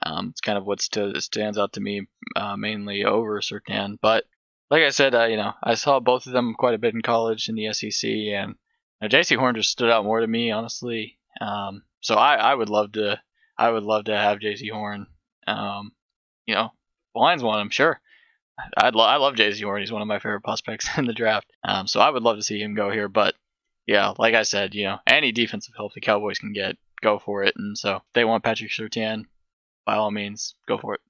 Um, 0.06 0.30
it's 0.30 0.42
kind 0.42 0.58
of 0.58 0.66
what 0.66 0.82
st- 0.82 1.22
stands 1.22 1.58
out 1.58 1.74
to 1.74 1.82
me 1.82 2.08
uh, 2.36 2.56
mainly 2.56 3.06
over 3.06 3.42
Surtain. 3.42 3.98
But 4.02 4.26
like 4.72 4.84
I 4.84 4.90
said, 4.90 5.16
uh, 5.16 5.26
you 5.26 5.38
know, 5.38 5.54
I 5.64 5.76
saw 5.76 6.00
both 6.00 6.26
of 6.28 6.34
them 6.34 6.54
quite 6.58 6.76
a 6.76 6.80
bit 6.80 6.94
in 6.94 7.02
college 7.02 7.50
in 7.50 7.56
the 7.56 7.74
SEC, 7.74 8.10
and 8.10 8.56
you 9.02 9.02
know, 9.02 9.08
Jaycee 9.08 9.38
Horn 9.38 9.56
just 9.56 9.72
stood 9.72 9.90
out 9.90 10.06
more 10.06 10.20
to 10.20 10.28
me, 10.28 10.52
honestly. 10.52 11.18
Um, 11.42 11.84
so 12.02 12.16
I, 12.16 12.36
I 12.36 12.56
would 12.56 12.70
love 12.70 12.94
to, 12.94 13.20
I 13.58 13.70
would 13.70 13.84
love 13.84 14.06
to 14.06 14.18
have 14.18 14.40
Jaycee 14.40 14.72
Horn. 14.72 15.08
Um, 15.48 15.92
you 16.46 16.56
know, 16.56 16.72
Lions 17.16 17.44
want 17.44 17.62
him, 17.62 17.70
sure. 17.70 18.00
I'd 18.78 18.96
lo- 18.96 19.06
I 19.06 19.18
love 19.18 19.36
Jaycee 19.36 19.64
Horn. 19.64 19.82
He's 19.82 19.92
one 19.92 20.02
of 20.02 20.08
my 20.08 20.20
favorite 20.20 20.42
prospects 20.42 20.90
in 20.98 21.06
the 21.06 21.14
draft. 21.14 21.52
Um, 21.64 21.88
so 21.88 22.00
I 22.00 22.10
would 22.10 22.24
love 22.24 22.38
to 22.38 22.44
see 22.44 22.62
him 22.62 22.76
go 22.76 22.92
here. 22.92 23.08
But 23.08 23.36
yeah, 23.88 24.14
like 24.18 24.36
I 24.36 24.44
said, 24.44 24.76
you 24.76 24.86
know, 24.86 24.98
any 25.08 25.32
defensive 25.32 25.74
help 25.76 25.94
the 25.94 26.02
Cowboys 26.02 26.40
can 26.40 26.54
get, 26.54 26.78
go 27.02 27.20
for 27.20 27.44
it. 27.44 27.56
And 27.58 27.78
so 27.78 28.02
they 28.14 28.26
want 28.26 28.44
Patrick 28.44 28.72
Surtain, 28.72 29.26
by 29.89 29.95
all 29.95 30.12
means, 30.12 30.54
go 30.67 30.78
for 30.78 30.93
it. 30.93 31.02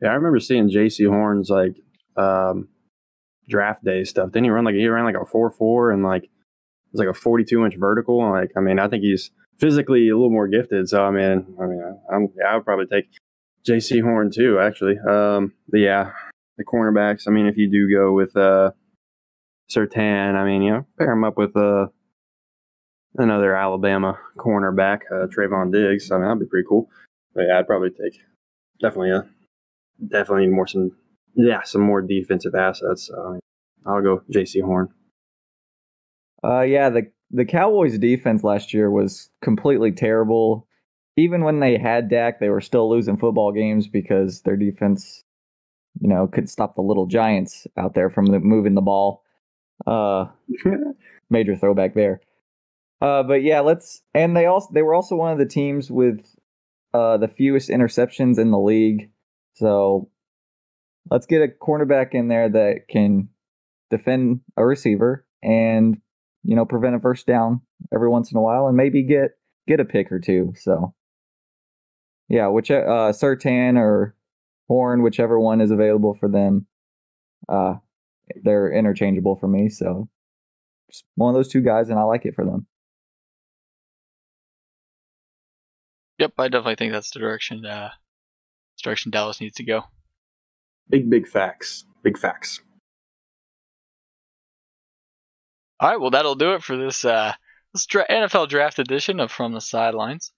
Yeah, 0.00 0.08
I 0.08 0.14
remember 0.14 0.40
seeing 0.40 0.70
Jaycee 0.70 1.10
Horn's 1.10 1.50
like 1.50 1.74
um, 2.16 2.68
draft 3.50 3.84
day 3.84 4.02
stuff. 4.04 4.32
Didn't 4.32 4.44
he 4.44 4.50
run 4.50 4.64
like 4.64 4.76
he 4.76 4.88
ran 4.88 5.04
like 5.04 5.14
a 5.14 5.26
four 5.26 5.50
four 5.50 5.90
and 5.90 6.02
like 6.02 6.24
it 6.24 6.30
was 6.90 7.00
like 7.00 7.08
a 7.08 7.12
forty 7.12 7.44
two 7.44 7.66
inch 7.66 7.74
vertical? 7.76 8.22
And, 8.22 8.32
like 8.32 8.52
I 8.56 8.60
mean, 8.60 8.78
I 8.78 8.88
think 8.88 9.02
he's 9.02 9.30
physically 9.58 10.08
a 10.08 10.14
little 10.14 10.30
more 10.30 10.48
gifted. 10.48 10.88
So 10.88 11.04
I 11.04 11.10
mean, 11.10 11.54
I 11.60 11.66
mean, 11.66 12.00
I'm 12.10 12.28
yeah, 12.34 12.46
I 12.46 12.56
would 12.56 12.64
probably 12.64 12.86
take 12.86 13.10
Jaycee 13.68 14.02
Horn 14.02 14.30
too, 14.34 14.58
actually. 14.58 14.98
Um, 15.00 15.52
but 15.68 15.80
yeah, 15.80 16.12
the 16.56 16.64
cornerbacks. 16.64 17.28
I 17.28 17.30
mean, 17.30 17.46
if 17.46 17.58
you 17.58 17.70
do 17.70 17.94
go 17.94 18.14
with 18.14 18.34
uh, 18.38 18.70
Surtain, 19.70 20.34
I 20.34 20.46
mean, 20.46 20.62
you 20.62 20.70
know, 20.70 20.86
pair 20.96 21.12
him 21.12 21.24
up 21.24 21.36
with 21.36 21.54
uh, 21.58 21.88
another 23.18 23.54
Alabama 23.54 24.18
cornerback, 24.38 25.00
uh, 25.12 25.26
Trevon 25.26 25.70
Diggs. 25.70 26.10
I 26.10 26.14
mean, 26.16 26.24
that'd 26.24 26.40
be 26.40 26.46
pretty 26.46 26.66
cool. 26.66 26.88
But 27.38 27.44
yeah, 27.46 27.60
I'd 27.60 27.68
probably 27.68 27.90
take 27.90 28.18
definitely 28.80 29.12
a 29.12 29.24
definitely 30.04 30.46
need 30.46 30.54
more 30.54 30.66
some 30.66 30.90
yeah 31.36 31.62
some 31.62 31.82
more 31.82 32.02
defensive 32.02 32.56
assets. 32.56 33.08
Mean, 33.12 33.38
I'll 33.86 34.02
go 34.02 34.22
Jaycee 34.28 34.60
Horn. 34.60 34.88
Uh, 36.42 36.62
yeah, 36.62 36.90
the 36.90 37.12
the 37.30 37.44
Cowboys' 37.44 37.96
defense 37.96 38.42
last 38.42 38.74
year 38.74 38.90
was 38.90 39.30
completely 39.40 39.92
terrible. 39.92 40.66
Even 41.16 41.44
when 41.44 41.60
they 41.60 41.78
had 41.78 42.10
Dak, 42.10 42.40
they 42.40 42.48
were 42.48 42.60
still 42.60 42.90
losing 42.90 43.16
football 43.16 43.52
games 43.52 43.86
because 43.86 44.42
their 44.42 44.56
defense, 44.56 45.22
you 46.00 46.08
know, 46.08 46.26
could 46.26 46.50
stop 46.50 46.74
the 46.74 46.82
little 46.82 47.06
giants 47.06 47.68
out 47.76 47.94
there 47.94 48.10
from 48.10 48.26
the, 48.26 48.40
moving 48.40 48.74
the 48.74 48.80
ball. 48.80 49.22
Uh, 49.86 50.26
major 51.30 51.54
throwback 51.54 51.94
there. 51.94 52.20
Uh, 53.00 53.22
but 53.22 53.44
yeah, 53.44 53.60
let's 53.60 54.02
and 54.12 54.36
they 54.36 54.46
also 54.46 54.68
they 54.74 54.82
were 54.82 54.94
also 54.94 55.14
one 55.14 55.30
of 55.30 55.38
the 55.38 55.46
teams 55.46 55.88
with 55.88 56.34
uh 56.94 57.16
the 57.16 57.28
fewest 57.28 57.68
interceptions 57.68 58.38
in 58.38 58.50
the 58.50 58.58
league. 58.58 59.10
So 59.54 60.10
let's 61.10 61.26
get 61.26 61.42
a 61.42 61.48
cornerback 61.48 62.14
in 62.14 62.28
there 62.28 62.48
that 62.48 62.88
can 62.88 63.28
defend 63.90 64.40
a 64.56 64.64
receiver 64.64 65.26
and 65.42 65.98
you 66.44 66.56
know 66.56 66.64
prevent 66.64 66.96
a 66.96 67.00
first 67.00 67.26
down 67.26 67.60
every 67.92 68.08
once 68.08 68.30
in 68.30 68.38
a 68.38 68.42
while 68.42 68.66
and 68.66 68.76
maybe 68.76 69.02
get 69.02 69.32
get 69.66 69.80
a 69.80 69.84
pick 69.84 70.10
or 70.12 70.20
two. 70.20 70.52
So 70.56 70.94
yeah, 72.28 72.48
which 72.48 72.70
uh 72.70 73.12
Surtain 73.12 73.76
or 73.76 74.14
Horn, 74.68 75.02
whichever 75.02 75.40
one 75.40 75.60
is 75.60 75.70
available 75.70 76.14
for 76.14 76.28
them. 76.28 76.66
Uh 77.48 77.74
they're 78.42 78.70
interchangeable 78.70 79.36
for 79.36 79.48
me, 79.48 79.68
so 79.70 80.08
just 80.90 81.04
one 81.14 81.30
of 81.30 81.34
those 81.34 81.48
two 81.48 81.62
guys 81.62 81.88
and 81.88 81.98
I 81.98 82.02
like 82.02 82.26
it 82.26 82.34
for 82.34 82.44
them. 82.44 82.66
Yep, 86.18 86.32
I 86.38 86.48
definitely 86.48 86.76
think 86.76 86.92
that's 86.92 87.10
the 87.10 87.20
direction 87.20 87.64
uh 87.64 87.90
direction 88.82 89.10
Dallas 89.10 89.40
needs 89.40 89.56
to 89.56 89.64
go. 89.64 89.82
Big 90.88 91.08
big 91.08 91.26
facts. 91.26 91.84
Big 92.02 92.18
facts. 92.18 92.60
All 95.80 95.90
right, 95.90 96.00
well 96.00 96.10
that'll 96.10 96.34
do 96.34 96.54
it 96.54 96.62
for 96.62 96.76
this 96.76 97.04
uh 97.04 97.32
this 97.72 97.86
dra- 97.86 98.08
NFL 98.08 98.48
draft 98.48 98.78
edition 98.78 99.20
of 99.20 99.30
From 99.30 99.52
the 99.52 99.60
Sidelines. 99.60 100.32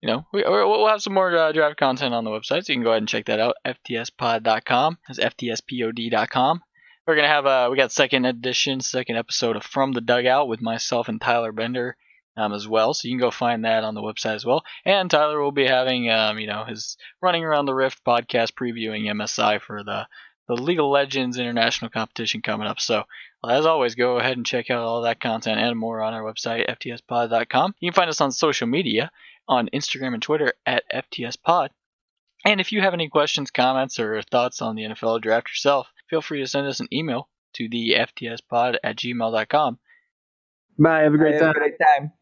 You 0.00 0.08
know, 0.08 0.26
we, 0.32 0.42
we'll 0.42 0.88
have 0.88 1.02
some 1.02 1.14
more 1.14 1.34
uh, 1.36 1.52
draft 1.52 1.76
content 1.76 2.12
on 2.12 2.24
the 2.24 2.30
website, 2.30 2.64
so 2.64 2.72
you 2.72 2.76
can 2.76 2.82
go 2.82 2.90
ahead 2.90 3.02
and 3.02 3.08
check 3.08 3.26
that 3.26 3.38
out. 3.38 3.54
FTSPod.com. 3.64 4.98
That's 5.06 5.20
FTSPOD.com. 5.20 6.60
We're 7.06 7.16
gonna 7.16 7.28
have 7.28 7.46
a 7.46 7.70
we 7.70 7.76
got 7.76 7.92
second 7.92 8.24
edition, 8.24 8.80
second 8.80 9.16
episode 9.16 9.54
of 9.54 9.62
From 9.62 9.92
the 9.92 10.00
Dugout 10.00 10.48
with 10.48 10.60
myself 10.60 11.08
and 11.08 11.20
Tyler 11.20 11.52
Bender 11.52 11.96
um, 12.36 12.52
as 12.52 12.66
well. 12.66 12.94
So 12.94 13.08
you 13.08 13.14
can 13.14 13.20
go 13.20 13.30
find 13.30 13.64
that 13.64 13.84
on 13.84 13.94
the 13.94 14.02
website 14.02 14.34
as 14.36 14.44
well. 14.44 14.64
And 14.84 15.10
Tyler 15.10 15.40
will 15.40 15.52
be 15.52 15.66
having 15.66 16.10
um, 16.10 16.38
you 16.38 16.46
know 16.46 16.64
his 16.64 16.96
running 17.20 17.44
around 17.44 17.66
the 17.66 17.74
Rift 17.74 18.04
podcast 18.04 18.52
previewing 18.52 19.04
MSI 19.04 19.60
for 19.60 19.82
the 19.82 20.06
the 20.48 20.54
League 20.54 20.80
of 20.80 20.86
Legends 20.86 21.38
International 21.38 21.90
competition 21.90 22.42
coming 22.42 22.66
up. 22.66 22.80
So, 22.80 23.04
well, 23.42 23.56
as 23.56 23.64
always, 23.64 23.94
go 23.94 24.18
ahead 24.18 24.36
and 24.36 24.44
check 24.46 24.70
out 24.70 24.82
all 24.82 25.02
that 25.02 25.20
content 25.20 25.60
and 25.60 25.78
more 25.78 26.02
on 26.02 26.14
our 26.14 26.22
website, 26.22 26.68
ftspod.com. 26.68 27.74
You 27.80 27.90
can 27.90 27.94
find 27.94 28.10
us 28.10 28.20
on 28.20 28.32
social 28.32 28.66
media 28.66 29.10
on 29.48 29.68
Instagram 29.72 30.14
and 30.14 30.22
Twitter 30.22 30.52
at 30.66 30.84
ftspod. 30.92 31.68
And 32.44 32.60
if 32.60 32.72
you 32.72 32.80
have 32.80 32.94
any 32.94 33.08
questions, 33.08 33.50
comments, 33.50 34.00
or 34.00 34.20
thoughts 34.22 34.60
on 34.60 34.74
the 34.74 34.82
NFL 34.82 35.22
draft 35.22 35.48
yourself, 35.48 35.92
feel 36.10 36.20
free 36.22 36.40
to 36.40 36.46
send 36.46 36.66
us 36.66 36.80
an 36.80 36.88
email 36.92 37.28
to 37.54 37.68
the 37.68 37.94
ftspod 37.98 38.76
at 38.82 38.96
gmail.com. 38.96 39.78
Bye. 40.78 41.00
Have 41.02 41.14
a 41.14 41.18
great 41.18 41.34
Have 41.34 41.42
time. 41.42 41.50
a 41.50 41.54
great 41.54 41.78
time. 41.78 42.12